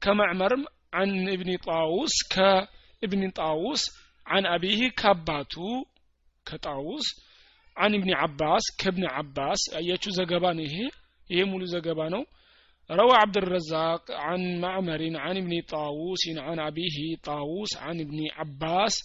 ከማዕመርም 0.02 0.62
አን 1.00 1.10
እብኒ 1.34 1.50
ጣውስ 1.66 2.14
ከእብኒ 2.32 3.24
ጣውስ 3.38 3.82
አን 4.26 4.44
አቢህ 4.54 4.80
ከአባቱ 5.00 5.54
ከጣውስ 6.46 7.06
አን 7.77 7.93
እብኒ 7.97 8.11
አባስ 8.25 8.65
ከእብኒ 8.81 9.05
አባስ 9.21 9.61
አያችሁ 9.79 10.11
ዘገባ 10.19 10.45
ነው 10.57 10.65
ይሄ 10.67 10.77
ይሄ 11.29 11.41
ሙሉ 11.51 11.63
ዘገባ 11.75 12.01
ነው 12.15 12.23
روى 12.89 13.15
عبد 13.15 13.37
الرزاق 13.37 14.11
عن 14.11 14.59
معمر 14.59 15.01
عن 15.17 15.35
ابن 15.37 15.61
طاووس 15.69 16.23
عن 16.37 16.59
أبيه 16.59 16.97
طاووس 17.23 17.77
عن 17.77 17.95
ابن 17.99 18.19
عباس 18.31 18.95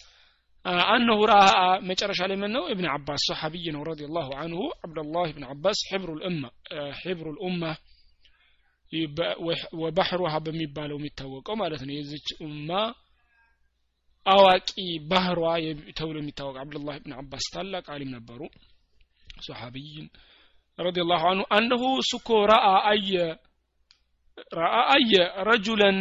أنه 0.96 1.18
رأى 1.26 1.80
مجرش 1.80 2.18
عليه 2.20 2.34
منه 2.36 2.70
ابن 2.70 2.84
عباس 2.86 3.20
صحابي 3.30 3.70
رضي 3.90 4.04
الله 4.04 4.28
عنه 4.36 4.58
عبد 4.84 4.98
الله 4.98 5.32
بن 5.32 5.44
عباس 5.44 5.78
حبر 5.90 6.08
الأمة 6.12 6.48
حبر 7.00 7.26
الأمة 7.30 7.72
وبحرها 9.72 10.38
በሚባለው 10.46 10.96
የሚታወቀው 11.00 11.56
ማለት 11.62 11.82
ነው 11.86 11.94
የዚች 11.96 12.28
ኡማ 12.44 12.70
አዋቂ 14.25 14.69
ባህሯ 15.09 15.39
ተብሎ 15.97 16.15
የሚታወቅ 16.19 16.55
አብዱላህ 16.61 16.95
ብን 17.01 17.13
አባስ 17.19 17.45
ታላቅ 17.53 17.85
አሊም 17.93 18.11
ነበሩ። 18.15 18.41
ሰሓቢይን 19.39 20.07
ረዲ 20.79 20.97
ላሁ 21.09 21.23
አንሁ 21.31 21.45
አነሁ 21.57 21.83
እሱ 22.01 22.11
እኮ 22.19 22.29
ረአ 22.51 22.69
አየ 22.91 23.11
ረአ 24.57 24.77
አየ 24.95 25.13
ረጁለን 25.47 25.99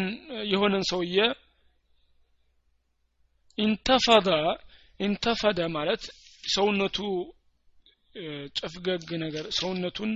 የሆነን 0.52 0.84
ሰውየ 0.90 1.18
ኢንተፈደ 3.58 4.28
ኢንተፈደ 5.00 5.60
ማለት 5.76 6.02
ሰውነቱ 6.46 6.98
ጨፍገግ 8.58 9.08
ነገር 9.22 9.44
ሰውነቱን 9.58 10.12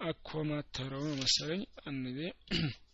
አኮማተረው 0.00 1.04
መሰለኝ። 1.20 1.62
አንዴ 1.84 2.18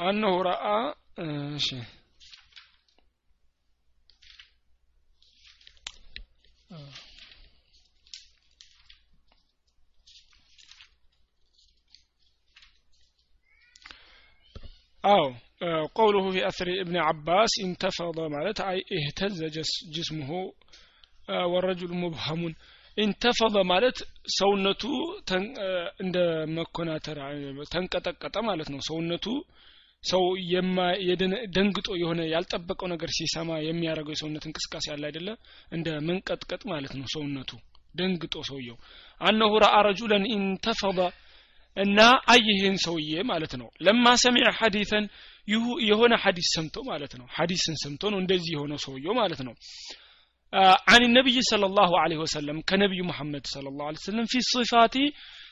أنه 0.00 0.42
رأى 0.42 0.94
آه، 1.18 1.56
شيء. 1.56 1.82
آه. 6.72 6.92
أو 15.04 15.34
آه، 15.62 15.88
قوله 15.94 16.30
في 16.30 16.46
أثر 16.46 16.66
ابن 16.80 16.96
عباس 16.96 17.50
انتفض 17.64 18.20
مالت 18.20 18.60
أي 18.60 18.84
اهتز 18.92 19.44
جسمه 19.94 20.52
والرجل 21.28 21.94
مبهم. 21.94 22.54
انتفض 22.98 23.56
مالت 23.56 23.98
سونته 24.38 24.94
እንደ 26.02 26.16
መኮናተር 26.56 27.18
ترى 28.34 28.42
ማለት 28.48 28.68
ነው 28.72 28.80
سونته 28.88 29.34
ሰው 30.04 30.22
ደንግጦ 31.56 31.88
የሆነ 32.00 32.20
ያልጠበቀው 32.32 32.88
ነገር 32.92 33.10
ሲሰማ 33.16 33.50
የሚያደርገው 33.62 34.14
የሰውነት 34.14 34.44
እንቅስቃሴ 34.48 34.86
አለ 34.94 35.02
አይደለ? 35.08 35.28
እንደ 35.72 35.88
መንቀጥቀጥ 36.08 36.62
ማለት 36.72 36.94
ነው 36.98 37.06
ሰውነቱ። 37.14 37.50
ደንግጦ 37.94 38.34
ሰውየው። 38.48 38.76
አነሁ 39.20 39.52
ረአ 39.64 39.76
ረጁለን 39.88 40.24
ኢንተፈض 40.34 40.98
እና 41.76 41.98
አይህን 42.32 42.76
ሰውዬ 42.84 43.12
ማለት 43.30 43.52
ነው። 43.60 43.68
ለማ 43.84 44.06
ሰሚዐ 44.24 44.46
ሐዲተን 44.58 45.04
የሆነ 45.88 46.14
ሐዲስ 46.24 46.48
ሰምቶ 46.56 46.76
ማለት 46.90 47.12
ነው። 47.20 47.26
ሐዲስን 47.36 47.76
ሰምቶ 47.82 48.02
ነው 48.12 48.18
እንደዚህ 48.22 48.50
የሆነው 48.56 48.78
ሰውየው 48.84 49.14
ማለት 49.20 49.40
ነው። 49.46 49.54
አን 50.86 51.02
ነቢይ 51.16 51.38
ሰለላሁ 51.50 51.90
ዐለይሂ 52.00 52.18
ወሰለም 52.24 52.58
ከነቢዩ 52.68 53.02
መሐመድ 53.10 53.44
ሰለላሁ 53.54 53.84
ዐለይሂ 53.88 54.00
ወሰለም 54.02 54.26
ፊ 54.32 54.42
ሲፋቲ 54.48 54.96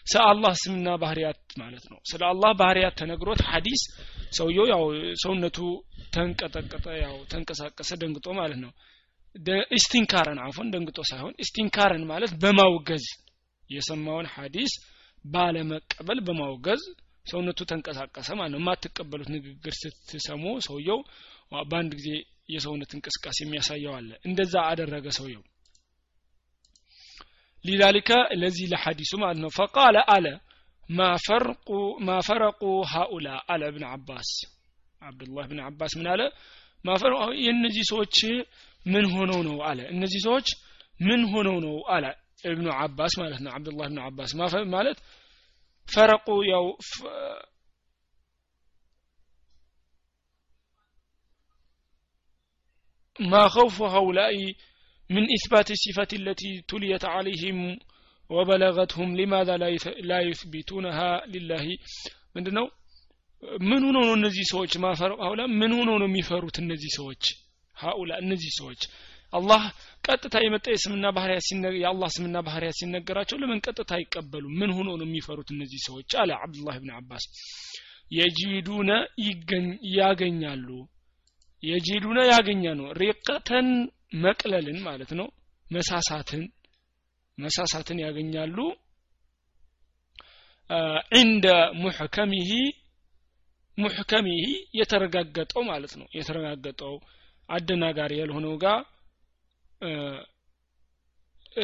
ስለ 0.06 0.20
አላህ 0.26 0.52
ስምና 0.60 0.88
ባህርያት 1.02 1.40
ማለት 1.60 1.84
ነው። 1.90 1.98
ስለ 2.10 2.22
አላህ 2.30 2.52
ባህርያት 2.60 2.94
ተነግሮት 3.00 3.40
ሀዲስ 3.48 3.82
ሰውየው 4.38 4.66
ያው 4.72 4.82
ሰውነቱ 5.22 5.58
ተንቀጠቀጠ 6.14 6.86
ያው 7.02 7.16
ተንቀሳቀሰ 7.32 7.90
ደንግጦ 8.02 8.26
ማለት 8.38 8.58
ነው። 8.64 8.72
استنكارا 9.76 10.38
አፎን 10.44 10.70
ደንግጦ 10.74 10.98
ሳይሆን 11.10 11.34
استنكارا 11.44 12.04
ማለት 12.10 12.32
በማውገዝ 12.42 13.04
የሰማውን 13.70 14.26
ሀዲስ 14.34 14.72
ባለመቀበል 15.24 16.18
በማውገዝ 16.26 16.82
ሰውነቱ 17.26 17.60
ተንቀሳቀሰ 17.70 18.28
ማለት 18.38 18.52
ነው። 18.54 18.60
የማትቀበሉት 18.62 19.28
ንግግር 19.34 19.74
ስትሰሙ 19.80 20.44
ሰውየው 20.66 21.00
በአንድ 21.70 21.92
ጊዜ 21.98 22.08
የሰውነት 22.54 22.90
እንቅስቃሴ 22.96 23.38
የሚያሳየው 23.44 23.92
አለ። 23.98 24.10
እንደዛ 24.28 24.54
አደረገ 24.70 25.06
ሰውየው። 25.18 25.42
ሊዛሊከ 27.65 28.11
ለዚህ 28.41 28.65
ለሐዲሱ 28.71 29.11
ማለት 29.21 29.39
ነው 29.43 29.51
ፈቃለ 29.57 29.97
አለ 30.15 30.27
ማ 30.89 32.17
ፈረቁ 32.27 32.61
ሃኡላ 32.91 33.27
አለ 33.53 33.61
እብን 33.71 33.85
አባስ 33.93 34.29
አብዱላህ 35.01 35.45
ብን 35.51 35.59
አባስ 35.67 35.93
ምን 35.99 36.07
አለ 36.13 36.21
ማፈረቁ 36.85 37.21
የእነዚህ 37.43 37.83
ሰዎች 37.91 38.17
ምን 38.85 39.05
ሆነው 39.13 39.39
ነው 39.47 39.57
አለ 39.69 39.79
እነዚህ 39.93 40.21
ሰዎች 40.27 40.47
ምን 40.99 41.21
ሆነው 41.31 41.57
ነው 41.65 41.77
አለ 41.95 42.05
እብኑ 42.43 42.67
አባስ 42.83 43.13
ማለት 43.21 43.39
ነው 43.45 43.51
አብዱላህ 43.55 43.87
ብን 43.91 44.01
አባስ 44.07 44.31
ማለት 44.75 44.97
ፈረቁ 45.87 46.27
ያው 46.51 46.65
ما 53.19 53.43
خوف 53.47 53.75
هؤلاء 53.85 54.35
من 55.09 55.23
إثبات 55.31 55.71
الصفة 55.71 56.11
التي 56.13 56.51
تليت 56.67 57.05
عليهم 57.05 57.57
وبلغتهم 58.29 59.09
لماذا 59.19 59.55
لا 60.01 60.19
يثبتونها 60.21 61.09
لله 61.33 61.65
ምንድነው 62.35 62.65
ምን 63.69 63.81
ሆኖ 63.87 63.97
ነው 64.07 64.13
እነዚህ 64.19 64.45
ሰዎች 64.51 64.73
ማፈር 64.83 65.11
ሀውላ 65.23 65.41
ምን 65.59 65.71
ሆኖ 65.77 65.89
ነው 66.01 66.07
የሚፈሩት 66.09 66.57
እነዚህ 66.63 66.91
ሰዎች 66.97 67.23
ሀኡላ 67.77 68.11
እነዚህ 68.23 68.51
ሰዎች 68.59 68.81
አላህ 69.33 69.61
ቀጥታ 70.03 70.35
የመጣ 70.43 70.65
የስምና 70.73 71.05
ባህሪያት 71.17 71.45
የአላህ 71.83 72.09
ስምና 72.15 72.37
ባህሪያት 72.47 72.75
ሲነገራቸው 72.79 73.37
ለምን 73.41 73.61
ቀጥታ 73.67 73.91
አይቀበሉ 73.99 74.43
ምን 74.59 74.71
ሆኖ 74.77 74.89
ነው 74.99 75.07
የሚፈሩት 75.09 75.49
እነዚህ 75.55 75.79
ሰዎች 75.87 76.11
አለ 76.21 76.31
አብዱላህ 76.45 76.75
ብን 76.83 76.91
አባስ 76.99 77.25
የጂዱነ 78.11 78.91
ያገኛሉ 79.99 80.67
የጂዱነ 81.63 82.19
ያገኛ 82.33 82.63
ነው 82.79 82.87
ሪቀተን 83.01 83.69
መቅለልን 84.23 84.79
ማለት 84.87 85.11
ነው 85.19 85.27
መሳሳትን 85.67 86.43
መሳሳትን 87.37 87.97
ያገኛሉ 88.05 88.57
እንደ 91.19 91.47
ሙሕከሚሂ 91.81 92.51
ሙሕከሚሂ 93.77 94.45
የተረጋገጠው 94.79 95.63
ማለት 95.71 95.93
ነው 95.99 96.07
የተረጋገጠው 96.17 96.93
አደናጋሪ 97.49 98.13
ያልሆነው 98.21 98.53
ጋር 98.63 98.79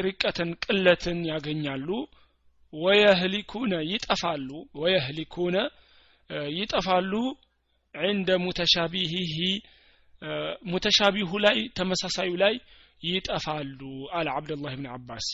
ሪቀትን 0.02 0.50
ቅለትን 0.66 1.20
ያገኛሉ 1.32 1.88
ወየህሊኩነ 2.74 3.74
ይጠፋሉ 3.92 4.50
ወየህሊኩነ 4.82 5.58
ይጠፋሉ 6.60 7.14
عند 7.96 8.32
متشابهه 8.38 9.38
ሙተሻቢሁ 10.69 11.31
ላይ 11.45 11.59
ተመሳሳዩ 11.79 12.31
ላይ 12.43 12.55
ይጠፋሉ 13.03 13.81
አለ 14.12 14.27
አብደላህ 14.37 14.73
ብን 14.79 14.87
አባስ 14.95 15.27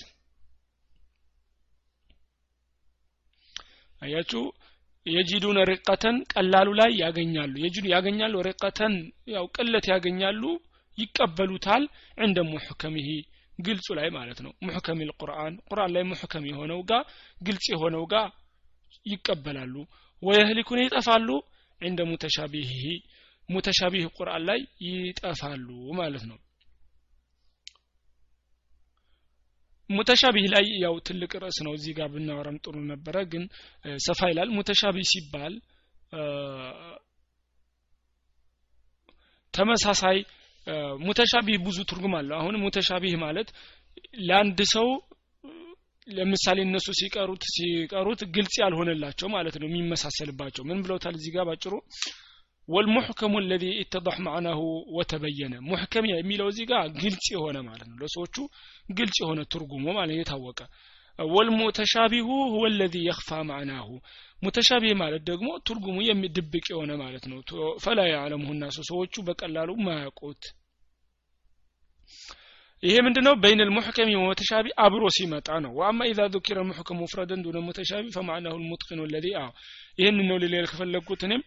አያችሁ? 4.03 4.43
የጂዱነ 5.07 5.59
ርቀተን 5.71 6.17
ቀላሉ 6.33 6.69
ላይ 6.81 6.91
ያገኛሉ። 7.03 7.55
የጂዱ 7.63 7.85
ያገኛሉ 7.93 8.35
ርቀተን 8.49 8.95
ያው 9.29 9.45
ቅለት 9.57 9.87
ያገኛሉ 9.93 10.43
ይቀበሉታል 10.99 11.85
እንደ 12.19 12.39
ሙሕከሚሂ 12.51 13.09
ግልጹ 13.59 13.87
ላይ 13.99 14.09
ማለት 14.17 14.39
ነው። 14.45 14.53
ሙሕከም 14.67 15.01
ልቁርአን 15.09 15.55
ቁርአን 15.69 15.91
ላይ 15.95 16.05
ሙሕከም 16.11 16.45
የሆነው 16.51 16.81
ጋር 16.91 17.03
ግልጽ 17.41 17.67
የሆነው 17.73 18.05
ጋር 18.13 18.29
ይቀበላሉ። 19.07 19.75
ወየህሊኩን 20.23 20.81
ይጠፋሉ 20.85 21.29
እንደ 21.81 22.01
ሙተሻቢሂ 22.11 22.73
ሙተሻቢህ 23.49 24.07
ቁርአን 24.17 24.43
ላይ 24.49 24.61
ይጠፋሉ 24.87 25.69
ማለት 25.93 26.25
ነው። 26.31 26.39
ሙተሻቢህ 29.91 30.47
ላይ 30.55 30.67
ያው 30.85 30.95
ትልቅ 31.07 31.33
ርዕስ 31.43 31.59
ነው። 31.67 31.73
እዚህ 31.73 31.93
ጋር 31.99 32.09
ብናወራም 32.09 32.59
ጥሩ 32.65 32.75
ነበረ 32.93 33.17
ግን 33.33 33.45
ሰፋ 33.99 34.21
ይላል። 34.31 34.51
ሙተሻቢህ 34.57 35.07
ሲባል 35.13 35.55
ተመሳሳይ 39.55 40.19
ሙተሻቢህ 41.01 41.57
ብዙ 41.59 41.79
ትርጉም 41.85 42.15
አለው። 42.19 42.37
አሁን 42.39 42.55
ሙተሻቢህ 42.65 43.15
ማለት 43.25 43.49
ለአንድ 44.29 44.59
ሰው 44.75 44.89
ለምሳሌ 46.09 46.59
እነሱ 46.61 46.89
ሲቀሩት 47.01 47.43
ሲቀሩት 47.55 48.21
ግልጽ 48.35 48.55
ያልሆነላቸው 48.63 49.29
ማለት 49.29 49.55
ነው 49.61 49.67
የሚመሳሰልባቸው። 49.69 50.63
ምን 50.65 50.79
ብለውታል 50.85 51.15
እዚህ 51.15 51.33
ጋር 51.37 51.45
ባጭሩ 51.49 51.75
والمحكم 52.69 53.39
الذي 53.39 53.81
اتضح 53.81 54.21
معناه 54.21 54.59
وتبين. 54.97 55.61
محكم 55.61 56.05
يعني 56.05 56.23
ميلو 56.23 56.51
زيغا 56.51 56.81
غلط 56.87 57.25
يونه 57.33 57.61
معناه 57.63 57.87
لو 58.01 58.07
سوچو 58.07 58.43
غلط 58.99 59.15
يونه 59.23 59.43
ترغمو 59.43 59.93
معناه 59.93 60.15
يتاوقا 60.15 60.69
والمتشابه 61.21 62.21
هو 62.55 62.67
الذي 62.67 63.07
يخفى 63.07 63.43
معناه 63.43 64.01
متشابه 64.43 64.95
معناه 64.95 65.17
دغمو 65.17 65.59
ترغمو 65.67 66.01
يمدبق 66.01 66.65
يونه 66.71 66.97
معناه 66.97 67.21
فلا 67.81 68.07
يعلمه 68.07 68.53
الناس 68.53 68.73
سوچو 68.91 69.23
بقلالو 69.23 69.75
ما 69.77 70.03
يقوت 70.03 70.43
ይሄ 72.87 72.95
ምንድነው? 73.07 73.35
በይን 73.43 73.61
ልሙሕከም 73.69 74.09
ወተሻቢ 74.29 74.67
አብሮ 74.85 75.03
ሲመጣ 75.17 75.49
ነው። 75.65 75.73
ወአማ 75.81 75.99
ኢዛ 76.13 76.21
ዙኪረ 76.35 76.57
ልሙሕከም 76.65 77.03
ውፍረደን 77.05 77.43
ዱነ 77.45 77.59
ሙተሻቢ 77.67 78.05
ፈማዕናሁ 78.17 78.55
ልሙጥቅን 78.63 79.01
ለዚ። 79.13 79.27
አዎ። 79.43 79.51
ይህን 79.99 80.19
ነው 80.29 80.37
ልል 80.43 80.55
ከፈለግኩት 80.71 81.23
እኔም። 81.27 81.43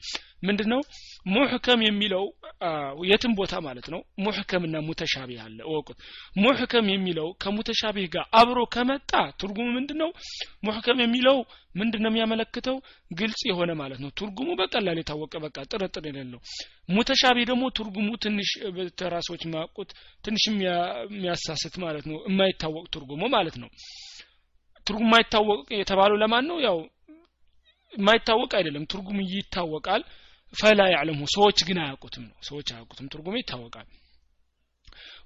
ምንድነው? 0.46 0.82
ሙሕከም 1.28 1.80
የሚለው 1.86 2.24
የትም 3.10 3.34
ቦታ 3.38 3.54
ማለት 3.66 3.88
ነው። 3.94 4.02
ሙሕከምና 4.20 4.76
ሙተሻቢህ 4.88 5.40
አለ። 5.46 5.58
እወቁት። 5.68 5.98
ሙሕከም 6.38 6.88
የሚለው 6.94 7.28
ከሙተሻቢህ 7.44 8.08
ጋር 8.16 8.26
አብሮ 8.40 8.60
ከመጣ 8.76 9.12
ትርጉሙ 9.42 9.68
ምንድነው? 9.78 10.10
ሙሕከም 10.64 11.00
የሚለው 11.04 11.38
ምንድነው 11.76 12.10
የሚያመለክተው? 12.12 12.78
ግልጽ 13.14 13.42
የሆነ 13.50 13.72
ማለት 13.76 14.00
ነው። 14.04 14.12
ትርጉሙ 14.20 14.50
በቀላል 14.60 15.00
የታወቀ 15.00 15.34
በቃ 15.46 15.58
ጥርጥር 15.72 16.06
የሌለው። 16.10 16.42
ሙተሻቢህ 16.90 17.48
ደግሞ 17.52 17.64
ትርጉሙ 17.78 18.10
ትንሽ 18.26 18.52
ተራሶች 19.00 19.44
ማቁት 19.56 19.92
ትንሽ 20.24 20.44
የሚያሳስት 20.50 21.76
ማለት 21.86 22.06
ነው። 22.12 22.20
የማይታወቅ 22.30 22.86
ትርጉሙ 22.96 23.24
ማለት 23.36 23.58
ነው። 23.64 23.72
ትርጉም 24.88 25.08
የማይታወቅ 25.08 25.62
የተባለው 25.78 26.18
ለማን 26.22 26.46
ነው? 26.50 26.58
ያው 26.66 26.78
የማይታወቅ 27.96 28.52
አይደለም። 28.60 28.86
ትርጉም 28.92 29.20
ይታወቃል። 29.32 30.02
ፈላ 30.54 30.82
ያዕለሙ 30.92 31.22
ሰዎች 31.36 31.60
ግን 31.68 31.78
አያውቁትም 31.84 32.24
ነው። 32.28 32.36
ሰዎች 32.42 32.68
አያውቁትም። 32.74 33.10
ትርጉሙ 33.14 33.36
ይታወቃል። 33.40 33.88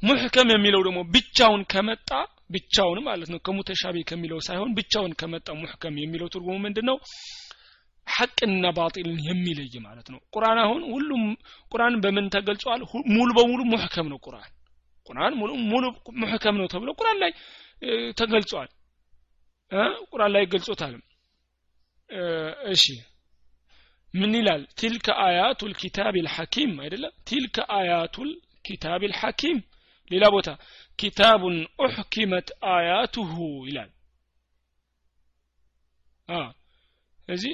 ሙሕከም 0.03 0.49
የሚለው 0.53 0.81
ደግሞ 0.87 0.99
ብቻውን 1.13 1.61
ከመጣ 1.71 2.09
ብቻውን 2.49 2.99
ማለት 3.03 3.29
ነው። 3.33 3.39
ከሙተሻቢ 3.45 3.97
ከሚለው 4.09 4.39
ሳይሆን 4.47 4.69
ብቻውን 4.77 5.11
ከመጣ 5.19 5.47
ሙሕከም 5.61 5.95
የሚለው 6.01 6.27
ትርጉሙ 6.33 6.55
ምንድን 6.65 6.85
ነው 6.89 6.97
ሐቅና 8.07 8.65
ባጢልን 8.77 9.19
የሚለይ 9.27 9.73
ማለት 9.79 10.07
ነው። 10.13 10.19
ቁርአን 10.33 10.59
አሁን 10.63 10.81
ሁሉም 10.93 11.23
ቁርአን 11.71 11.95
በምን 12.03 12.27
ተገልጿል? 12.35 12.81
ሙሉ 13.13 13.29
በሙሉ 13.37 13.59
ሙሕከም 13.73 14.07
ነው 14.13 14.19
ቁርአን። 14.25 14.49
ቁርአን 15.07 15.33
ሙሉ 15.33 15.51
ሙሉ 15.71 15.83
ሙሕከም 16.21 16.55
ነው 16.61 16.67
ተብሎ 16.73 16.89
ቁርአን 16.99 17.19
ላይ 17.23 17.31
ተገልጿል። 18.17 18.69
ቁርአን 20.11 20.31
ላይ 20.35 20.43
ገልጾታል 20.45 20.93
እሺ። 22.71 22.83
ምን 24.13 24.31
ይላል? 24.37 24.61
ቲልከ 24.79 25.07
አያቱ 25.25 25.59
ልኪታብ 25.71 26.15
ልሐኪም 26.25 26.71
አይደለም? 26.83 27.13
ቲልከ 27.27 27.57
አያቱ 27.77 28.15
ልኪታብ 28.29 29.01
ልሐኪም 29.11 29.57
ሌላ 30.11 30.25
ቦታ 30.33 30.49
ኪታቡን 30.99 31.55
ኡሕኪመት 31.83 32.47
አያቱሁ 32.69 33.33
ይላል። 33.67 33.89
እዚህ 37.27 37.53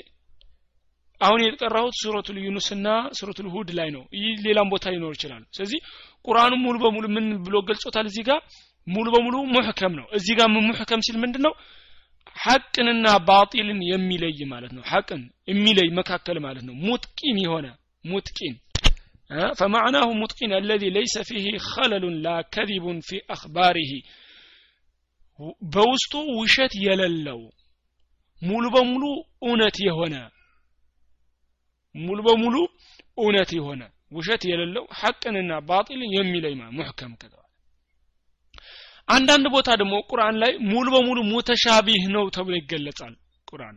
አሁን 1.22 1.40
የጠራሁት 1.44 1.96
ሱረቱ 2.00 2.28
ዩኑስ 2.46 2.68
እና 2.76 2.88
ሱረቱ 3.18 3.40
ሁድ 3.54 3.70
ላይ 3.78 3.90
ነው። 3.96 4.04
ይህ 4.18 4.34
ሌላም 4.48 4.68
ቦታ 4.74 4.86
ሊኖር 4.94 5.14
ይችላል። 5.18 5.44
ስለዚህ 5.56 5.80
ቁርአኑ 6.26 6.54
ሙሉ 6.66 6.76
በሙሉ 6.84 7.06
ምን 7.16 7.26
ብሎ 7.46 7.56
ገልጾታል 7.70 8.06
እዚህ 8.12 8.24
ጋር? 8.30 8.40
ሙሉ 8.88 9.06
በሙሉ 9.14 9.36
ሙሕከም 9.54 9.94
ነው። 10.00 10.06
እዚህ 10.18 10.34
ጋር 10.40 10.48
ሙሕከም 10.58 11.02
ሲል 11.02 11.18
ምንድን 11.24 11.44
ነው 11.48 11.54
ሐቅንና 12.37 13.07
ባጢልን 13.29 13.81
የሚለይ 13.91 14.39
ማለት 14.53 14.73
ነው 14.77 14.83
ሐቅን 14.93 15.23
የሚለይ 15.49 15.89
መካከል 16.01 16.37
ማለት 16.47 16.65
ነው 16.69 16.75
ሙጥቂን 16.87 17.39
የሆነ 17.45 17.67
ሙጥቂን 18.05 18.57
فمعناه 19.59 20.09
متقن 20.13 20.53
الذي 20.55 20.89
ليس 20.91 21.15
فيه 21.21 21.47
خلل 21.67 22.05
لا 22.23 22.37
كذب 22.55 22.85
في 23.01 23.17
أخباره 23.31 23.93
በውስጡ 25.75 26.13
ውሸት 26.39 26.73
የሌለው 26.87 27.39
ሙሉ 28.43 28.65
በሙሉ 28.75 29.05
እውነት 29.43 29.77
የሆነ 29.87 30.17
ሙሉ 31.95 32.19
በሙሉ 32.27 32.57
እውነት 33.19 33.51
የሆነ 33.59 33.83
ውሸት 34.13 34.43
የሌለው 34.51 34.85
ሐቅንና 35.01 35.53
ባጢልን 35.69 36.11
የሚለይ 36.17 36.55
ሙሕከም 36.79 37.13
ከተባለ 37.21 37.44
አንዳንድ 39.08 39.46
ቦታ 39.54 39.70
ደግሞ 39.82 39.96
ቁርአን 40.12 40.36
ላይ 40.44 40.52
ሙሉ 40.72 40.88
በሙሉ 40.94 41.20
ሙተሻቢህ 41.32 42.04
ነው 42.16 42.26
ተብሎ 42.36 42.54
ይገለጻል 42.60 43.14
ቁርአን። 43.48 43.76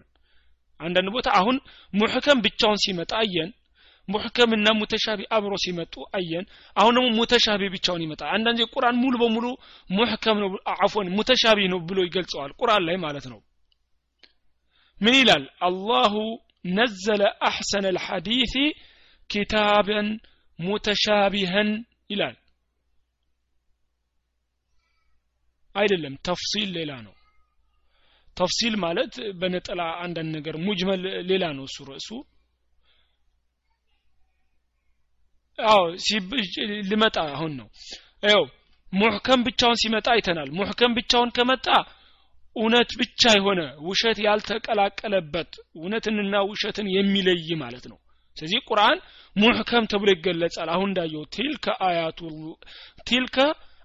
አንዳንድ 0.81 1.09
ቦታ 1.15 1.29
አሁን 1.39 1.57
ሙሕከም 1.95 2.39
ብቻውን 2.45 2.79
ሲመጣ 2.85 3.13
አየን 3.21 3.51
ሙሕከም 4.09 4.51
እና 4.57 4.69
ሙተሻቢ 4.79 5.21
አብሮ 5.37 5.55
ሲመጡ 5.65 5.95
አየን 6.19 6.45
አሁን 6.77 6.93
ደግሞ 6.97 7.09
ሙተሻቢ 7.19 7.63
ብቻውን 7.75 8.05
ይመጣል። 8.05 8.31
አንዳንድ 8.37 8.61
ቁርአን 8.75 8.97
ሙሉ 9.03 9.15
በሙሉ 9.23 9.47
ሙሕከም 9.91 10.39
ነው 10.43 10.49
አፎን 10.77 11.09
ሙተሻቢ 11.17 11.69
ነው 11.73 11.81
ብሎ 11.89 11.99
ይገልጸዋል 12.07 12.53
ቁርአን 12.61 12.85
ላይ 12.89 12.97
ማለት 13.05 13.27
ነው። 13.33 13.41
ምን 15.01 15.15
ይላል? 15.21 15.45
አላሁ 15.61 16.15
ነዘለ 16.75 17.23
አሕሰነ 17.49 17.87
ልሐዲث 17.97 18.55
ኪታበን 19.31 20.09
ሙተሻቢሀን 20.59 21.69
ይላል 22.11 22.37
አይደለም። 25.79 26.15
ተፍሲል 26.29 26.71
ሌላ 26.79 26.93
ነው። 27.07 27.15
ተፍሲል 28.37 28.75
ማለት 28.85 29.13
በነጠላ 29.41 29.83
አንዳንድ 30.05 30.31
ነገር 30.37 30.57
ሙጅመል 30.67 31.01
ሌላ 31.31 31.45
ነው 31.57 31.65
እሱ 31.69 31.87
ርዕሱ። 31.89 32.09
አዎ 35.59 35.85
ሊመጣ 36.91 37.19
አሁን 37.33 37.53
ነው። 37.61 37.69
ያው 38.25 38.43
ሙሕከም 38.93 39.41
ብቻውን 39.47 39.81
ሲመጣ 39.83 40.07
አይተናል። 40.15 40.51
ሙሕከም 40.59 40.93
ብቻውን 40.99 41.31
ከመጣ 41.37 41.67
እውነት 42.57 42.91
ብቻ 43.01 43.23
የሆነ 43.37 43.61
ውሸት 43.89 44.19
ያልተቀላቀለበት 44.25 45.51
እውነትንና 45.79 46.37
ውሸትን 46.51 46.87
የሚለይ 46.95 47.49
ማለት 47.63 47.85
ነው። 47.91 47.99
ስለዚህ 48.37 48.61
ቁርአን 48.69 48.99
ሙሕከም 49.37 49.85
ተብሎ 49.93 50.09
ይገለጻል። 50.15 50.69
አሁን 50.75 50.89
እንዳየው 50.91 51.25
ቲልከ 51.35 51.67
አያቱ 51.87 52.21
ቲልከ 53.07 53.37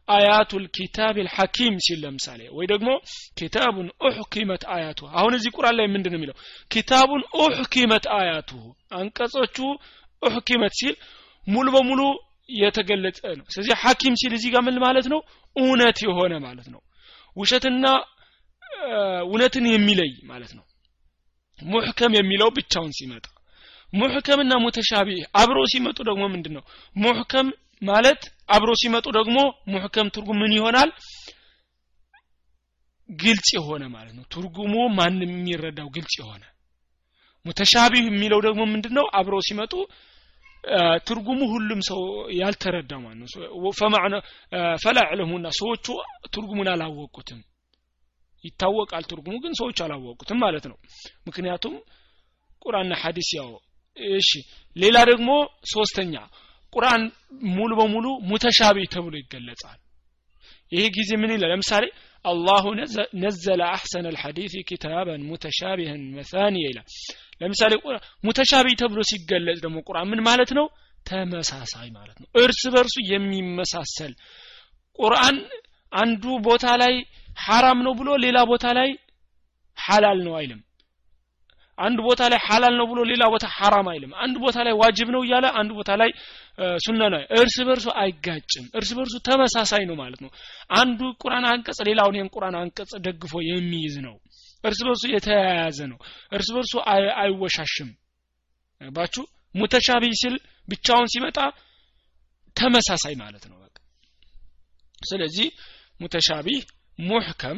አያቱል 0.07 0.63
ኪታብ 0.75 1.15
ልሐኪም 1.25 1.75
ሲል 1.85 1.99
ለምሳሌ 2.03 2.41
ወይ 2.55 2.65
ደግሞ 2.71 2.89
ኪታቡን 3.37 3.87
ኡሕኪመት 4.07 4.63
አያቱ 4.75 4.99
አሁን 5.17 5.33
እዚህ 5.37 5.51
ቁርአን 5.55 5.75
ላይ 5.79 5.87
ምንድን 5.87 6.11
ነው 6.13 6.19
የሚለው? 6.19 6.35
ኪታቡን 6.71 7.21
ኡሕኪመት 7.39 8.05
አያቱ 8.17 8.51
አንቀጾቹ 8.93 9.57
ኡሕኪመት 10.21 10.73
ሲል 10.79 10.95
ሙሉ 11.47 11.67
በሙሉ 11.75 12.01
የተገለጸ 12.57 13.19
ነው። 13.39 13.45
ስለዚህ 13.49 13.75
ሐኪም 13.83 14.13
ሲል 14.21 14.33
እዚህ 14.37 14.49
ጋር 14.53 14.61
ምን 14.67 14.77
ማለት 14.85 15.05
ነው? 15.13 15.19
እውነት 15.55 15.97
የሆነ 16.05 16.33
ማለት 16.45 16.67
ነው። 16.73 16.81
ውሸትና 17.37 17.85
እውነትን 19.25 19.65
የሚለይ 19.71 20.11
ማለት 20.25 20.51
ነው። 20.57 20.65
ሙሕከም 21.59 22.13
የሚለው 22.17 22.49
ብቻውን 22.55 22.91
ሲመጣ 22.97 23.25
ሙሕከምና 23.93 24.53
ሙተሻቢህ 24.63 25.25
አብረው 25.35 25.65
ሲመጡ 25.71 25.97
ደግሞ 26.07 26.23
ምንድን 26.33 26.53
ነው 26.57 26.63
ሙሕከም 26.95 27.47
ማለት 27.83 28.21
አብሮ 28.49 28.71
ሲመጡ 28.81 29.05
ደግሞ 29.17 29.37
ሙሕከም 29.67 30.07
ትርጉም 30.15 30.39
ምን 30.41 30.53
ይሆናል? 30.57 30.89
ግልጽ 33.09 33.47
የሆነ 33.57 33.83
ማለት 33.93 34.13
ነው። 34.17 34.25
ትርጉሙ 34.33 34.73
ማንም 34.97 35.31
የሚረዳው 35.33 35.87
ግልጽ 35.95 36.13
የሆነ። 36.21 36.43
ሙተሻቢህ 37.45 38.03
የሚለው 38.09 38.39
ደግሞ 38.47 38.61
ምንድነው? 38.73 39.05
አብረው 39.13 39.41
ሲመጡ 39.47 39.73
ትርጉሙ 41.07 41.39
ሁሉም 41.53 41.79
ሰው 41.87 42.01
ያልተረዳ 42.39 42.91
ማለት 43.01 43.19
ነው። 43.21 44.21
ፈላ 44.83 44.99
ዕለሙና 45.11 45.47
ሰዎቹ 45.59 45.87
ትርጉሙን 46.33 46.69
አላወቁትም። 46.73 47.39
ይታወቃል 48.43 49.03
ትርጉሙ 49.09 49.35
ግን 49.43 49.53
ሰዎች 49.59 49.77
አላወቁትም 49.85 50.39
ማለት 50.43 50.65
ነው። 50.71 50.77
ምክንያቱም 51.27 51.75
ቁርአንና 52.61 52.93
ሐዲስ 53.01 53.29
ያው 53.37 53.49
እሺ። 54.17 54.29
ሌላ 54.75 54.97
ደግሞ 55.11 55.29
ሶስተኛ 55.73 56.15
ቁርአን 56.73 57.03
ሙሉ 57.55 57.71
በሙሉ 57.79 58.05
ሙተሻቢ 58.29 58.77
ተብሎ 58.93 59.13
ይገለጻል። 59.21 59.79
ይሄ 60.71 60.83
ጊዜ 60.97 61.09
ምን 61.21 61.31
ይላል? 61.35 61.49
ለምሳሌ 61.53 61.83
አላሁ 62.25 62.63
ነዘለ 63.23 63.61
አሕሰነ 63.69 64.05
ልሐዲث 64.15 64.53
ኪታበን 64.69 65.21
ሙተሻቢህን 65.29 66.03
መሳኒያ 66.17 66.65
ይላል። 66.69 66.87
ለምሳሌ 67.41 67.71
ሙተሻቢ 68.25 68.67
ተብሎ 68.81 68.99
ሲገለጽ 69.11 69.59
ደግሞ 69.65 69.77
ቁርአን 69.87 70.07
ምን 70.11 70.21
ማለት 70.27 70.51
ነው? 70.57 70.65
ተመሳሳይ 71.05 71.87
ማለት 71.91 72.17
ነው። 72.21 72.27
እርስ 72.43 72.61
በርሱ 72.73 72.95
የሚመሳሰል 73.11 74.13
ቁርአን 74.99 75.37
አንዱ 75.91 76.23
ቦታ 76.45 76.65
ላይ 76.81 76.93
ሐራም 77.45 77.79
ነው 77.85 77.93
ብሎ 77.99 78.09
ሌላ 78.25 78.37
ቦታ 78.51 78.65
ላይ 78.77 78.89
ሐላል 79.77 80.19
ነው 80.25 80.33
አይልም 80.39 80.61
አንድ 81.77 81.99
ቦታ 82.05 82.21
ላይ 82.31 82.39
ሐላል 82.47 82.73
ነው 82.79 82.85
ብሎ 82.91 82.99
ሌላ 83.11 83.23
ቦታ 83.33 83.45
ሐራም 83.55 83.87
አይልም። 83.91 84.11
አንድ 84.23 84.35
ቦታ 84.43 84.57
ላይ 84.67 84.73
ዋጅብ 84.81 85.09
ነው 85.15 85.21
እያለ 85.25 85.45
አንድ 85.59 85.71
ቦታ 85.77 85.91
ላይ 86.01 86.09
ሱና 86.77 87.01
ነው። 87.13 87.21
እርስ 87.39 87.55
በርሱ 87.67 87.87
አይጋጭም። 88.01 88.65
እርስ 88.75 88.91
በርሱ 88.97 89.15
ተመሳሳይ 89.27 89.83
ነው 89.89 89.95
ማለት 89.95 90.19
ነው። 90.25 90.31
አንዱ 90.75 90.99
ቁርአን 91.23 91.45
አንቀጽ 91.51 91.79
ሌላውን 91.89 92.17
ይህን 92.17 92.29
ቁርአን 92.35 92.57
አንቀጽ 92.61 92.91
ደግፎ 93.07 93.33
የሚይዝ 93.49 93.95
ነው። 94.07 94.15
እርስ 94.63 94.79
በርሱ 94.87 95.03
የተያያዘ 95.15 95.79
ነው። 95.91 95.99
እርስ 96.31 96.49
በርሱ 96.55 96.73
አይወሻሽም። 97.21 97.89
ባችሁ 98.81 99.23
ሙተሻቢህ 99.55 100.13
ሲል 100.21 100.35
ብቻውን 100.67 101.07
ሲመጣ 101.13 101.37
ተመሳሳይ 102.55 103.13
ማለት 103.15 103.43
ነው 103.51 103.57
በቃ። 103.63 103.75
ስለዚህ 105.01 105.47
ሙተሻቢህ 105.99 106.61
ሙሕከም 106.99 107.57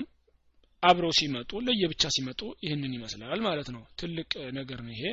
አብረው 0.86 1.12
ሲመጡ 1.18 1.52
ለየብቻ 1.66 2.04
ሲመጡ 2.16 2.42
ይህንን 2.66 2.94
ይመስላል 2.98 3.40
ማለት 3.48 3.68
ነው። 3.76 3.84
ትልቅ 4.00 4.30
ነገር 4.58 4.80
ነው 4.86 4.94
ይሄ። 4.96 5.04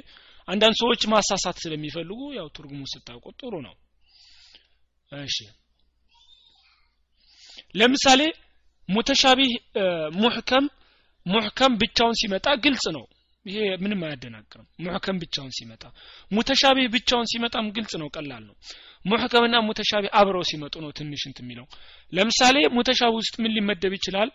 አንዳንድ 0.49 0.77
ሰዎች 0.81 1.03
ማሳሳት 1.13 1.57
ስለሚፈልጉ 1.65 2.21
ያው 2.39 2.47
ትርጉሙ 2.57 2.83
ስታውቁት 2.93 3.37
ጥሩ 3.43 3.55
ነው። 3.67 3.75
እሺ። 5.11 5.37
ለምሳሌ 7.75 8.21
ሙተሻቢህ 8.89 9.53
ሙሕከም 10.19 10.65
ሙሕከም 11.27 11.73
ብቻውን 11.81 12.17
ሲመጣ 12.21 12.47
ግልጽ 12.65 12.85
ነው። 12.97 13.05
ይሄ 13.47 13.59
ምንም 13.83 14.01
አያደናቅርም። 14.07 14.67
ሙሕከም 14.85 15.17
ብቻውን 15.23 15.53
ሲመጣ 15.57 15.83
ሙተሻቢህ 16.31 16.87
ብቻውን 16.95 17.27
ሲመጣም 17.33 17.67
ግልጽ 17.77 17.93
ነው። 18.03 18.09
ቀላል 18.17 18.43
ነው። 18.49 18.55
ሙሕከምና 19.05 19.57
ሙተሻቢህ 19.69 20.13
አብረው 20.19 20.45
ሲመጡ 20.51 20.75
ነው 20.85 20.91
ትንሽ 20.99 21.23
እንት 21.29 21.39
የሚለው። 21.43 21.67
ለምሳሌ 22.13 22.57
ሙተሻቢህ 22.77 23.19
ውስጥ 23.21 23.35
ምን 23.43 23.55
ሊመደብ 23.57 23.95
ይችላል 23.99 24.31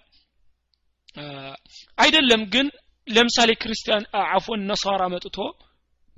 አይደለም 1.97 2.41
ግን 2.53 2.67
ለምሳሌ 3.07 3.51
ክርስቲያን 3.61 4.03
አፎን 4.29 4.61
ነሳራ 4.69 5.03
መጥቶ 5.13 5.37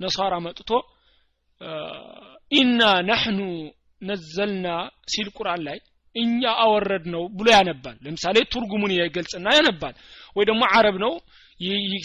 ነሳራ 0.00 0.34
መጥቶ 0.46 0.70
ኢና 2.52 2.80
ነህኑ 3.08 3.40
ነዘልና 4.02 4.66
ሲል 5.12 5.28
ቁርአን 5.36 5.60
ላይ 5.66 5.78
እኛ 6.14 6.42
አወረድ 6.62 7.04
ነው 7.14 7.22
ብሎ 7.38 7.46
ያነባል። 7.54 7.96
ለምሳሌ 8.04 8.36
ትርጉሙን 8.52 8.92
ይገልጽና 8.96 9.48
ያነባል። 9.56 9.94
ወይ 10.36 10.44
ደግሞ 10.48 10.62
አረብ 10.76 10.96
ነው 11.04 11.12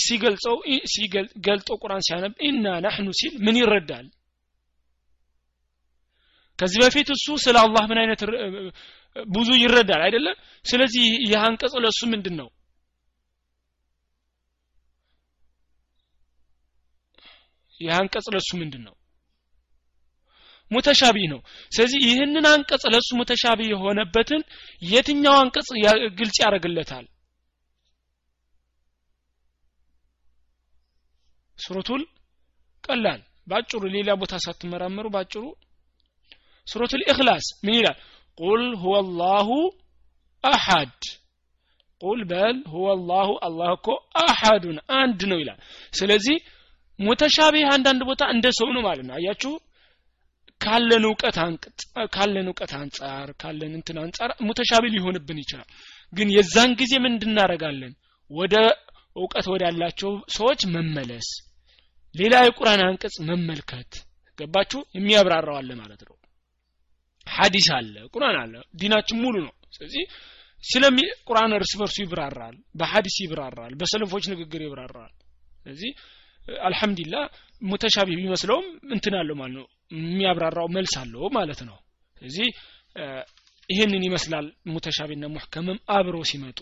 ሲገልጸው 0.06 0.56
ሲገልጦ 0.93 1.70
ቁርአን 1.82 2.04
ሲያነብ 2.08 2.34
ኢና 2.48 2.66
ነህኑ 2.86 3.08
ሲል 3.20 3.34
ምን 3.46 3.58
ይረዳል? 3.62 4.08
ከዚህ 6.60 6.80
በፊት 6.84 7.08
እሱ 7.16 7.28
ስለ 7.46 7.56
አላህ 7.66 7.84
ምን 7.89 8.00
አይነት 8.02 8.22
ብዙ 9.32 9.50
ይረዳል 9.64 10.02
አይደለም 10.06 10.36
ስለዚህ 10.66 11.06
ይህ 11.24 11.41
አንቀጽ 11.41 11.74
ለእሱ 11.84 12.02
ምንድን 12.14 12.36
ነው 12.41 12.48
ይህ 17.82 17.91
አንቀጽ 17.97 18.28
ለሱ 18.34 18.49
ምንድን 18.59 18.84
ነው 18.88 18.95
ሙተሻቢህ 20.71 21.26
ነው። 21.32 21.39
ስለዚህ 21.71 21.99
ይህንን 22.05 22.45
አንቀጽ 22.51 22.84
ለሱ 22.93 23.09
ሙተሻቢህ 23.19 23.67
የሆነበትን 23.71 24.41
የትኛው 24.82 25.36
አንቀጽ 25.41 25.67
ግልጽ 26.19 26.38
ያደርግለታል? 26.43 27.05
ሱረቱል 31.57 32.01
ቀላል። 32.84 33.21
ባጭሩ 33.47 33.82
ሌላ 33.95 34.09
ቦታ 34.21 34.34
ሳትመራመሩ 34.45 35.05
ባጭሩ። 35.15 35.43
ሱረቱል 36.67 37.01
ኢኽላስ 37.11 37.45
ምን 37.65 37.76
ይላል? 37.80 37.97
ቁል 38.38 38.63
ሁወ 38.82 38.95
ላሁ 39.19 39.49
አሐድ። 40.43 41.01
ቁል 42.01 42.19
በል 42.32 42.57
ሁወ 42.71 42.88
ላሁ 43.09 43.30
አላህ 43.47 43.69
እኮ 43.78 43.88
አሐዱን 44.21 44.78
አንድ 44.95 45.19
ነው 45.32 45.38
ይላል። 45.41 45.59
ስለዚህ 45.93 46.38
ሙተሻቢህ 47.00 47.68
አንዳንድ 47.74 48.02
ቦታ 48.10 48.24
እንደ 48.34 48.48
ሰው 48.60 48.70
ነው 48.76 48.82
ማለት 48.88 49.06
ነው። 49.08 49.16
አያችሁ? 49.18 49.54
ካለን 50.62 51.04
እውቀት 51.08 51.38
ካለን 52.14 52.48
እውቀት 52.50 52.72
አንጻር 52.78 53.28
ካለን 53.41 53.74
እንትን 53.80 53.98
አንጻር 54.04 54.30
ሙተሻቢህ 54.48 54.91
ሊሆንብን 54.96 55.39
ይችላል። 55.43 55.70
ግን 56.14 56.28
የዛን 56.36 56.72
ጊዜ 56.82 56.93
ምን 57.04 57.14
እንድናረጋለን 57.14 57.93
ወደ 58.32 58.56
እውቀት 59.16 59.46
ወዳላቸው 59.54 60.12
ሰዎች 60.38 60.62
መመለስ 60.76 61.28
ሌላ 62.16 62.36
የቁርአን 62.43 62.82
አንቀጽ 62.86 63.16
መመልከት። 63.30 63.91
ገባችሁ? 64.38 64.80
የሚያብራራው 64.98 65.56
አለ 65.60 65.70
ማለት 65.82 66.02
ነው። 66.08 66.16
ሐዲስ 67.28 67.68
አለ 67.78 67.93
ቁርአን 68.14 68.38
አለ 68.41 68.54
ዲናችን 68.80 69.20
ሙሉ 69.24 69.36
ነው። 69.46 69.54
ስለዚህ 69.76 70.04
ስለሚ 70.64 70.98
ቁርአን 71.28 71.52
እርስ 71.58 71.72
በርሱ 71.80 71.98
ይብራራል 72.04 72.56
በሐዲስ 72.80 73.16
ይብራራል 73.24 73.74
በሰለፎች 73.80 74.26
ንግግር 74.34 74.62
ይብራራል። 74.66 75.14
ስለዚህ 75.60 75.91
አልሐምዱሊላህ 76.66 77.24
ሙተሻቢህ 77.62 78.18
ቢመስለውም 78.20 78.66
እንትን 78.91 79.16
አለው 79.20 79.36
ማለት 79.36 79.56
ነው። 79.60 79.66
የሚያብራራው 79.98 80.68
መልስ 80.76 80.93
አለው 81.02 81.26
ማለት 81.38 81.62
ነው። 81.70 81.78
ስለዚህ 82.18 82.48
ይህንን 83.70 84.04
ይመስላል 84.08 84.48
ሙተሻቢና 84.74 85.26
ሙሕከምም 85.34 85.80
አብረው 85.89 86.24
ሲመጡ 86.32 86.60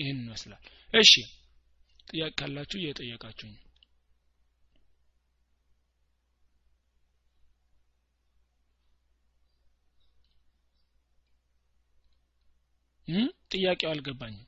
ይህን 0.00 0.18
ይመስላል። 0.24 0.62
እሺ 0.94 1.12
ጥያቄ 2.08 2.32
ካላችሁ 2.38 2.78
እየጠየቃችሁኝ። 2.80 3.54
ጥያቄው 13.54 13.90
አልገባኝም 13.90 14.44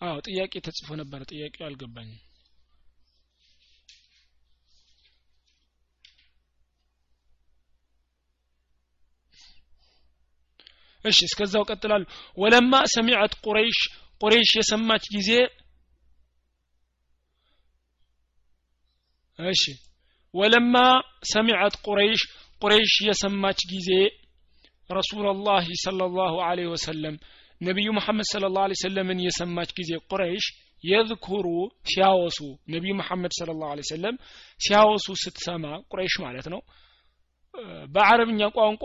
አዎ 0.00 0.16
ጥያቄ 0.26 0.52
ተጽፎ 0.66 0.88
ነበር። 1.00 1.20
ጥያቄው 1.30 1.64
አልገባኝም። 1.66 2.20
እሺ 11.04 11.18
እስከዛው 11.28 11.64
ቀጥላሉ። 11.70 12.02
ወለማ 12.38 12.72
ሰሚዐት 12.94 13.32
ቁረይሽ 13.44 13.78
ቁረይሽ 14.20 14.50
የሰማች 14.58 15.04
ጊዜ 15.14 15.30
እሺ 19.38 19.62
ወለማ 20.34 20.74
ሰሚዐት 21.32 21.74
ቁረይሽ 21.86 22.22
ቁረይሽ 22.62 22.94
የሰማች 23.08 23.60
ጊዜ 23.72 23.90
ረሱላላህ 24.90 25.64
ሰለላሁ 25.84 26.34
ዐለይሂ 26.46 26.68
ወሰለም 26.74 27.14
ነቢዩ 27.60 27.88
መሐመድ 27.98 28.26
ስለ 28.30 28.44
ላሁ 28.56 28.74
ሰለምን 28.80 29.18
የሰማች 29.24 29.70
ጊዜ 29.78 29.90
ቁረይሽ 30.10 30.46
የዝኩሩ 30.84 31.46
ሲያወሱ 31.90 32.38
ነቢዩ 32.74 32.92
መሐመድ 33.00 33.32
ስለ 33.38 33.50
ላሁ 33.60 33.84
ሰለም 33.90 34.16
ሲያወሱ 34.60 35.06
ስትሰማ 35.22 35.64
ቁረይሽ 35.92 36.16
ማለት 36.24 36.48
ነው። 36.54 36.60
በአረብኛ 37.94 38.40
ቋንቋ 38.56 38.84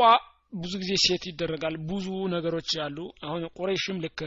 ብዙ 0.54 0.74
ጊዜ 0.82 0.94
ሴት 1.04 1.24
ይደረጋል 1.30 1.76
ብዙ 1.90 2.06
ነገሮች 2.34 2.72
አሉ። 2.86 2.98
አሁን 3.26 3.42
ቁረይሽም 3.58 3.98
ልክ 4.06 4.20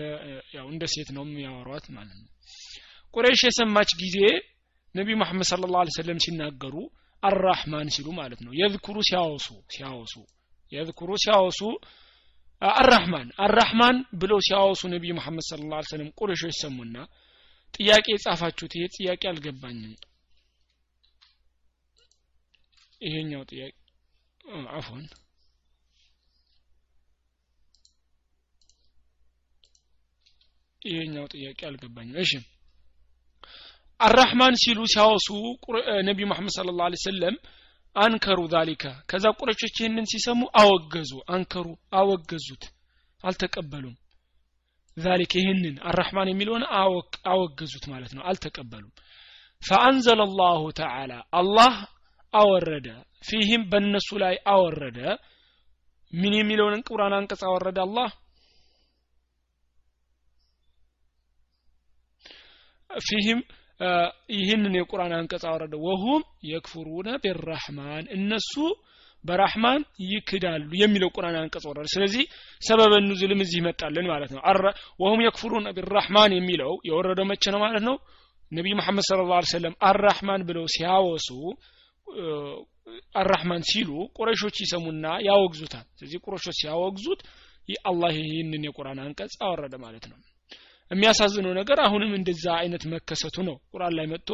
ያው 0.57 0.67
እንደ 0.73 0.85
ሴት 0.95 1.09
ነው 1.17 1.25
የሚያወሯት 1.27 1.87
ማለት 1.97 2.19
ነው። 2.21 2.31
ቁረይሽ 3.15 3.41
የሰማች 3.49 3.91
ጊዜ 4.03 4.19
ነቢዩ 4.95 5.15
መሐመድ 5.23 5.47
ስለ 5.51 5.69
ላሁ 5.75 5.93
ሰለም 5.99 6.19
ሲናገሩ 6.25 6.75
አራህማን 7.23 7.89
ሲሉ 7.95 8.09
ማለት 8.21 8.41
ነው። 8.47 8.53
የዝኩሩ 8.61 8.97
ሲያወሱ 9.09 9.47
ሲያወሱ 9.75 10.15
የዝኩሩ 10.73 11.11
ሲያወሱ 11.25 11.61
አራህማን 12.63 13.29
አራህማን 13.45 13.97
ብለው 14.21 14.39
ሲያወሱ 14.47 14.83
ነቢዩ 14.93 15.13
መሐመድ 15.19 15.45
ስለ 15.49 15.63
ላ 15.71 15.81
ሰለም 15.89 16.09
ቁረሾች 16.19 16.55
ሰሙና 16.61 16.97
ጥያቄ 17.75 18.07
የጻፋችሁት 18.13 18.73
ይሄ 18.77 18.85
ጥያቄ 18.97 19.23
አልገባኝም። 19.31 19.95
ይሄኛው 23.01 23.43
ጥያቄ 23.51 23.73
አፎን 24.77 25.05
ይሄኛው 30.83 31.27
ጥያቄ 31.35 31.61
አልገባኝም። 31.69 32.17
እሺ። 32.25 32.33
አራህማን 34.01 34.55
ሲሉ 34.63 34.79
ሲያወሱ 34.93 35.29
ነቢዩ 36.09 36.27
መሐመድ 36.31 36.53
ስለ 36.57 36.71
ላ 36.79 36.89
ሰለም 37.05 37.37
አንከሩ 37.97 38.41
ዛሊከ። 38.53 38.85
ከዛ 39.11 39.25
ቁረቾች 39.39 39.75
ይህንን 39.77 40.07
ሲሰሙ 40.13 40.41
አወገዙ 40.61 41.13
አንከሩ 41.35 41.67
አወገዙት 41.99 42.65
አልተቀበሉም። 43.25 43.95
ዛሊከ 44.97 45.33
ይህንን 45.41 45.77
አራህማን 45.89 46.31
የሚለውን 46.31 46.65
አወገዙት 47.31 47.85
ማለት 47.93 48.13
ነው 48.17 48.23
አልተቀበሉም። 48.31 48.93
ፈአንዘለ 49.63 50.21
ላሁ 50.41 50.63
ተዓላ 50.79 51.13
አላህ 51.39 51.75
አወረደ 52.35 52.89
ፊህም 53.25 53.63
በእነሱ 53.71 54.09
ላይ 54.23 54.35
አወረደ። 54.53 54.99
ምን 56.13 56.33
የሚለውን 56.39 56.85
ቁርአን 56.89 57.15
አንቀጽ 57.19 57.43
አወረደ 57.49 57.79
አላህ? 57.85 58.11
ፊህም 62.91 63.41
ይህንን 64.35 64.75
የቁርአን 64.79 65.13
አንቀጽ 65.17 65.45
አወረደ። 65.51 65.75
ወሁም 65.87 66.21
የክፍሩነ 66.51 67.09
ቢራህማን 67.25 68.05
እነሱ 68.17 68.53
በራህማን 69.25 69.83
ይክዳሉ 70.09 70.71
የሚለው 70.81 71.11
ቁርአን 71.17 71.37
አንቀጽ 71.41 71.65
ወረደ። 71.71 71.87
ስለዚህ 71.95 72.25
ሰበበ 72.63 72.95
ኑዙልም 73.05 73.41
እዚህ 73.45 73.59
ይመጣልን 73.63 74.07
ማለት 74.13 74.33
ነው። 74.35 74.43
ወሁም 75.03 75.21
የክፍሩን 75.27 75.67
ቢራህማን 75.79 76.35
የሚለው 76.39 76.73
የወረደው 76.89 77.27
መቼ 77.31 77.45
ነው 77.55 77.63
ማለት 77.65 77.85
ነው? 77.89 77.97
ነቢይ 78.53 78.75
መሐመድ 78.79 79.05
ስለ 79.09 79.21
ላ 79.29 79.41
ሰለም 79.53 79.75
አራህማን 79.89 80.43
ብለው 80.49 80.67
ሲያወሱ 80.75 81.29
አራህማን 83.21 83.63
ሲሉ 83.71 83.91
ቁረሾች 84.19 84.57
ይሰሙና 84.65 85.07
ያወግዙታል። 85.27 85.87
ስለዚህ 85.99 86.19
ቁረሾች 86.27 86.57
ሲያወግዙት 86.61 87.21
አላህ 87.85 88.13
ይህንን 88.21 88.65
የቁርአን 88.69 88.99
አንቀጽ 89.05 89.35
አወረደ 89.47 89.75
ማለት 89.85 90.05
ነው 90.11 90.19
የሚያሳዝነው 90.91 91.53
ነገር 91.59 91.79
አሁንም 91.85 92.13
እንደዛ 92.19 92.45
አይነት 92.61 92.83
መከሰቱ 92.93 93.37
ነው። 93.49 93.57
ቁርአን 93.73 93.95
ላይ 93.99 94.07
መጥቶ 94.13 94.31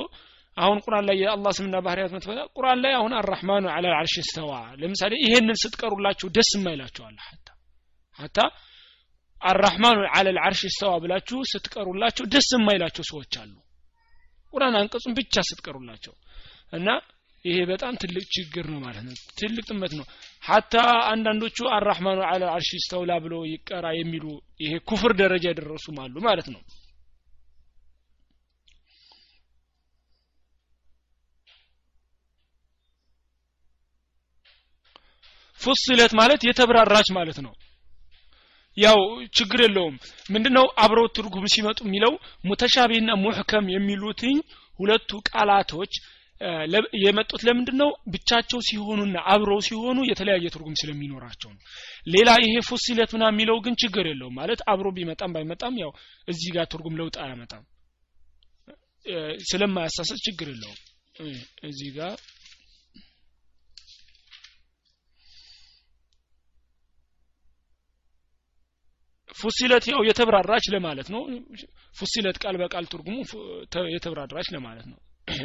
አሁን 0.56 0.78
ቁርአን 0.84 1.04
ላይ 1.08 1.16
የአላህ 1.22 1.52
ስምና 1.58 1.76
ባህሪያት 1.84 2.12
መጥቶ 2.14 2.28
ቁርአን 2.56 2.78
ላይ 2.84 2.92
አሁን 2.98 3.12
አራህማኑ 3.20 3.64
አለ 3.68 3.84
አልዓርሽ 3.90 4.14
ስተዋ። 4.28 4.52
ለምሳሌ 4.80 5.12
ይሄንን 5.24 5.58
ስትቀሩላችሁ 5.62 6.28
ደስ 6.36 6.50
የማይላችኋል 6.56 7.16
ሀታ 7.26 7.48
ሀታ 8.18 8.38
አራህማኑ 9.42 9.98
አለ 10.10 10.26
አልዓርሽ 10.32 10.62
ስተዋ 10.74 10.92
ብላችሁ 11.04 11.38
ስትቀሩላቸው 11.52 12.24
ደስ 12.34 12.48
የማይላቸው 12.56 13.04
ሰዎች 13.10 13.34
አሉ። 13.42 13.54
ቁርአን 14.52 14.76
አንቀጹን 14.80 15.14
ብቻ 15.18 15.34
ስትቀሩላቸው 15.48 16.14
እና 16.72 16.88
ይሄ 17.44 17.58
በጣም 17.70 17.94
ትልቅ 18.02 18.24
ችግር 18.34 18.64
ነው 18.72 18.80
ማለት 18.86 19.04
ነው። 19.06 19.14
ትልቅ 19.38 19.64
ጥመት 19.70 19.92
ነው 19.98 20.06
ሀታ 20.42 20.74
አንዳንዶቹ 21.10 21.58
አራህማኑ 21.76 22.20
አለ 22.28 22.42
አርሽ 22.52 22.70
ስተውላ 22.84 23.12
ብሎ 23.24 23.34
ይቀራ 23.50 23.86
የሚሉ 23.96 24.24
ይሄ 24.62 24.72
ኩፍር 24.88 25.12
ደረጃ 25.20 25.44
የደረሱም 25.50 25.98
አሉ 26.04 26.14
ማለት 26.26 26.48
ነው። 26.54 26.62
ፉስለት 35.60 36.12
ማለት 36.18 36.40
የተብራራች 36.46 37.08
ማለት 37.16 37.38
ነው። 37.46 37.52
ያው 38.76 38.98
ችግር 39.36 39.60
የለውም። 39.64 39.96
ምንድነው 40.30 40.66
አብረው 40.82 41.06
ትርጉም 41.16 41.46
ሲመጡ 41.54 41.78
የሚለው 41.86 42.12
ሙተሻቢህና 42.48 43.10
ሙሕከም 43.24 43.66
የሚሉትኝ 43.74 44.36
ሁለቱ 44.78 45.10
ቃላቶች 45.30 45.92
የመጡት 47.00 47.40
ለምንድን 47.46 47.76
ነው 47.80 47.90
ብቻቸው 48.12 48.60
ሲሆኑና 48.68 49.16
አብረው 49.32 49.60
ሲሆኑ 49.66 49.98
የተለያየ 50.06 50.46
ትርጉም 50.54 50.78
ስለሚኖራቸው 50.80 51.50
ነው። 51.50 51.60
ሌላ 52.06 52.30
ይሄ 52.44 52.54
ፉሲለት 52.68 53.10
ምና 53.14 53.24
የሚለው 53.30 53.58
ግን 53.66 53.74
ችግር 53.82 54.06
የለውም 54.10 54.36
ማለት 54.40 54.62
አብሮ 54.72 54.88
ቢመጣም 54.96 55.34
ባይመጣም 55.34 55.76
ያው 55.82 55.92
እዚህ 56.28 56.50
ጋር 56.56 56.66
ትርጉም 56.72 56.98
ለውጥ 57.00 57.16
አያመጣም። 57.24 57.64
ስለማያሳሰት 59.50 60.20
ችግር 60.26 60.48
የለውም። 60.52 60.78
እዚህ 61.68 61.88
ጋር 61.96 62.14
ፉሲለት 69.36 69.84
ያው 69.90 70.00
የተብራራች 70.08 70.64
ለማለት 70.74 71.08
ነው። 71.14 71.22
ፉሲለት 71.96 72.36
ቃል 72.42 72.56
በቃል 72.62 72.84
ትርጉሙ 72.92 73.16
የተብራራች 73.94 74.48
ለማለት 74.54 74.86
ነው። 74.92 74.98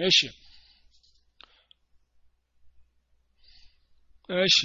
እሺ 0.10 0.20
እሺ። 4.42 4.58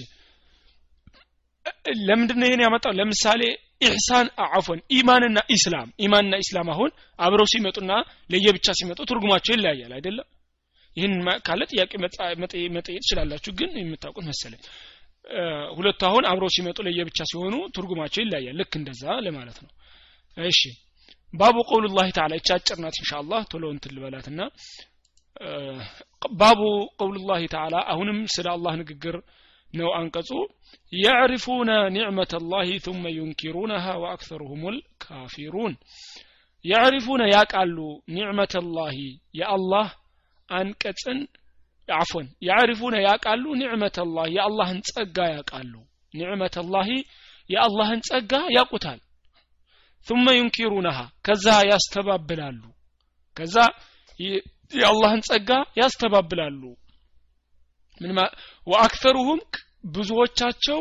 ለምንድነው 2.08 2.46
ይሄን 2.48 2.62
ያመጣው? 2.64 2.92
ለምሳሌ 2.98 3.42
ኢህሳን 3.82 4.26
አፎን 4.48 4.80
ኢማንና 4.96 5.38
ኢስላም። 5.54 5.88
ኢማንና 6.04 6.34
ኢስላም 6.42 6.68
አሁን 6.74 6.90
አብረው 7.18 7.46
ሲመጡና 7.52 7.92
ለየብቻ 8.30 8.66
ሲመጡ 8.78 8.98
ትርጉማቸው 9.10 9.52
ይለያያል 9.54 9.92
አይደለም? 9.96 10.26
ይህን 10.96 11.12
ካለ 11.46 11.60
ጥያቄ 11.72 11.92
መጠየቅ 12.74 12.98
ትችላላችሁ 12.98 13.52
ግን 13.58 13.70
የምታውቁት 13.80 14.24
መሰለኝ። 14.30 14.62
ሁለቱ 15.76 16.00
አሁን 16.08 16.24
አብረው 16.30 16.50
ሲመጡ 16.54 16.78
ለየብቻ 16.86 17.18
ሲሆኑ 17.30 17.56
ትርጉማቸው 17.74 18.20
ይለያያል። 18.24 18.56
ልክ 18.60 18.72
እንደዛ 18.80 19.04
ለማለት 19.26 19.58
ነው። 19.64 19.70
እሺ። 20.36 20.60
ባቡ 21.34 21.56
ቀውሉላህ 21.68 22.06
ተዓላ 22.16 22.32
ይቻ 22.38 22.50
አጭር 22.56 22.78
ናት 22.84 22.96
ኢንሻአላህ 23.00 23.40
ቶሎ 23.50 23.64
እንትን 23.74 24.38
ባቡ 26.32 26.60
ቀውሉላህ 26.98 27.42
ተዓላ 27.52 27.76
አሁንም 27.92 28.18
ስለ 28.34 28.46
አላህ 28.54 28.72
ንግግር 28.80 29.16
ነው 29.72 29.90
አንቀጹ። 29.98 30.30
የዕሪፉነ 30.96 31.70
ኒዕመተ 31.94 32.32
ላህ 32.50 32.68
ثመ 32.86 33.04
ዩንኪሩነሃ 33.16 33.84
ወአክተሩሁም 34.02 34.62
ልካፊሩን 34.76 35.74
የዕሪፉነ 36.64 37.22
ያቃሉ 37.34 37.76
ኒዕመተ 38.14 38.54
ላህ 38.68 38.96
የአላህ 39.40 39.88
አንቀጽን 40.48 41.20
አፎን 41.88 42.26
ያዕሪፉነ 42.48 42.96
ያቃሉ 43.06 43.44
ኒዕመተ 43.60 43.98
ላህ 44.08 44.26
የአላህን 44.36 44.80
ጸጋ 44.88 45.18
ያቃሉ። 45.36 45.72
ኒዕመተ 46.14 46.56
ላህ 46.72 46.88
የአላህን 47.50 48.00
ጸጋ 48.08 48.32
ያቁታል 48.56 49.00
ثመ 50.06 50.26
ዩንኪሩነሃ 50.38 50.98
ከዛ 51.26 51.46
ያስተባብላሉ። 51.70 52.62
ከዛ 53.36 53.56
የአላህን 54.74 55.22
ጸጋ 55.28 55.50
ያስተባብላሉ 55.80 56.62
ወአክተሩሁም 58.66 59.40
ብዙዎቻቸው 59.94 60.80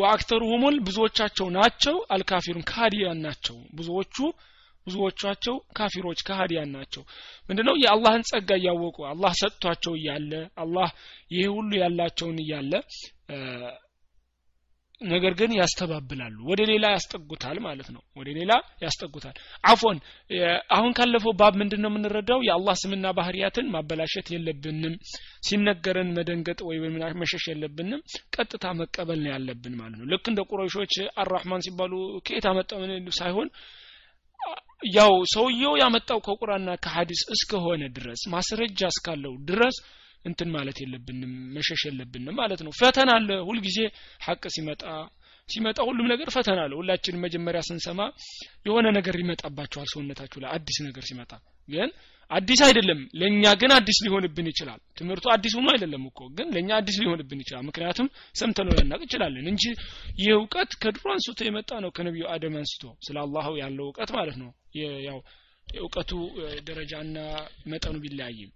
ወአክተሩሁሙል 0.00 0.76
ብዙዎቻቸው 0.86 1.46
ናቸው 1.56 1.96
አልካፊሩን 2.14 2.64
ካዲያን 2.70 3.18
ናቸው። 3.24 3.56
ብዙዎቹ 3.74 4.16
ብዙዎቻቸው 4.86 5.54
ካፊሮች 5.78 6.20
ከሃዲያን 6.26 6.70
ናቸው። 6.76 7.02
ምንድነው? 7.48 7.74
የአላህን 7.82 8.22
ጸጋ 8.30 8.50
እያወቁ 8.60 8.98
አላህ 9.10 9.32
ሰጥቷቸው 9.40 9.94
እያለ 9.98 10.32
አላህ 10.56 10.88
ይሄ 11.30 11.44
ሁሉ 11.56 11.70
ያላቸውን 11.82 12.38
እያለ 12.44 12.72
ነገር 15.00 15.32
ግን 15.38 15.50
ያስተባብላሉ። 15.58 16.36
ወደ 16.48 16.60
ሌላ 16.70 16.86
ያስጠጉታል 16.94 17.58
ማለት 17.66 17.88
ነው። 17.94 18.02
ወደ 18.16 18.28
ሌላ 18.38 18.52
ያስጠጉታል። 18.82 19.36
አፎን 19.64 19.98
አሁን 20.76 20.92
ካለፈው 20.92 21.32
ባብ 21.40 21.54
ምንድን 21.60 21.82
ነው 21.84 21.90
የምንረዳው? 21.92 22.40
የአላህ 22.48 22.76
ስምና 22.82 23.12
ባህርያትን 23.18 23.70
ማበላሸት 23.74 24.28
የለብንም። 24.34 24.94
ሲነገረን 25.48 26.10
መደንገጥ 26.18 26.58
ወይ 26.68 26.78
መሸሽ 27.22 27.44
የለብንም። 27.52 28.02
ቀጥታ 28.36 28.64
መቀበል 28.80 29.20
ነው 29.24 29.30
ያለብን 29.34 29.76
ማለት 29.80 29.98
ነው። 30.00 30.08
ልክ 30.12 30.24
እንደ 30.32 30.42
ቁረይሾች 30.50 30.94
አራህማን 31.22 31.64
ሲባሉ 31.66 31.92
ከየት 32.26 32.48
አመጣው 32.52 32.82
ሳይሆን 33.18 33.50
ያው 34.92 35.12
ሰውየው 35.32 35.72
ያመጣው 35.80 36.18
ከቁርአንና 36.26 36.70
ከሐዲስ 36.84 37.22
እስከሆነ 37.34 37.84
ድረስ 37.96 38.20
ማስረጃ 38.34 38.80
እስካለው 38.92 39.32
ድረስ 39.48 39.76
እንትን 40.24 40.48
ማለት 40.54 40.78
የለብንም 40.82 41.32
መሸሽ 41.56 41.82
የለብንም 41.88 42.36
ማለት 42.40 42.60
ነው። 42.66 42.72
ፈተና 42.80 43.10
አለ። 43.18 43.30
ሁልጊዜ 43.48 43.78
ሐቅ 44.26 44.42
ሲመጣ 44.56 44.82
ሲመጣ 45.48 45.78
ሁሉም 45.88 46.06
ነገር 46.12 46.28
ፈተና 46.34 46.58
አለ። 46.64 46.72
ሁላችንም 46.80 47.22
መጀመሪያ 47.26 47.60
ስንሰማ 47.68 48.00
የሆነ 48.66 48.86
ነገር 48.98 49.16
ይመጣባቸዋል 49.22 49.88
ሰውነታችሁ 49.92 50.38
ላይ 50.42 50.50
አዲስ 50.56 50.78
ነገር 50.86 51.04
ሲመጣ። 51.08 51.30
ግን 51.68 51.90
አዲስ 52.30 52.60
አይደለም። 52.66 53.00
ለእኛ 53.20 53.42
ግን 53.60 53.70
አዲስ 53.76 53.98
ሊሆንብን 54.04 54.46
ይችላል። 54.50 54.80
ትምህርቱ 54.98 55.26
አዲስ 55.34 55.52
ሆኖ 55.58 55.68
አይደለም 55.74 56.02
እኮ 56.10 56.20
ግን 56.36 56.48
ለእኛ 56.54 56.70
አዲስ 56.78 56.96
ሊሆንብን 57.02 57.40
ይችላል። 57.44 57.64
ምክንያቱም 57.68 58.08
ሰምተነው 58.34 58.74
ልናቅ 58.78 59.00
እንችላለን 59.04 59.46
እንጂ 59.52 59.64
ይህ 60.20 60.30
እውቀት 60.36 60.72
ከድሮ 60.82 61.06
አንስቶ 61.14 61.40
የመጣ 61.48 61.70
ነው። 61.84 61.92
ከነቢዩ 61.96 62.26
አደም 62.34 62.56
አንስቶ 62.60 62.84
ስለ 63.06 63.16
አላህ 63.24 63.48
ያለው 63.62 63.86
እውቀት 63.88 64.12
ማለት 64.18 64.38
ነው። 64.42 64.50
ያው 65.08 65.18
የእውቀቱ 65.66 66.10
ደረጃና 66.68 67.16
መጠኑ 67.72 67.96
ቢለያይም 68.04 68.52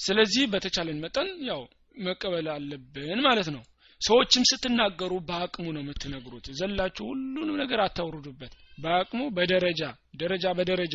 ስለዚህ 0.00 0.44
በተቻለን 0.52 1.00
መጠን 1.04 1.28
ያው 1.48 1.62
መቀበል 2.04 2.46
አለብን 2.54 3.20
ማለት 3.26 3.48
ነው። 3.54 3.62
ሰዎችም 4.00 4.44
ስትናገሩ 4.50 5.12
በአቅሙ 5.28 5.64
ነው 5.74 5.82
የምትነግሩት። 5.82 6.46
ዘላችሁ 6.58 7.04
ሁሉንም 7.10 7.56
ነገር 7.62 7.80
አታውርዱበት። 7.84 8.52
በአቅሙ 8.78 9.20
በደረጃ 9.36 9.82
ደረጃ 10.14 10.46
በደረጃ። 10.58 10.94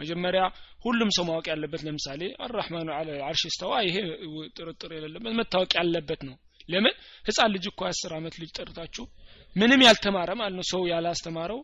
መጀመሪያ 0.00 0.42
ሁሉም 0.84 1.10
ሰው 1.16 1.24
ማወቅ 1.28 1.46
ያለበት 1.52 1.82
ለምሳሌ 1.86 2.22
አራህማኑ 2.44 2.88
አለ 2.96 3.08
አርሽ 3.28 3.42
ስተዋ 3.54 3.72
ይሄ 3.86 3.96
ጥርጥር 4.56 4.92
የሌለበት 4.96 5.34
መታወቅ 5.40 5.70
ያለበት 5.80 6.22
ነው። 6.28 6.36
ለምን? 6.68 6.94
ህፃን 7.24 7.50
ልጅ 7.54 7.64
እኮ 7.70 7.80
አስር 7.88 8.12
አመት 8.16 8.34
ልጅ 8.42 8.50
ጠርታችሁ 8.58 9.04
ምንም 9.56 9.80
ያልተማረ 9.86 10.30
ማለት 10.40 10.56
ነው 10.58 10.66
ሰው 10.72 10.82
ያላስተማረው 10.92 11.60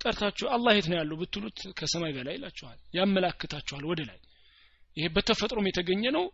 ጠርታችሁ 0.00 0.46
አላህ 0.54 0.72
የት 0.76 0.86
ነው 0.90 0.96
ያለው 1.00 1.16
ብትሉት 1.20 1.58
ከሰማይ 1.78 2.12
በላይ 2.16 2.34
ይላችኋል 2.38 2.78
ያመላክታችኋል 2.96 3.84
ወደ 3.90 4.00
ላይ 4.08 4.18
ይሄ 4.96 5.06
በተፈጥሮም 5.14 5.68
የተገኘ 5.70 6.04
ነው። 6.16 6.24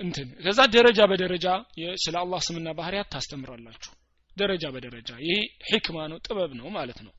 እንትን 0.00 0.28
ከዛ 0.44 0.60
ደረጃ 0.74 1.00
በደረጃ 1.10 1.46
ስለ 2.04 2.14
አላህ 2.22 2.40
ስምና 2.46 2.68
ባህሪያት 2.78 3.08
ታስተምራላችሁ። 3.12 3.92
ደረጃ 4.36 4.64
በደረጃ 4.74 5.10
ይሄ 5.24 5.34
ህክማ 5.68 5.96
ነው 6.12 6.18
ጥበብ 6.26 6.52
ነው 6.60 6.68
ማለት 6.76 6.98
ነው። 7.06 7.12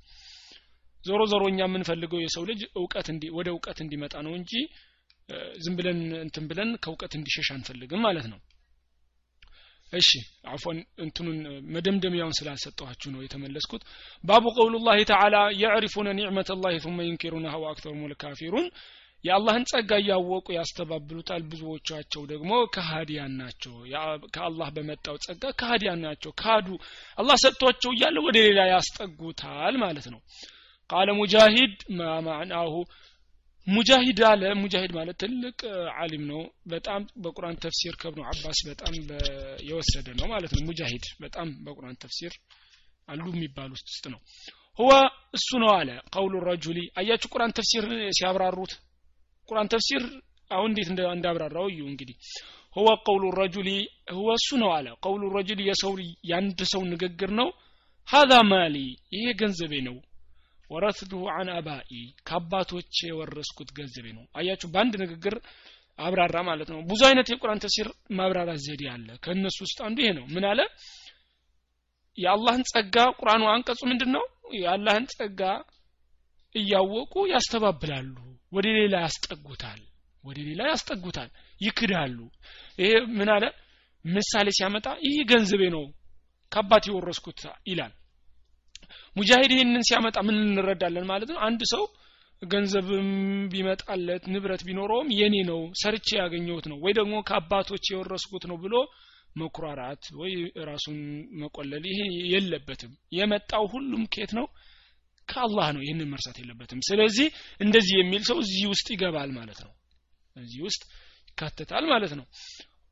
ዞሮ 1.04 1.22
ዞሮ 1.32 1.44
እኛ 1.52 1.60
የምንፈልገው 1.66 2.20
የሰው 2.22 2.44
ልጅ 2.50 2.62
እውቀት 2.80 3.08
እንዲ 3.14 3.24
ወደ 3.38 3.48
እውቀት 3.54 3.80
እንዲመጣ 3.84 4.16
ነው 4.28 4.34
እንጂ 4.40 4.52
ዝም 5.64 5.76
ብለን 5.78 6.00
እንትን 6.26 6.46
ብለን 6.50 6.70
ከእውቀት 6.84 7.14
እንዲሸሽ 7.20 7.48
አንፈልግም 7.56 8.02
ማለት 8.08 8.26
ነው። 8.32 8.40
እሺ 9.94 10.10
አፎን 10.52 10.78
እንትኑን 11.04 11.38
መደምደሚያውን 11.76 12.36
ስላልሰጠኋችሁ 12.40 13.10
ነው 13.14 13.22
የተመለስኩት። 13.24 13.84
ባቡ 14.24 14.46
ቀውሉላህ 14.58 14.98
ተዓላ 15.12 15.36
የዕሪፉነ 15.62 16.08
ኒዕመተ 16.20 16.58
ላህ 16.64 16.76
ثመ 16.86 17.06
ዩንኪሩነሃ 17.10 17.54
ወአክተሩም 17.64 18.02
ልካፊሩን 18.12 18.68
የአላህን 19.26 19.64
ጸጋ 19.70 19.92
እያወቁ 20.02 20.48
ያስተባብሉታል 20.56 21.44
ብዙዎቻቸው 21.52 22.24
ደግሞ 22.32 22.52
ከሃዲያን 22.76 23.34
ናቸው። 23.42 23.74
ከአላህ 24.36 24.68
በመጣው 24.76 25.16
ጸጋ 25.26 25.44
ከሃዲያን 25.60 26.04
ናቸው። 26.06 26.32
ካዱ 26.42 26.68
አላህ 27.18 27.38
ሰጥቷቸው 27.44 27.92
እያለ 27.96 28.18
ወደ 28.26 28.38
ሌላ 28.48 28.62
ያስጠጉታል 28.72 29.78
ማለት 29.84 30.08
ነው። 30.14 30.22
ቃለ 30.90 31.10
ሙጃሂድ 31.20 31.76
ማዕናሁ? 32.28 32.74
ሙጃሂድ 33.68 34.20
አለ። 34.30 34.44
ሙጃሂድ 34.60 34.92
ማለት 34.98 35.16
ትልቅ 35.22 35.60
አሊም 35.98 36.24
ነው። 36.32 36.42
በጣም 36.68 37.02
በቁርአን 37.24 37.58
ተፍሲር 37.64 37.96
ከብኑ 38.02 38.22
አባስ 38.32 38.60
በጣም 38.70 38.94
የወሰደ 39.70 40.08
ነው 40.20 40.28
ማለት 40.34 40.52
ነው። 40.56 40.62
ሙጃሂድ 40.68 41.06
በጣም 41.24 41.50
በቁርአን 41.66 41.98
ተፍሲር 42.04 42.36
አሉ 43.08 43.26
የሚባሉት 43.34 43.84
ውስጥ 43.88 44.06
ነው። 44.14 44.20
ሁወ 44.80 44.92
እሱ 45.34 45.50
ነው 45.64 45.72
አለ 45.76 45.90
ቀውሉ 46.14 46.36
ረጁሊ። 46.48 46.80
አያችሁ 47.00 47.30
ቁርአን 47.34 47.56
ተፍሲር 47.58 47.86
ሲያብራሩት 48.18 48.74
ቁርአን 49.50 49.70
ተፍሲር 49.74 50.04
አሁን 50.52 50.70
እንዴት 50.72 50.90
እንዳብራራው 51.10 51.68
እዩ 51.72 51.82
እንግዲህ። 51.92 52.16
ሁወ 52.76 52.90
ቀውሉ 53.06 53.26
ረጁሊ 53.40 53.70
ሁወ 54.16 54.30
እሱ 54.40 54.50
ነው 54.64 54.72
አለ። 54.78 54.88
ቀውሉ 55.04 55.24
ረጁሊ 55.36 55.62
የሰው 55.70 55.94
የአንድ 56.30 56.60
ሰው 56.74 56.82
ንግግር 56.92 57.32
ነው። 57.40 57.50
ሀዛ 58.08 58.32
ማሊ 58.50 58.76
ይሄ 59.16 59.26
ገንዘቤ 59.40 59.74
ነው። 59.88 59.96
ወረትዱሁ 60.72 61.24
አን 61.34 61.50
አባኢ 61.56 61.92
ከአባቶች 62.28 62.92
የወረስኩት 63.08 63.70
ገንዘቤ 63.78 64.06
ነው። 64.18 64.26
አያችሁ 64.38 64.68
በአንድ 64.74 64.94
ንግግር 65.04 65.36
አብራራ 66.00 66.38
ማለት 66.48 66.70
ነው። 66.74 66.80
ብዙ 66.90 67.02
አይነት 67.10 67.28
የቁርአን 67.32 67.62
ተፍሲር 67.64 67.88
ማብራራት 68.18 68.60
ዘዴ 68.66 68.84
አለ። 68.94 69.08
ከእነሱ 69.24 69.58
ውስጥ 69.66 69.78
አንዱ 69.88 69.98
ይሄ 70.04 70.12
ነው። 70.18 70.26
ምን 70.36 70.46
አለ? 70.52 70.60
የአላህን 72.18 72.64
ጸጋ 72.72 72.98
ቁርአኑ 73.20 73.44
አንቀጹ 73.54 73.80
ምንድን 73.92 74.12
ነው 74.16 74.26
የአላህን 74.58 75.06
ጸጋ 75.14 75.42
እያወቁ 76.56 77.14
ያስተባብላሉ 77.32 78.14
ወደ 78.52 78.68
ሌላ 78.78 78.96
ያስጠጉታል 79.06 79.82
ወደ 80.24 80.38
ሌላ 80.48 80.62
ያስጠጉታል 80.72 81.30
ይክዳሉ። 81.62 82.18
ይሄ 82.80 82.90
ምን 83.18 83.30
አለ? 83.36 83.44
ምሳሌ 84.06 84.48
ሲያመጣ 84.58 84.88
ይህ 85.06 85.18
ገንዘቤ 85.32 85.62
ነው 85.76 85.84
ከአባት 86.52 86.84
የወረስኩት 86.90 87.40
ይላል። 87.70 87.94
ሙጃሂድ 89.16 89.52
ይህንን 89.56 89.84
ሲያመጣ 89.88 90.18
ምን 90.28 90.36
እንረዳለን 90.44 91.06
ማለት 91.12 91.30
ነው? 91.34 91.40
አንድ 91.48 91.62
ሰው 91.74 91.84
ገንዘብም 92.42 93.10
ቢመጣለት 93.52 94.24
ንብረት 94.34 94.62
ቢኖረውም 94.68 95.10
የኔ 95.20 95.36
ነው 95.50 95.60
ሰርቼ 95.82 96.08
ያገኘሁት 96.22 96.66
ነው 96.72 96.78
ወይ 96.84 96.94
ደግሞ 97.00 97.14
ከአባቶች 97.28 97.86
የወረስኩት 97.92 98.44
ነው 98.52 98.58
ብሎ 98.64 98.76
መኩራራት 99.36 100.04
ወይ 100.20 100.34
ራሱን 100.70 100.98
መቆለል 101.42 101.84
ይሄ 101.90 102.00
የለበትም። 102.34 102.92
የመጣው 103.18 103.64
ሁሉም 103.74 104.04
ኬት 104.14 104.32
ነው 104.38 104.46
ከአላህ 105.28 105.68
ነው 105.76 105.82
ይህንን 105.84 106.10
መርሳት 106.12 106.38
የለበትም። 106.42 106.80
ስለዚህ 106.88 107.28
እንደዚህ 107.62 107.96
የሚል 108.00 108.24
ሰው 108.30 108.38
እዚህ 108.44 108.66
ውስጥ 108.74 108.88
ይገባል 108.96 109.30
ማለት 109.38 109.60
ነው። 109.66 109.72
እዚህ 110.36 110.62
ውስጥ 110.68 110.82
ይካተታል 111.30 111.86
ማለት 111.94 112.14
ነው። 112.20 112.26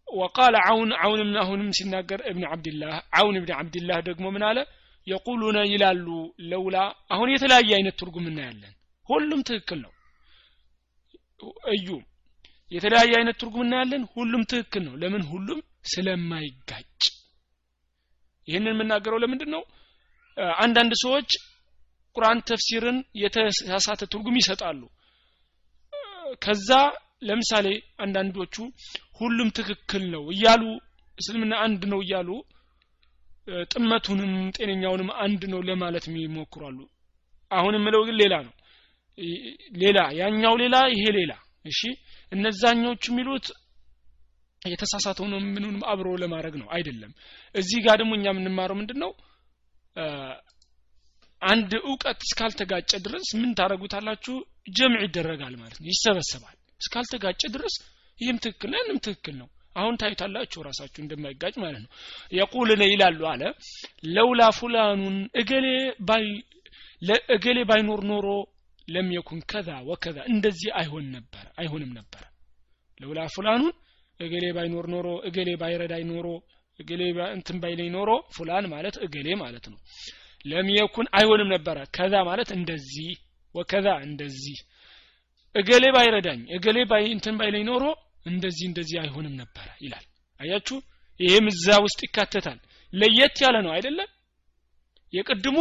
ወቃለ 0.07 0.55
አውን 0.69 0.89
አሁንም 1.03 1.29
አሁንም 1.43 1.69
ሲናገር 1.77 2.19
እብን 2.29 2.43
አብድላህ 2.49 2.95
አውን 3.19 3.35
እብን 3.39 3.51
አብድላህ 3.57 3.99
ደግሞ 4.09 4.25
ምን 4.35 4.43
አለ? 4.49 4.57
የቁሉነ 5.07 5.57
ይላሉ 5.71 6.07
ለውላ 6.49 6.77
አሁን 7.09 7.29
የተለያየ 7.33 7.71
አይነት 7.77 7.95
ትርጉም 8.01 8.25
እናያለን። 8.29 8.73
ሁሉም 9.09 9.39
ትክክል 9.49 9.79
ነው። 9.85 9.93
እዩ 11.73 11.87
የተለያየ 12.71 13.13
አይነት 13.19 13.37
ትርጉም 13.41 13.63
እናያለን። 13.65 14.03
ሁሉም 14.13 14.43
ትክክል 14.51 14.83
ነው። 14.87 14.93
ለምን? 15.01 15.23
ሁሉም 15.31 15.59
ስለማይጋጭ። 15.91 17.01
ይህንን 18.47 18.73
የምናገረው 18.73 19.19
ለምንድን 19.23 19.51
ነው 19.55 19.63
አንዳንድ 20.57 20.93
ሰዎች 21.03 21.29
ቁርአን 22.15 22.39
ተፍሲርን 22.49 22.97
የተሳሳተ 23.21 24.01
ትርጉም 24.11 24.37
ይሰጣሉ። 24.41 24.81
ከዛ 26.43 26.69
ለምሳሌ 27.23 27.67
አንዳንዶቹ 27.99 28.55
ሁሉም 29.19 29.49
ትክክል 29.57 30.03
ነው 30.13 30.23
እያሉ 30.33 30.63
እስልምና 31.17 31.53
አንድ 31.65 31.81
ነው 31.91 31.99
እያሉ 32.05 32.29
ጥመቱንም 33.71 34.33
ጤነኛውንም 34.57 35.09
አንድ 35.23 35.41
ነው 35.53 35.61
ለማለት 35.69 36.05
የሚሞክሯሉ 36.09 36.77
አሁን 37.51 37.73
የምለው 37.77 38.01
ግን 38.07 38.15
ሌላ 38.21 38.35
ነው። 38.45 38.53
ሌላ 39.81 39.99
ያኛው 40.19 40.53
ሌላ 40.61 40.75
ይሄ 40.93 41.03
ሌላ። 41.17 41.31
እሺ? 41.65 41.79
እነዛኞቹ 42.31 43.03
የሚሉት 43.11 43.45
የተሳሳተው 44.61 45.25
ነው 45.31 45.39
ምኑንም 45.47 45.83
አብሮ 45.91 46.09
ለማድረግ 46.21 46.55
ነው። 46.61 46.67
አይደለም። 46.75 47.11
እዚህ 47.55 47.79
ጋር 47.85 47.95
ደግሞ 48.01 48.11
እኛ 48.17 48.25
የምንማረው 48.31 48.77
ምንድን 48.79 48.99
ነው 49.03 49.11
አንድ 51.43 51.71
እውቀት 51.83 52.19
እስካልተጋጨ 52.25 52.91
ድረስ 53.05 53.27
ምን 53.39 53.51
ታደረጉታላችሁ 53.59 54.35
ጀምዕ 54.75 55.01
ይደረጋል 55.05 55.55
ማለት 55.61 55.77
ነው። 55.79 55.87
ይሰበሰባል። 55.91 56.55
እስካልተጋጨ 56.81 57.41
ድረስ 57.55 57.75
ይህም 58.17 58.37
ትክክል 58.43 58.71
ያንም 58.77 58.97
ትክክል 59.05 59.35
ነው። 59.41 59.49
አሁን 59.75 59.95
ታዩታላችሁ 60.01 60.59
ራሳችሁ 60.67 60.99
እንደማይጋጭ 61.03 61.53
ማለት 61.63 61.81
ነው። 61.83 61.91
የቁልነ 62.31 62.83
ይላሉ 62.91 63.21
አለ 63.31 63.43
ለውላ 64.15 64.41
ፉላኑን 64.57 65.15
እገሌ 65.41 65.67
ባይ 66.09 66.25
እገሌ 67.35 67.59
ባይኖር 67.69 68.01
ኖሮ 68.11 68.27
ለም 68.87 69.09
ከዛ 69.51 69.69
ወከዛ 69.89 70.17
እንደዚህ 70.31 70.69
አይሆን 70.79 71.05
ነበር 71.15 71.45
አይሆንም 71.61 71.91
ነበር። 71.99 72.23
ለውላ 72.99 73.21
ፉላኑን 73.35 73.73
እገሌ 74.19 74.45
ባይኖር 74.57 74.85
ኖሮ 74.93 75.07
እገሌ 75.27 75.49
ባይረዳይ 75.61 76.03
ኖሮ 76.11 76.27
እገሌ 76.79 77.01
እንትን 77.35 77.57
ባይለኝ 77.63 77.89
ኖሮ 77.95 78.11
ፉላን 78.35 78.65
ማለት 78.73 78.95
እገሌ 79.05 79.27
ማለት 79.41 79.65
ነው 79.71 79.79
ለም 80.45 80.67
የኩን 80.75 81.07
አይሆንም 81.17 81.49
ነበረ። 81.55 81.77
ከዛ 81.95 82.13
ማለት 82.29 82.49
እንደዚህ 82.57 83.11
ወከዛ 83.55 83.87
እንደዚህ። 84.07 84.57
እገሌ 85.55 85.85
ባይረዳኝ 85.95 86.41
እገሌ 86.55 86.77
እንትን 87.11 87.35
ባይለኝ 87.39 87.63
ኖሮ 87.69 87.83
እንደዚህ 88.25 88.65
እንደዚህ 88.69 88.97
አይሆንም 89.03 89.33
ነበረ 89.41 89.67
ይላል። 89.83 90.05
አያችሁ? 90.39 90.77
ይሄም 91.19 91.45
እዛ 91.51 91.67
ውስጥ 91.85 91.99
ይካተታል። 92.05 92.59
ለየት 92.93 93.37
ያለ 93.43 93.55
ነው 93.65 93.71
አይደለም 93.75 94.09
የቅድሙ 95.13 95.57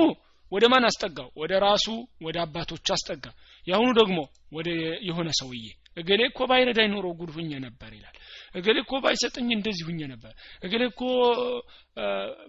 ወደ 0.53 0.65
ማን 0.73 0.85
አስጠጋው? 0.89 1.29
ወደ 1.37 1.53
ራሱ 1.65 1.87
ወደ 2.27 2.37
አባቶች 2.45 2.87
አስጠጋ። 2.95 3.25
የአሁኑ 3.67 3.91
ደግሞ 4.01 4.19
ወደ 4.53 4.69
የሆነ 5.09 5.29
ሰውዬ 5.41 5.65
እገሌ 5.97 6.21
እኮ 6.31 6.41
ባይረዳኝ 6.51 6.89
ኖሮ 6.93 7.07
ጉድ 7.19 7.31
ሁኜ 7.37 7.51
ነበር 7.65 7.91
ይላል። 7.97 8.17
እገሌ 8.55 8.77
እኮ 8.85 8.93
ባይሰጠኝ 9.05 9.49
እንደዚህ 9.57 9.85
ሁኜ 9.89 10.01
ነበር። 10.13 10.33
እገሌ 10.63 10.83
እኮ 10.93 11.03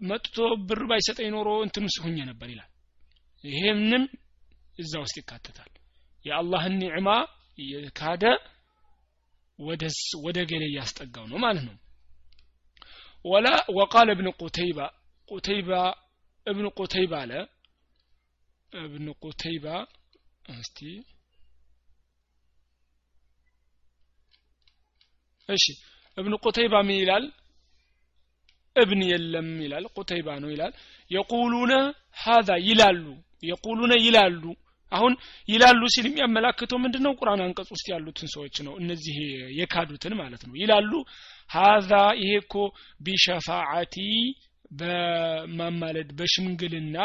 መጥቶ 0.10 0.36
ብር 0.70 0.82
ባይሰጠኝ 0.92 1.30
ኖሮ 1.36 1.50
እንትንስ 1.66 1.96
ሁኜ 2.06 2.18
ነበር 2.32 2.50
ይላል። 2.54 2.70
ይሄንም 3.44 4.04
እዛ 4.80 4.94
ውስጥ 5.04 5.16
ይካተታል። 5.22 5.72
የአላህን 6.26 6.76
ኒዕማ 6.82 7.10
ካደ 7.98 8.24
ወደ 10.26 10.38
ገሌ 10.52 10.64
እያስጠጋው 10.70 11.26
ነው 11.32 11.38
ማለት 11.38 11.64
ነው። 11.68 11.76
ወላ 13.26 13.48
ወቃለ 13.78 14.10
እብን 14.16 14.28
ቁተይባ 14.42 14.80
ቁተይባ 15.30 15.72
እብን 16.48 16.66
ቁተይባ 16.80 17.14
አለ። 17.22 17.34
እብን 18.72 19.08
ቁተይባ 19.24 19.66
እስቲ 20.56 20.80
እሺ 25.50 25.66
እብን 26.18 26.34
ቁተይባ 26.44 26.74
ምን 26.88 26.98
ይላል? 27.02 27.26
እብን 28.76 29.02
የለም 29.10 29.50
ይላል 29.64 29.86
ቁተይባ 29.96 30.28
ነው 30.44 30.50
ይላል። 30.54 30.74
የቁሉነ 31.12 31.72
ሀዛ 32.18 32.50
ይላሉ 32.68 33.06
የቁሉነ 33.44 33.94
ይላሉ። 34.06 34.44
አሁን 34.92 35.14
ይላሉ 35.50 35.82
ሲል 35.94 36.06
የሚያመላክተው 36.08 36.78
ምንድነው? 36.82 37.14
ቁርአን 37.20 37.42
አንቀጽ 37.46 37.70
ውስጥ 37.76 37.86
ያሉትን 37.94 38.28
ሰዎች 38.36 38.56
ነው 38.68 38.74
እነዚህ 38.82 39.16
የካዱትን 39.60 40.14
ማለት 40.20 40.42
ነው። 40.48 40.56
ይላሉ 40.62 40.92
ሀዛ 41.50 41.92
ይሄ 42.22 42.32
እኮ 42.44 42.54
ቢሸፋዓቲ 43.02 43.96
በማማለድ 44.80 46.10
በሽምግልና 46.20 46.98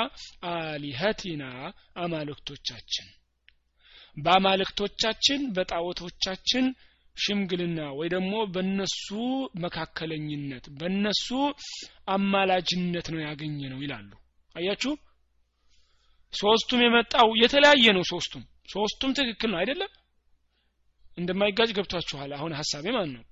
አሊሀቲና 0.52 1.44
አማልክቶቻችን። 2.02 3.08
በአማልክቶቻችን 4.16 5.40
በጣዖቶቻችን 5.56 6.64
ሽምግልና 7.18 7.80
ወይ 7.98 8.08
ደግሞ 8.14 8.34
በነሱ 8.54 9.06
መካከለኝነት 9.64 10.64
በነሱ 10.80 11.26
አማላጅነት 12.08 13.06
ነው 13.14 13.20
ያገኘ 13.26 13.60
ነው 13.72 13.80
ይላሉ። 13.84 14.10
አያችሁ? 14.54 14.92
ሶስቱም 16.32 16.80
የመጣው 16.84 17.28
የተለያየ 17.42 17.86
ነው። 17.96 18.04
ሶስቱም 18.10 18.42
ሶስቱም 18.68 19.10
ትክክል 19.18 19.50
ነው 19.52 19.58
አይደለም 19.60 19.90
እንደማይጋጭ 21.18 21.70
ገብቷችኋል። 21.76 22.30
አሁን 22.36 22.52
ሀሳቤ 22.58 22.86
ማን 22.96 23.10
ነው። 23.16 23.24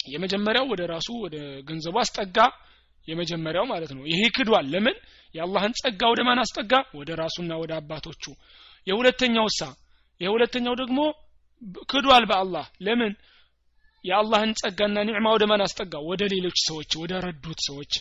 የመጀመሪያው 0.00 0.66
ወደ 0.72 0.82
ራሱ 0.92 1.08
ወደ 1.24 1.36
ገንዘቡ 1.68 1.96
አስጠጋ። 2.02 2.38
የመጀመሪያው 3.08 3.64
ማለት 3.64 3.90
ነው 3.96 4.02
ይሄ 4.10 4.22
ክዷል። 4.36 4.66
ለምን? 4.72 4.96
የአላህን 5.34 5.72
ጸጋ 5.80 6.00
ወደ 6.12 6.20
ማን 6.28 6.40
አስጠጋ? 6.44 6.72
ወደ 6.98 7.10
ራሱና 7.22 7.50
ወደ 7.62 7.72
አባቶቹ። 7.78 8.24
የሁለተኛው 8.86 9.48
ሳ 9.50 9.62
የሁለተኛው 10.20 10.74
ደግሞ 10.82 10.98
ክዷል 11.91 12.23
በአላህ 12.29 12.65
ለምን 12.85 13.13
የአላህን 14.05 14.51
ጸጋና 14.61 14.97
ኒዕማ 15.09 15.27
ወደ 15.35 15.43
ማን 15.51 15.61
አስጠጋ 15.65 15.93
ወደ 16.09 16.23
ሌሎች 16.33 16.57
ሰዎች 16.67 16.91
ወደ 17.01 17.13
ረዱት 17.25 17.59
ሰዎች 17.67 17.93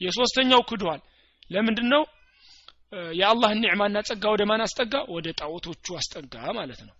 የሶስተኛው 0.00 0.62
ክዷል 0.70 1.00
ለምንድን 1.50 1.88
ነው 1.94 2.02
የአላህን 3.20 3.60
ኒዕማና 3.64 3.98
ጸጋ 4.08 4.24
ወደ 4.34 4.42
ማን 4.50 4.62
አስጠጋ 4.66 4.94
ወደ 5.16 5.28
ጣዖቶቹ 5.40 5.94
አስጠጋ 6.00 6.34
ማለት 6.58 6.80
ነው 6.88 6.94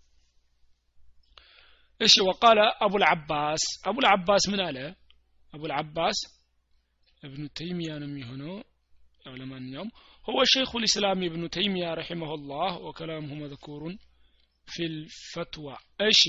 እሺ 2.01 2.15
ወቃለ 2.29 2.61
አቡልዓባስ 2.85 3.65
አቡልዓባስ 3.91 4.45
ምን 4.53 4.63
አለ 4.67 4.79
አቡልዓባስ 5.53 6.19
እብኑ 7.23 7.43
ተይሚያ 7.59 7.91
ነው 8.03 8.09
የሚሆነው 8.11 8.55
ያው 9.27 9.35
ለማንኛውም 9.41 9.91
هو 10.25 10.39
شيخ 10.47 10.71
الإسلام 10.77 11.19
ابن 11.23 11.43
تيمية 11.51 11.95
رحمه 11.95 12.31
الله 12.35 12.71
وكلامه 12.79 13.35
مذكور 13.35 13.83
في 14.68 14.96
الفتوى 15.28 15.68
እሺ 16.08 16.22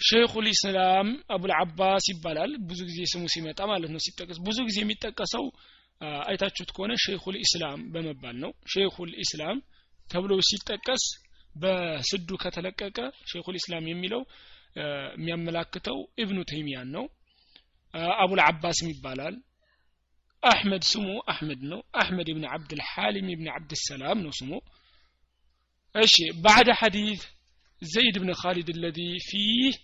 ሸይኹል 0.00 0.46
ኢስላም 0.50 1.06
አቡል 1.34 1.52
አባስ 1.56 2.04
ይባላል። 2.12 2.50
ብዙ 2.68 2.80
ጊዜ 2.88 3.00
ስሙ 3.12 3.24
ሲመጣ 3.34 3.60
ማለት 3.70 3.90
ነው 3.94 4.00
ሲጠቀስ 4.04 4.38
ብዙ 4.46 4.58
ጊዜ 4.68 4.78
የሚጠቀሰው 4.82 5.44
አይታችሁት 6.28 6.70
ከሆነ 6.74 6.92
ሸይኹል 7.04 7.36
ኢስላም 7.44 7.80
በመባል 7.94 8.36
ነው። 8.44 8.52
ሸይኹል 8.72 9.10
ኢስላም 9.24 9.58
ተብሎ 10.06 10.32
ሲጠቀስ 10.50 11.04
በስዱ 11.56 12.28
ከተለቀቀ 12.42 12.98
ሸይኹል 13.30 13.56
ኢስላም 13.60 13.84
የሚለው 13.90 14.22
የሚያመላክተው 15.16 15.98
ኢብኑ 16.22 16.38
ተይሚያን 16.50 16.88
ነው። 16.96 17.04
አቡል 18.22 18.40
አባስም 18.46 18.88
ይባላል። 18.92 19.36
አሕመድ 20.42 20.84
ስሙ 20.90 21.06
አሕመድ 21.32 21.62
ነው። 21.70 21.80
አሕመድ 22.00 22.28
ብን 22.36 22.44
ዓብድልሓሊም 22.52 23.28
ብን 23.32 23.48
ዓብድሰላም 23.54 24.18
ነው 24.24 24.32
ስሙ። 24.38 24.50
እሺ 25.94 26.14
بعد 26.44 26.70
حديث 26.80 27.22
زيد 27.82 28.16
بن 28.22 28.30
خالد 28.40 28.68
الذي 28.82 28.98
فيه 29.28 29.74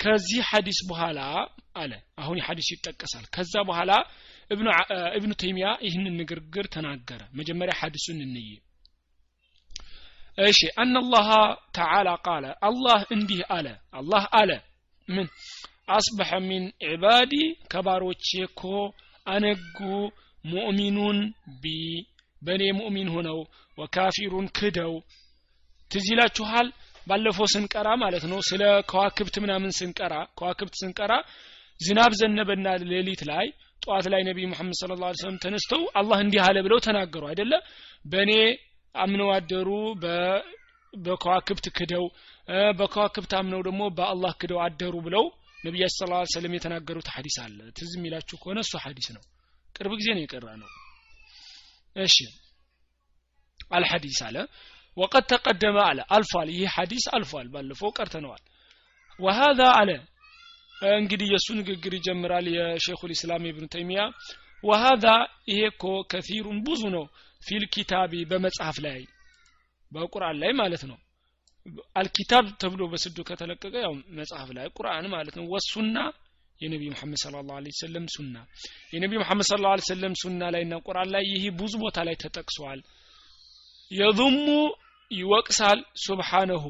ከዚህ 0.00 0.40
ሐዲስ 0.48 0.78
በኋላ 0.88 1.20
አለ። 1.76 1.92
አሁን 2.22 2.38
ሐዲስ 2.46 2.68
ይጠቀሳል። 2.74 3.24
ከዛ 3.34 3.54
በኋላ 3.68 3.92
እብኑ 5.16 5.30
ተይሚያ 5.40 5.68
ይህንን 5.86 6.14
ንግግር 6.20 6.66
ተናገረ። 6.74 7.20
መጀመሪያ 7.38 7.74
ሐዲሱን 7.80 8.18
እንይ። 8.26 8.48
እሺ 10.44 10.60
أن 10.82 11.00
الله 11.00 11.28
تعالى 11.76 12.08
قال 12.26 12.46
አላህ 12.68 12.98
እንዲህ 13.14 13.40
አለ። 13.56 13.66
አላህ 13.92 14.24
አለ። 14.40 14.50
ምን? 15.08 15.26
أصبح 15.88 16.30
من 16.46 16.64
عبادي 16.86 17.32
ከባሮቼ 17.72 18.26
እኮ 18.46 18.62
አነጉ 19.26 19.78
مؤمن 20.44 21.18
بي 21.62 21.64
በእኔ 22.42 22.62
ሙእሚን 22.78 23.08
ሆነው 23.14 23.38
وكافر 23.78 24.46
ክደው 24.58 24.94
ትዝ 25.90 26.08
ባለፈው 27.06 27.46
ስንቀራ 27.52 27.88
ማለት 28.02 28.24
ነው 28.30 28.38
ስለ 28.48 28.62
ከዋክብት 28.90 29.36
ምናምን 29.42 29.70
ስንቀራ 29.78 30.14
ከዋክብት 30.38 30.74
ስንቀራ 30.80 31.12
ዝናብ 31.80 32.12
ዘነበና 32.20 32.68
ሌሊት 32.92 33.22
ላይ 33.30 33.46
ጠዋት 33.82 34.06
ላይ 34.12 34.22
ነቢይ 34.28 34.46
ሙሐመድ 34.52 34.76
ስለ 34.80 34.92
ላ 35.02 35.10
ሰለም 35.20 35.36
ተነስተው 35.44 35.82
አላህ 36.00 36.18
እንዲህ 36.24 36.40
አለ 36.46 36.56
ብለው 36.66 36.78
ተናገሩ 36.86 37.22
አይደለ? 37.30 37.52
በእኔ 38.04 38.32
አምነው 38.94 39.28
አደሩ 39.36 39.68
በከዋክብት 40.92 41.66
ክደው 41.78 42.04
በከዋክብት 42.78 43.32
አምነው 43.40 43.60
ደግሞ 43.68 43.82
በአላህ 43.98 44.32
ክደው 44.40 44.60
አደሩ 44.66 44.94
ብለው 45.06 45.24
ነቢያችን 45.64 45.98
ስለ 46.00 46.22
ሰለም 46.34 46.56
የተናገሩት 46.56 47.08
ሀዲስ 47.14 47.36
አለ። 47.44 47.58
ትዝ 47.78 47.92
የሚላችሁ 47.98 48.36
ከሆነ 48.42 48.58
እሱ 48.66 48.74
ሀዲስ 48.84 49.08
ነው። 49.16 49.24
ቅርብ 49.74 49.94
ጊዜ 50.00 50.08
ነው 50.16 50.22
የቀራ 50.24 50.48
ነው 50.62 50.68
እሺ። 51.96 52.16
አልሐዲስ 53.70 54.18
አለ። 54.26 54.36
ወቀድ 54.96 55.24
ተቀደመ 55.30 55.76
አለ። 55.86 55.98
አልፏል። 56.14 56.48
ይህ 56.54 56.68
ሐዲስ 56.74 57.04
አልፏል። 57.16 57.46
ባለፈው 57.54 57.90
ቀርተነዋል። 57.96 58.42
ወሃዛ 59.20 59.60
አለ። 59.78 59.90
እንግዲህ 60.96 61.28
የእሱ 61.32 61.48
ንግግር 61.58 61.92
ይጀምራል 61.96 62.46
የሼኹ 62.54 63.00
ልእስላም 63.10 63.46
ኢብኑ 63.50 63.64
ተይሚያ። 63.74 64.00
ወሃዛ 64.64 65.06
ይሄ 65.50 65.60
እኮ 65.72 65.82
ከፊሩን 66.10 66.58
ብዙ 66.66 66.82
ነው 66.94 67.04
ፊልኪታቢ 67.42 68.12
በመጽሐፍ 68.30 68.76
ላይ 68.86 69.00
በቁርአን 69.92 70.36
ላይ 70.42 70.52
ማለት 70.60 70.82
ነው። 70.90 70.98
አልኪታብ 71.96 72.44
ተብሎ 72.60 72.82
በስዱ 72.90 73.18
ከተለቀቀ 73.28 73.74
ያው 73.84 73.94
መጽሐፍ 74.18 74.48
ላይ 74.56 74.66
ቁርአን 74.76 75.06
ማለት 75.14 75.34
ነው። 75.38 75.44
ወሱና 75.52 75.96
የነቢ 76.60 76.82
መሐመድ 76.92 77.18
ስለ 77.22 77.34
ላሁ 77.48 77.72
ሰለም 77.80 78.06
ሱና። 78.14 78.34
የነቢ 78.92 79.12
መሐመድ 79.22 79.46
ስለ 79.48 79.58
ላሁ 79.64 79.84
ሰለም 79.88 80.14
ሱና 80.22 80.42
ላይ 80.54 80.62
እና 80.66 80.74
ቁርአን 80.86 81.08
ላይ 81.14 81.24
ይህ 81.32 81.44
ብዙ 81.58 81.72
ቦታ 81.82 82.04
ላይ 82.08 82.16
ተጠቅሷል። 82.22 82.80
የዙሙ 83.90 84.46
ይወቅሳል 85.10 85.80
ሱብሓነሁ። 86.04 86.64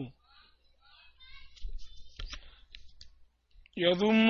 የዙሙ 3.76 4.28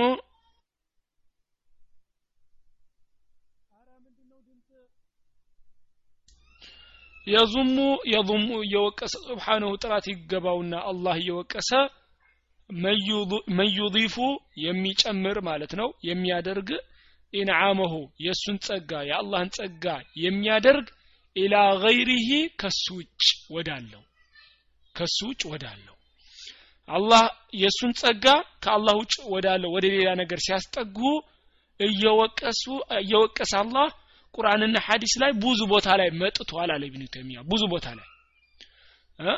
የዙሙ 7.27 7.77
የዙሙ 8.11 8.49
እየወቀሰ 8.65 9.15
ስብሓነሁ 9.25 9.71
ጥራት 9.83 10.05
ይገባውና 10.11 10.75
አላህ 10.91 11.15
እየወቀሰ 11.23 11.71
መዩዲፉ 13.59 14.17
የሚጨምር 14.63 15.39
ማለት 15.49 15.73
ነው። 15.81 15.89
የሚያደርግ 16.09 16.71
ኢንዓመሁ 17.33 17.93
የእሱን 18.25 18.57
ጸጋ 18.67 18.91
የአላህን 19.09 19.51
ጸጋ 19.57 19.85
የሚያደርግ 20.23 20.87
ኢላ 21.37 21.55
ገይሪሂ 21.83 22.29
ከሱ 22.61 22.85
ውጭ 22.99 23.25
ወዳለው 23.55 24.03
ከሱ 24.95 25.19
ውጭ 25.31 25.43
ወዳለው። 25.53 25.93
አላህ 26.89 27.23
የእሱን 27.61 27.93
ጸጋ 28.01 28.27
ከአላህ 28.65 28.95
ውጭ 29.01 29.15
ወዳለው 29.33 29.71
ወደ 29.77 29.87
ሌላ 29.95 30.09
ነገር 30.21 30.41
ሲያስጠጉ 30.45 30.99
እየወቀሱ 31.81 32.65
እየወቀሰ 32.99 33.53
አላህ 33.63 33.89
ቁርአንና 34.35 34.77
ሐዲስ 34.87 35.15
ላይ 35.23 35.31
ብዙ 35.43 35.61
ቦታ 35.73 35.89
ላይ 36.01 36.09
መጥቷል 36.21 36.71
አለ 36.75 36.83
ኢብኑ 36.89 37.03
ተይሚያ። 37.15 37.39
ብዙ 37.51 37.63
ቦታ 37.73 37.87
ላይ 37.99 38.07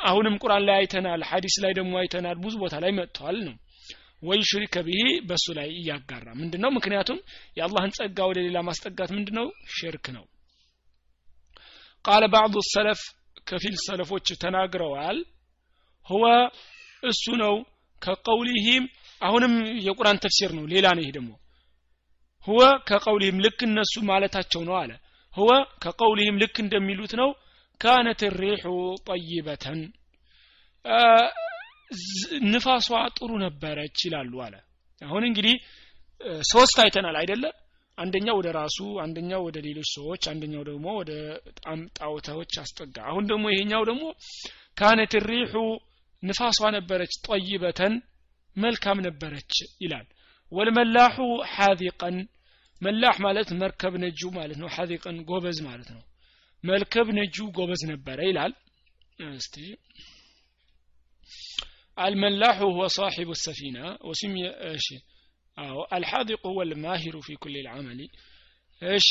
አሁንም 0.03 0.35
ቁርአን 0.43 0.62
ላይ 0.68 0.76
አይተናል 0.81 1.22
ሐዲስ 1.31 1.57
ላይ 1.64 1.72
ደግሞ 1.79 1.93
አይተናል 2.01 2.37
ብዙ 2.45 2.55
ቦታ 2.62 2.74
ላይ 2.85 2.93
መጥቷል 2.99 3.37
ነው። 3.47 3.57
ወይ 4.22 4.41
ሽሪከ 4.43 4.76
ብሄ 4.87 5.01
በሱ 5.29 5.47
ላይ 5.59 5.68
እያጋራ። 5.76 6.26
ምንድነው? 6.41 6.70
ምክንያቱም 6.70 7.18
የአላህን 7.59 7.93
ጸጋ 7.97 8.18
ወደ 8.31 8.39
ሌላ 8.47 8.59
ማስጠጋት 8.68 9.11
ምንድነው? 9.16 9.47
ሽርክ 9.74 10.07
ነው። 10.16 10.24
ቃለ 12.05 12.24
ባዕዱ 12.33 12.55
ሰለፍ 12.72 13.01
ከፊል 13.49 13.76
ሰለፎች 13.87 14.29
ተናግረዋል። 14.43 15.18
ሁወ 16.07 16.24
እሱ 17.03 17.24
ነው። 17.43 17.55
ከቀውሊሂም 18.03 18.85
አሁንም 19.20 19.53
የቁርአን 19.87 20.20
ተፍሲር 20.24 20.51
ነው 20.59 20.64
ሌላ 20.72 20.87
ነው 20.97 21.03
ይሄ 21.05 21.11
ደግሞ። 21.16 21.31
ሁወ 22.47 22.61
ከቀውሊህም 22.89 23.39
ልክ 23.45 23.61
እነሱ 23.66 23.95
ማለታቸው 24.11 24.62
ነው 24.68 24.74
አለ። 24.81 24.93
ሁወ 25.35 25.51
ከቀውሊህም 25.85 26.37
ልክ 26.43 26.57
እንደሚሉት 26.64 27.12
ነው 27.20 27.31
ካነት 27.81 28.20
ሪሑ 28.41 28.64
ጠይበተን 29.09 29.81
ንፋሷ 32.53 32.87
ጥሩ 33.16 33.31
ነበረች 33.45 33.99
ይላሉ 34.07 34.33
አለ። 34.47 34.55
አሁን 35.03 35.22
እንግዲህ 35.29 35.55
ሶስት 36.51 36.76
አይተናል 36.85 37.16
አይደለ? 37.20 37.45
አንደኛው 37.99 38.37
ወደ 38.41 38.49
ራሱ 38.59 38.79
አንደኛው 39.05 39.41
ወደ 39.47 39.59
ሌሎች 39.66 39.89
ሰዎች 39.97 40.22
አንደኛው 40.33 40.62
ደግሞ 40.68 40.87
ወደ 41.01 41.12
ጣውታዎች 41.99 42.53
አስጠጋ። 42.62 42.97
አሁን 43.11 43.24
ደግሞ 43.31 43.45
ይሄኛው 43.55 43.83
ደግሞ 43.91 44.05
ካነት 44.76 45.14
ሪሑ 45.29 45.55
ንፋሷ 46.22 46.70
ነበረች 46.76 47.12
ጠይበተን 47.26 47.95
መልካም 48.57 48.99
ነበረች 49.07 49.53
ይላል። 49.83 50.07
ወልመላሑ 50.53 51.16
ሓዚቀን 51.55 52.16
መላሕ 52.83 53.16
ማለት 53.26 53.49
መርከብ 53.61 53.95
ነጁ 54.05 54.21
ማለት 54.38 54.59
ነው። 54.63 54.68
ሓዚቀን 54.76 55.17
ጎበዝ 55.30 55.59
ማለት 55.68 55.88
ነው 55.95 56.03
መልከብ 56.63 57.08
ነጁ 57.20 57.38
ጎበዝ 57.58 57.82
ነበረ 57.93 58.20
ይላል 58.32 58.54
እስቲ 59.39 59.55
الملاح 61.97 62.55
هو 62.62 62.88
صاحب 63.00 63.30
السفينة 63.30 63.86
وسمي 64.01 64.43
ايش 64.67 64.88
أو 65.58 65.78
الحاذق 65.93 66.47
هو 66.47 66.62
الماهر 66.62 67.16
في 67.21 67.34
كل 67.36 67.55
العمل 67.58 68.00
ايش 68.82 69.08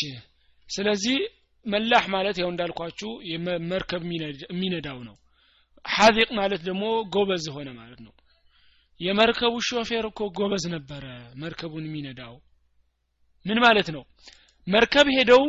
ስለዚህ 0.68 1.18
መላህ 1.66 2.02
ማለት 2.14 2.36
ያው 2.42 2.48
እንዳልኳችሁ 2.52 3.10
መርከብ 3.70 4.02
የሚነዳው 4.52 4.98
ነው 5.08 5.16
ሐዚቅ 5.84 6.28
ማለት 6.40 6.60
ደግሞ 6.68 6.84
ጎበዝ 7.14 7.44
ሆነ 7.56 7.68
ማለት 7.80 8.00
ነው 8.06 8.12
የመርከቡ 9.00 9.54
ሾፌር 9.68 10.04
እኮ 10.10 10.20
ጎበዝ 10.38 10.64
ነበረ 10.74 11.04
መርከቡን 11.42 11.84
የሚነዳው 11.88 12.34
ምን 13.46 13.58
ማለት 13.66 13.88
ነው 13.96 14.02
መርከብ 14.66 15.06
ሄደው 15.16 15.42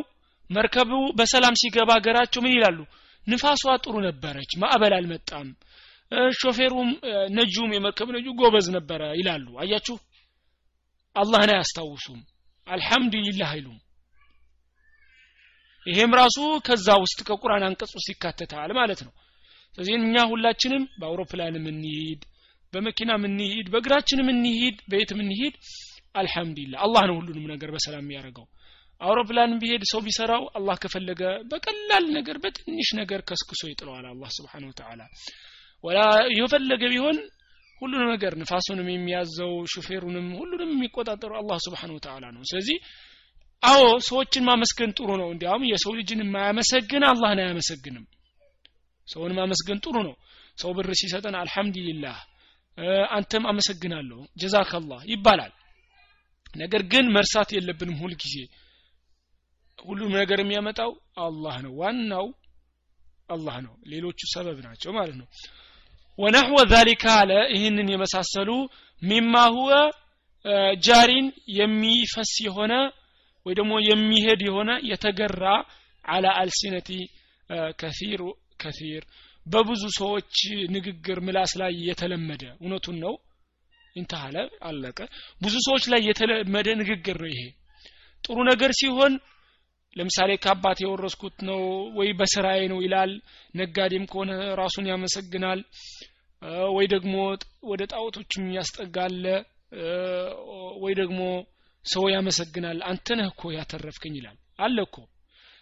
መርከቡ 0.50 0.90
በሰላም 1.18 1.54
ሲገባ 1.60 1.90
ሀገራቸው 1.98 2.40
ምን 2.44 2.54
ይላሉ? 2.54 2.78
ንፋሷ 3.26 3.62
ጥሩ 3.84 3.94
ነበረች 4.06 4.50
ማዕበል 4.60 4.92
አልመጣም 4.98 5.48
ሾፌሩም 6.38 6.90
ነጁም 7.36 7.70
የመርከብ 7.74 8.08
ነጁ 8.16 8.26
ጎበዝ 8.40 8.66
ነበረ 8.76 9.02
ይላሉ። 9.18 9.46
አያችሁ? 9.62 9.96
አላህን 11.16 11.50
አያስታውሱም። 11.54 12.20
አልሐምዱሊላህ 12.66 13.50
አይሉም። 13.54 13.78
ይሄም 15.86 16.12
ራሱ 16.20 16.36
ከዛ 16.66 16.88
ውስጥ 17.02 17.18
ከቁርአን 17.28 17.64
አንቀጽ 17.68 17.92
ውስጥ 17.98 18.08
ይካተታል 18.12 18.72
ማለት 18.78 19.00
ነው። 19.06 19.12
ስለዚህ 19.78 19.94
እኛ 20.00 20.16
ሁላችንም 20.30 20.82
በአውሮፕላንም 21.00 21.64
እንሂድ 21.72 22.22
በመኪና 22.72 23.10
እንሂድ 23.22 23.66
በእግራችንም 23.72 24.28
እንሂድ 24.32 24.78
በየትም 24.90 25.20
እንሂድ 25.24 25.54
አልሐምዱሊላህ። 26.14 26.80
አላህ 26.86 27.02
ነው 27.10 27.16
ሁሉንም 27.20 27.46
ነገር 27.52 27.70
በሰላም 27.74 28.04
የሚያደርገው 28.04 28.46
አውሮፕላን 29.00 29.52
ቢሄድ 29.62 29.82
ሰው 29.90 30.00
ቢሰራው 30.06 30.44
አላህ 30.58 30.76
ከፈለገ 30.82 31.20
በቀላል 31.50 32.06
ነገር 32.16 32.36
በትንሽ 32.44 32.88
ነገር 33.00 33.20
ከስክሶ 33.28 33.62
ይጥለዋል 33.70 34.06
አላህ 34.12 34.30
ስብሓን 34.36 34.64
ወተዓላ 34.70 35.00
ወላ 35.84 35.98
የፈለገ 36.36 36.82
ቢሆን 36.92 37.18
ሁሉንም 37.82 38.08
ነገር 38.14 38.32
ንፋሱንም 38.40 38.88
የሚያዘው 38.92 39.52
ሹፌሩንም 39.72 40.26
ሁሉንም 40.38 40.70
የሚቆጣጠሩ 40.74 41.32
አላህ 41.40 41.58
ስብሓን 41.66 41.92
ወተዓላ 41.96 42.24
ነው። 42.36 42.42
ስለዚህ 42.50 42.78
አዎ 43.62 43.82
ሰዎችን 44.08 44.46
ማመስገን 44.48 44.90
ጥሩ 44.98 45.08
ነው። 45.20 45.28
እንዲያውም 45.34 45.64
የሰው 45.70 45.92
ልጅን 45.98 46.22
የማያመሰግን 46.24 47.04
አላህን 47.10 47.40
አያመሰግንም 47.44 48.04
ሰውን 49.08 49.32
ማመስገን 49.38 49.78
ጥሩ 49.84 49.96
ነው። 50.08 50.14
ሰው 50.58 50.70
ብር 50.76 50.88
ሲሰጠን 51.00 51.36
አልሐምዱሊላህ 51.40 52.18
አንተም 53.16 53.44
አመሰግናለሁ 53.50 54.18
ጀዛከላህ 54.40 55.00
ይባላል። 55.12 55.52
ነገር 56.54 56.82
ግን 56.92 57.06
መርሳት 57.16 57.50
የለብንም 57.56 57.96
ሁል 58.02 58.12
ጊዜ 58.22 58.34
ሁሉም 59.78 60.10
ነገር 60.18 60.38
የሚያመጣው 60.42 60.90
አላህ 61.20 61.56
ነው። 61.64 61.72
ዋናው 61.80 62.26
አላህ 63.28 63.56
ነው። 63.66 63.74
ሌሎቹ 63.92 64.20
ሰበብ 64.32 64.58
ናቸው 64.66 64.90
ማለት 64.98 65.16
ነው። 65.20 65.26
ወነሕወ 66.18 66.58
ዛሊከ 66.70 67.04
አለ። 67.18 67.32
ይህንን 67.54 67.88
የመሳሰሉ 67.92 68.50
ሚማ 69.02 69.34
ሁወ 69.56 69.72
ጃሪን 70.86 71.26
የሚፈስ 71.58 72.32
የሆነ 72.46 72.72
ወይ 73.46 73.54
ደግሞ 73.58 73.72
የሚሄድ 73.88 74.40
የሆነ 74.46 74.70
የተገራ 74.90 75.44
አላ 76.04 76.26
አልሲነቲ 76.40 76.90
ከሲር 77.80 78.20
ከሲር 78.60 79.02
በብዙ 79.46 79.82
ሰዎች 79.98 80.34
ንግግር 80.74 81.18
ምላስ 81.26 81.52
ላይ 81.60 81.72
የተለመደ 81.88 82.42
እውነቱን 82.56 82.96
ነው። 83.04 83.14
ኢንተሃለ 83.96 84.36
አለቀ። 84.68 84.98
ብዙ 85.42 85.54
ሰዎች 85.66 85.84
ላይ 85.92 86.00
የተለመደ 86.08 86.68
ንግግር 86.80 87.16
ነው 87.22 87.30
ይሄ። 87.32 87.42
ጥሩ 88.24 88.36
ነገር 88.50 88.70
ሲሆን 88.80 89.12
ለምሳሌ 89.96 90.30
ከአባት 90.42 90.78
የወረስኩት 90.82 91.36
ነው 91.48 91.60
ወይ 91.98 92.08
በስራዬ 92.18 92.60
ነው 92.72 92.78
ይላል። 92.84 93.12
ነጋዴም 93.54 94.04
ከሆነ 94.10 94.30
ራሱን 94.60 94.88
ያመሰግናል። 94.90 95.60
ወይ 96.76 96.86
ደግሞ 96.94 97.14
ወደ 97.70 97.82
ጣዖቶችም 97.92 98.44
ያስጠጋለ 98.56 99.24
ወይ 100.82 100.92
ደግሞ 101.00 101.20
ሰው 101.84 102.04
ያመሰግናል። 102.14 102.78
አንተ 102.90 103.16
ነህ 103.18 103.26
እኮ 103.32 103.50
ያተረፍከኝ 103.56 104.14
ይላል። 104.18 104.36
አለ 104.58 104.76
እኮ። 104.86 104.96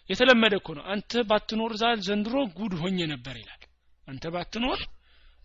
የተለመደ 0.09 0.53
እኮ 0.59 0.69
ነው። 0.77 0.83
አንተ 0.93 1.23
ባትኖር 1.29 1.71
ዘንድሮ 2.07 2.35
ጉድ 2.59 2.73
ሆኘ 2.81 2.99
ነበር 3.13 3.35
ይላል። 3.41 3.63
አንተ 4.07 4.25
ባትኖር 4.35 4.79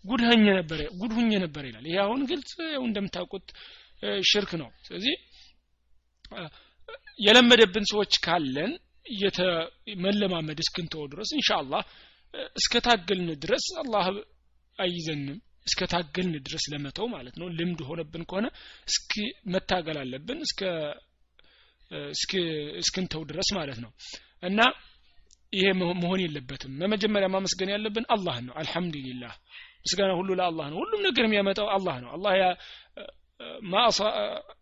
ጉድ 0.04 0.22
ሆኘ 0.28 0.44
ነበር 0.58 0.80
ጉድ 1.00 1.12
ሁኘ 1.18 1.32
ነበር 1.44 1.64
ይላል። 1.68 1.84
ይሄ 1.90 1.96
አሁን 2.04 2.20
ግልጽ 2.30 2.52
እንደምታውቁት 2.82 3.46
ሽርክ 4.30 4.52
ነው። 4.62 4.70
ስለዚህ 4.86 5.14
የለመደብን 7.18 7.86
ሰዎች 7.92 8.12
ካለን 8.24 8.72
መለማመድ 10.02 10.58
እስክንተው 10.64 11.02
ድረስ 11.12 11.30
ኢንሻአላህ 11.36 11.82
እስከታገልን 12.56 13.30
ድረስ 13.42 13.64
አላህ 13.82 14.04
አይዘንም። 14.78 15.38
እስከታገልን 15.66 16.34
ድረስ 16.46 16.64
ለመተው 16.72 17.06
ማለት 17.14 17.34
ነው። 17.40 17.48
ልምድ 17.58 17.80
ሆነብን 17.88 18.22
ከሆነ 18.30 18.46
እስኪ 18.88 19.12
መታገል 19.52 19.98
አለብን። 20.02 20.38
እስከ 20.46 22.32
እስክንተው 22.82 23.22
ድረስ 23.30 23.48
ማለት 23.58 23.78
ነው። 23.84 23.90
እና 24.42 24.60
ይሄ 25.52 25.66
መሆን 26.00 26.20
የለበትም። 26.22 26.72
በመጀመሪያ 26.80 27.28
ማመስገን 27.28 27.72
ያለብን 27.74 28.06
አላህ 28.14 28.36
ነው። 28.46 28.54
አልহামዱሊላህ 28.60 29.34
ምስጋና 29.84 30.12
ሁሉ 30.18 30.30
ለአላህ 30.38 30.66
ነው። 30.72 30.78
ሁሉም 30.82 31.00
ነገር 31.08 31.24
የሚያመጣው 31.26 31.68
አላህ 31.76 31.96
ነው። 32.04 32.10
አላህ 32.16 32.32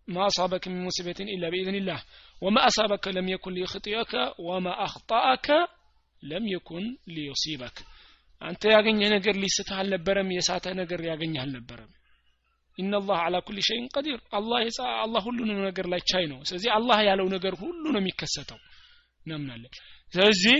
ما 0.07 0.25
أصابك 0.27 0.63
من 0.67 0.79
مصيبة 0.85 1.19
إلا 1.35 1.47
بإذن 1.49 1.75
الله 1.75 1.99
وما 2.41 2.61
أصابك 2.67 3.07
لم 3.07 3.25
يكن 3.29 3.51
ليخطئك 3.53 4.13
وما 4.39 4.73
أخطأك 4.83 5.47
لم 6.23 6.43
يكن 6.47 6.83
ليصيبك 7.07 7.77
አንተ 8.41 8.63
ያገኘህ 8.75 9.09
ነገር 9.15 9.35
ሊስትህ 9.43 9.77
አልነበረም 9.81 10.29
የሳተ 10.35 10.65
ነገር 10.79 10.99
ያገኘህ 11.09 11.41
አልነበረም 11.43 11.91
ኢነላህ 12.77 13.19
አላ 13.25 13.35
ኩል 13.47 13.57
ሸይን 13.67 13.85
ቀዲር 13.95 14.19
አላህ 14.37 14.59
የጻ 14.65 14.79
አላህ 15.03 15.21
ሁሉንም 15.27 15.59
ነገር 15.67 15.85
ላይ 15.93 16.01
ቻይ 16.11 16.25
ነው 16.31 16.39
ስለዚህ 16.49 16.69
አላህ 16.77 16.97
ያለው 17.09 17.27
ነገር 17.35 17.53
ሁሉ 17.61 17.83
ነው 17.93 17.99
የሚከሰተው 18.01 18.59
እናምናለን 19.25 19.71
ስለዚህ 20.13 20.57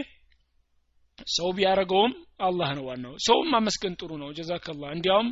ሰው 1.36 1.50
ቢያደረገውም 1.58 2.14
አላህ 2.48 2.70
ነው 2.78 2.86
ዋናው 2.90 3.14
ሰውም 3.28 3.50
ማመስገን 3.56 3.94
ጥሩ 4.02 4.12
ነው 4.24 4.32
ጀዛከላህ 4.40 4.90
እንዲያውም 4.98 5.30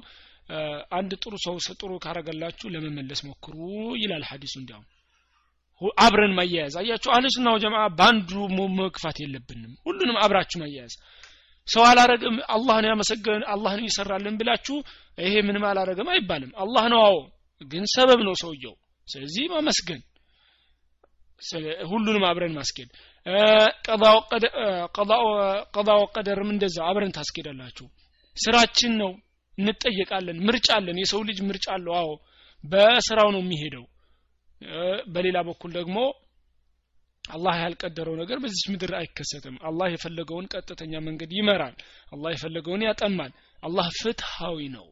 አንድ 0.98 1.10
ጥሩ 1.22 1.34
ሰው 1.44 1.56
ጥሩ 1.74 1.90
ካረገላችሁ 2.04 2.66
ለመመለስ 2.74 3.20
ሞክሩ 3.26 3.56
ይላል 4.02 4.24
ሐዲሱ። 4.28 4.54
እንዲያውም 4.60 4.86
አብረን 6.00 6.32
ማያያዝ 6.38 6.74
አያችሁ 6.80 7.10
አህልሱና 7.14 7.48
ወጀማ 7.56 7.76
በአንዱ 7.98 8.30
መግፋት 8.78 9.18
የለብንም። 9.22 9.72
ሁሉንም 9.86 10.16
አብራችሁ 10.22 10.58
ማያያዝ። 10.62 10.94
ሰው 11.68 11.82
አላረግም 11.88 12.36
አላህን 12.54 12.86
ያመሰገን 12.88 13.42
አላህን 13.52 13.82
ይሰራልን 13.86 14.36
ብላችሁ 14.40 14.76
ይሄ 15.18 15.34
ምንም 15.48 15.64
አላረገም 15.70 16.10
አይባልም። 16.14 16.52
አላህ 16.62 16.84
ነው 16.92 17.00
አዎ 17.04 17.16
ግን 17.70 17.84
ሰበብ 17.94 18.20
ነው 18.28 18.34
ሰውየው። 18.42 18.74
ስለዚህ 19.08 19.44
ማመስገን 19.52 20.00
ሁሉንም 21.90 22.24
አብረን 22.28 22.54
ማስኬድ። 22.56 22.88
ቀዳው 25.76 26.02
ቀደርም 26.16 26.50
እንደዛ 26.54 26.76
አብረን 26.88 27.14
ታስኬዳላችሁ። 27.16 27.86
ስራችን 28.36 28.92
ነው 29.02 29.10
እንጠየቃለን። 29.58 30.38
ምርጫ 30.46 30.68
አለን። 30.78 30.98
የሰው 31.02 31.20
ልጅ 31.28 31.38
ምርጫ 31.48 31.66
አለው። 31.76 31.94
አዎ 32.00 32.10
በስራው 32.64 33.28
ነው 33.34 33.42
የሚሄደው። 33.44 33.84
በሌላ 35.14 35.38
በኩል 35.48 35.70
ደግሞ 35.78 35.98
አላህ 37.24 37.54
ያልቀደረው 37.62 38.14
ነገር 38.20 38.38
በዚች 38.42 38.66
ምድር 38.72 38.92
አይከሰትም። 38.98 39.56
አላህ 39.68 39.86
የፈለገውን 39.92 40.46
ቀጥተኛ 40.52 40.92
መንገድ 41.06 41.30
ይመራል። 41.38 41.74
አላህ 42.12 42.30
የፈለገውን 42.34 42.84
ያጠማል። 42.86 43.32
አላህ 43.62 43.86
ፍትሃዊ 43.98 44.58
ነው። 44.76 44.86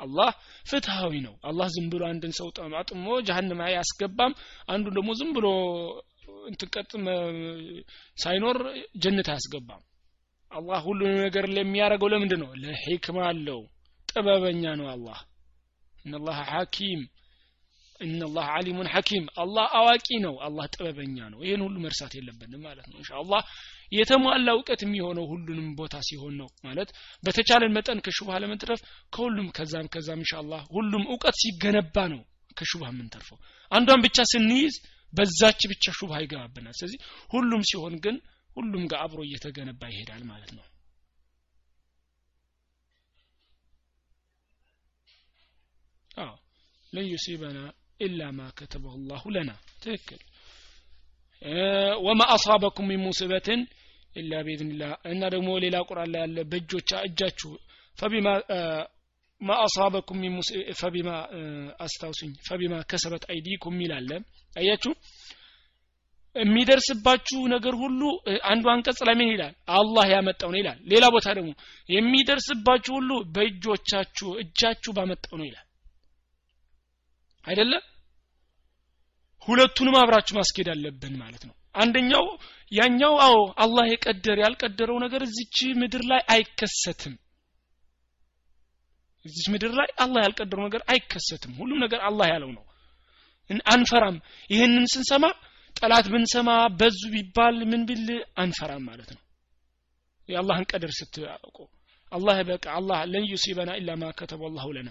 አላህ 0.00 0.30
ፍትሃዊ 0.70 1.14
ነው። 1.24 1.34
አላህ 1.42 1.68
ዝም 1.74 1.86
ብሎ 1.92 2.02
አንድን 2.10 2.32
ሰው 2.38 2.48
አጥሞ 2.80 3.06
ጀሀነም 3.28 3.62
አያስገባም። 3.66 4.34
አንዱ 4.68 4.86
ደግሞ 4.96 5.10
ዝም 5.20 5.30
ብሎ 5.36 5.46
እንትቀጥ 6.48 6.90
ሳይኖር 8.16 8.58
ጀነት 8.98 9.28
አያስገባም 9.32 9.82
አላህ 10.58 10.78
ሁሉንም 10.86 11.20
ነገር 11.26 11.44
ለሚያደርገው 11.54 12.08
ለምንድን 12.12 12.40
ነው 12.42 12.50
ለሕክማ 12.62 13.18
አለው። 13.28 13.60
ጥበበኛ 14.08 14.64
ነው 14.80 14.86
አላህ። 14.92 15.18
እነላህ 16.04 16.38
ሐኪም 16.50 17.00
እነላህ 18.00 18.46
አሊሙን 18.56 18.88
ሐኪም። 18.92 19.24
አላህ 19.42 19.64
አዋቂ 19.78 20.08
ነው። 20.24 20.34
አላህ 20.46 20.64
ጥበበኛ 20.74 21.16
ነው። 21.32 21.38
ይህን 21.44 21.62
ሁሉ 21.66 21.76
መርሳት 21.84 22.12
የለብንም 22.18 22.60
ማለት 22.66 22.86
ነው። 22.90 22.96
ኢንሻአላህ 23.00 23.40
የተሟላ 23.92 24.48
እውቀት 24.56 24.80
የሚሆነው 24.84 25.24
ሁሉንም 25.30 25.68
ቦታ 25.76 25.96
ሲሆን 26.08 26.34
ነው 26.40 26.48
ማለት። 26.64 26.88
በተቻለን 27.22 27.74
መጠን 27.76 28.02
ከሹብሃ 28.06 28.36
ለመትረፍ 28.42 28.80
ከሁሉም 29.14 29.48
ከዛም 29.56 29.86
ከዛም 29.94 30.20
ኢንሻአላህ 30.24 30.62
ሁሉም 30.76 31.04
እውቀት 31.10 31.36
ሲገነባ 31.42 32.06
ነው 32.14 32.22
ከሹብሃ 32.56 32.88
የምንተርፈው። 32.92 33.38
አንዷን 33.72 34.02
ብቻ 34.06 34.18
ስንይዝ 34.32 34.76
በዛች 35.12 35.60
ብቻ 35.72 35.84
ሹብሃ 35.98 36.16
ይገባብናል። 36.24 36.74
ስለዚህ 36.78 37.00
ሁሉም 37.30 37.62
ሲሆን 37.70 37.94
ግን 38.04 38.16
ሁሉም 38.58 38.84
ጋር 38.90 39.00
አብሮ 39.04 39.20
እየተገነባ 39.26 39.82
ይሄዳል 39.92 40.22
ማለት 40.30 40.50
ነው። 40.56 40.64
አዎ። 46.18 46.32
ለን 46.92 47.06
ዩሲበና 47.12 47.58
ኢላ 48.00 48.20
ማ 48.32 48.46
ከተበሁ 48.58 48.94
ላሁ 49.10 49.24
ለና። 49.34 49.50
ትክክል። 49.82 50.20
ወማ 52.06 52.20
አሳበኩም 52.34 52.86
ሚን 52.90 53.00
ሙሲበትን 53.04 53.60
ኢላ 54.12 54.32
ቢኢዝኒላህ 54.46 54.92
እና 55.10 55.22
ደግሞ 55.34 55.48
ሌላ 55.64 55.76
ቁርአን 55.88 56.10
ላይ 56.12 56.20
ያለ 56.24 56.38
በእጆቻ 56.50 56.90
እጃችሁ 57.08 57.50
ፈቢማ 57.98 58.28
ማ 59.40 59.56
አሳበኩም 59.64 60.18
ሚን 60.22 60.32
ፈቢማ 60.80 61.10
አስታውሱኝ። 61.84 62.32
ፈቢማ 62.48 62.74
ከሰበት 62.90 63.24
አይዲኩም 63.32 63.76
ይላለ 63.84 64.10
አያችሁ 64.52 64.92
የሚደርስባችሁ 66.38 67.40
ነገር 67.54 67.74
ሁሉ 67.74 68.00
አንዱ 68.44 68.64
አንቀጽ 68.72 68.98
ላይ 69.08 69.14
ይላል? 69.28 69.54
አላህ 69.70 70.04
ያመጣው 70.12 70.50
ነው 70.52 70.58
ይላል። 70.60 70.78
ሌላ 70.92 71.04
ቦታ 71.14 71.26
ደግሞ 71.34 71.50
የሚደርስባችሁ 71.88 72.92
ሁሉ 72.98 73.10
በእጆቻችሁ 73.34 74.28
እጃችሁ 74.42 74.92
ባመጣው 74.98 75.36
ነው 75.40 75.46
ይላል። 75.48 75.66
አይደለም? 77.44 77.84
ሁለቱንም 79.48 79.96
አብራችሁ 79.98 80.34
ማስኬድ 80.38 80.68
አለብን 80.72 81.14
ማለት 81.20 81.42
ነው። 81.48 81.54
አንደኛው 81.74 82.24
ያኛው 82.72 83.14
አዎ 83.20 83.36
አላህ 83.58 83.84
የቀደር 83.88 84.38
ያልቀደረው 84.38 84.96
ነገር 84.98 85.20
እዚች 85.22 85.56
ምድር 85.74 86.02
ላይ 86.04 86.20
አይከሰትም። 86.28 87.14
እዚች 89.24 89.46
ምድር 89.52 89.72
ላይ 89.72 89.88
አላህ 89.98 90.20
ያልቀደረው 90.26 90.64
ነገር 90.66 90.82
አይከሰትም። 90.88 91.52
ሁሉም 91.58 91.78
ነገር 91.78 92.00
አላህ 92.00 92.26
ያለው 92.28 92.50
ነው። 92.50 92.64
አንፈራም። 93.70 94.16
ይህንን 94.50 94.84
ስንሰማ 94.86 95.24
ጠላት 95.78 96.06
ብንሰማ 96.12 96.50
በዙ 96.78 97.00
ቢባል 97.12 97.58
ምን 97.70 97.82
ቢል 97.88 98.06
አንፈራም 98.36 98.84
ማለት 98.88 99.10
ነው። 99.14 99.22
የአላህን 100.28 100.66
ቀድር 100.70 100.92
ስትያውቁ 100.98 101.56
አላህ 102.12 102.36
በቃ 102.48 102.66
አላህ 102.78 102.98
ለን 103.08 103.24
ዩሲበና 103.30 103.70
ኢላ 103.80 103.90
ማ 104.00 104.06
ከተበ 104.18 104.42
አላሁ 104.48 104.68
ለና። 104.76 104.88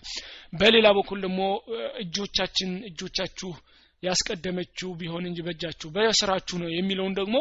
በሌላ 0.53 0.88
በኩል 0.97 1.19
ደግሞ 1.26 1.41
እጆቻችን 2.03 2.72
እጆቻችሁ 2.89 3.51
ያስቀደመችው 4.03 4.89
ቢሆን 4.99 5.23
እንጂ 5.30 5.39
በእጃችሁ 5.47 5.89
በስራችሁ 5.95 6.57
ነው 6.64 6.69
የሚለውን 6.73 7.14
ደግሞ 7.19 7.38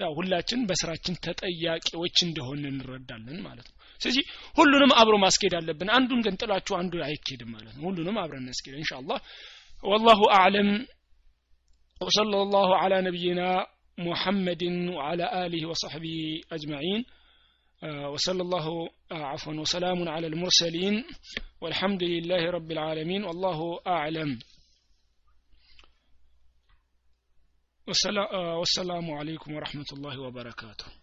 ያው 0.00 0.12
ሁላችን 0.18 0.60
በስራችን 0.68 1.14
ተጠያቂዎች 1.24 2.16
እንደሆን 2.26 2.60
እንረዳለን 2.70 3.40
ማለት 3.48 3.66
ነው። 3.70 3.76
ስለዚህ 4.00 4.24
ሁሉንም 4.56 4.92
አብሮ 5.00 5.14
ማስኬድ 5.24 5.54
አለብን። 5.58 5.90
አንዱን 5.96 6.20
ግን 6.26 6.38
ጥላችሁ 6.42 6.74
አንዱ 6.78 7.02
አይኬድም 7.06 7.50
ማለት 7.56 7.74
ነው። 7.76 7.84
ሁሉንም 7.88 8.16
አብረን 8.22 8.44
እናስኬድ። 8.44 8.76
እንሻ 8.78 8.92
ወላሁ 9.84 10.20
አዕለም። 10.38 10.70
وصلى 12.02 12.42
الله 12.42 12.76
على 12.76 13.02
نبينا 13.02 13.66
محمد 13.98 14.62
وعلى 14.96 15.46
آله 15.46 15.68
وصحبه 15.68 16.40
أجمعين. 16.52 17.04
وصلى 18.12 18.42
الله 18.42 18.88
عفوا 19.12 19.54
وسلام 19.54 20.08
على 20.08 20.26
المرسلين. 20.26 21.04
والحمد 21.60 22.02
لله 22.02 22.50
رب 22.50 22.70
العالمين. 22.70 23.24
والله 23.24 23.80
أعلم. 23.86 24.38
والسلام 28.58 29.10
عليكم 29.10 29.54
ورحمة 29.54 29.86
الله 29.92 30.20
وبركاته. 30.20 30.99